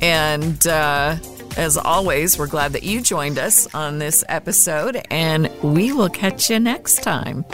And 0.00 0.66
uh, 0.66 1.16
as 1.56 1.76
always, 1.76 2.38
we're 2.38 2.46
glad 2.46 2.72
that 2.72 2.82
you 2.82 3.00
joined 3.00 3.38
us 3.38 3.72
on 3.74 3.98
this 3.98 4.24
episode, 4.28 5.02
and 5.10 5.50
we 5.62 5.92
will 5.92 6.08
catch 6.08 6.50
you 6.50 6.58
next 6.58 7.02
time. 7.02 7.44